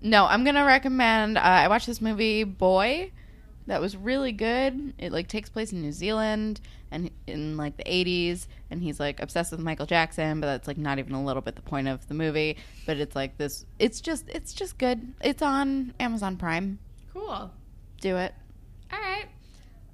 no, 0.00 0.24
I'm 0.24 0.44
going 0.44 0.54
to 0.54 0.62
recommend. 0.62 1.36
Uh, 1.36 1.40
I 1.40 1.66
watched 1.66 1.88
this 1.88 2.00
movie 2.00 2.44
Boy, 2.44 3.10
that 3.66 3.80
was 3.80 3.96
really 3.96 4.32
good. 4.32 4.94
It 4.98 5.10
like 5.10 5.28
takes 5.28 5.48
place 5.48 5.72
in 5.72 5.80
New 5.80 5.92
Zealand 5.92 6.60
and 6.90 7.10
in 7.26 7.56
like 7.56 7.76
the 7.76 7.84
80s, 7.84 8.46
and 8.70 8.82
he's 8.82 9.00
like 9.00 9.20
obsessed 9.20 9.50
with 9.50 9.60
Michael 9.60 9.86
Jackson, 9.86 10.40
but 10.40 10.46
that's 10.46 10.68
like 10.68 10.78
not 10.78 10.98
even 10.98 11.14
a 11.14 11.24
little 11.24 11.42
bit 11.42 11.56
the 11.56 11.62
point 11.62 11.88
of 11.88 12.06
the 12.08 12.14
movie. 12.14 12.56
But 12.86 12.98
it's 12.98 13.16
like 13.16 13.38
this. 13.38 13.64
It's 13.78 14.00
just 14.00 14.28
it's 14.28 14.52
just 14.52 14.78
good. 14.78 15.14
It's 15.22 15.42
on 15.42 15.94
Amazon 15.98 16.36
Prime. 16.36 16.78
cool. 17.12 17.50
Do 18.00 18.16
it. 18.16 18.34
All 18.92 18.98
right. 18.98 19.26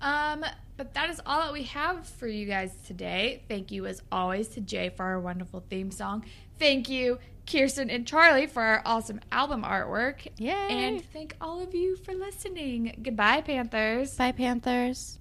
Um, 0.01 0.45
but 0.77 0.95
that 0.95 1.11
is 1.11 1.21
all 1.27 1.41
that 1.41 1.53
we 1.53 1.65
have 1.65 2.07
for 2.07 2.27
you 2.27 2.47
guys 2.47 2.73
today. 2.87 3.43
Thank 3.49 3.71
you, 3.71 3.87
as 3.87 4.03
always, 4.11 4.49
to 4.49 4.61
Jay 4.61 4.89
for 4.89 5.05
our 5.05 5.21
wonderful 5.21 5.63
theme 5.69 5.91
song. 5.91 6.25
Thank 6.59 6.89
you, 6.89 7.19
Kirsten 7.47 7.91
and 7.91 8.07
Charlie, 8.07 8.47
for 8.47 8.63
our 8.63 8.83
awesome 8.87 9.21
album 9.31 9.63
artwork. 9.63 10.27
Yay. 10.39 10.53
And 10.53 11.05
thank 11.13 11.37
all 11.41 11.63
of 11.63 11.75
you 11.75 11.97
for 11.97 12.15
listening. 12.15 12.99
Goodbye, 13.03 13.43
Panthers. 13.43 14.17
Bye, 14.17 14.33
Panthers. 14.33 15.20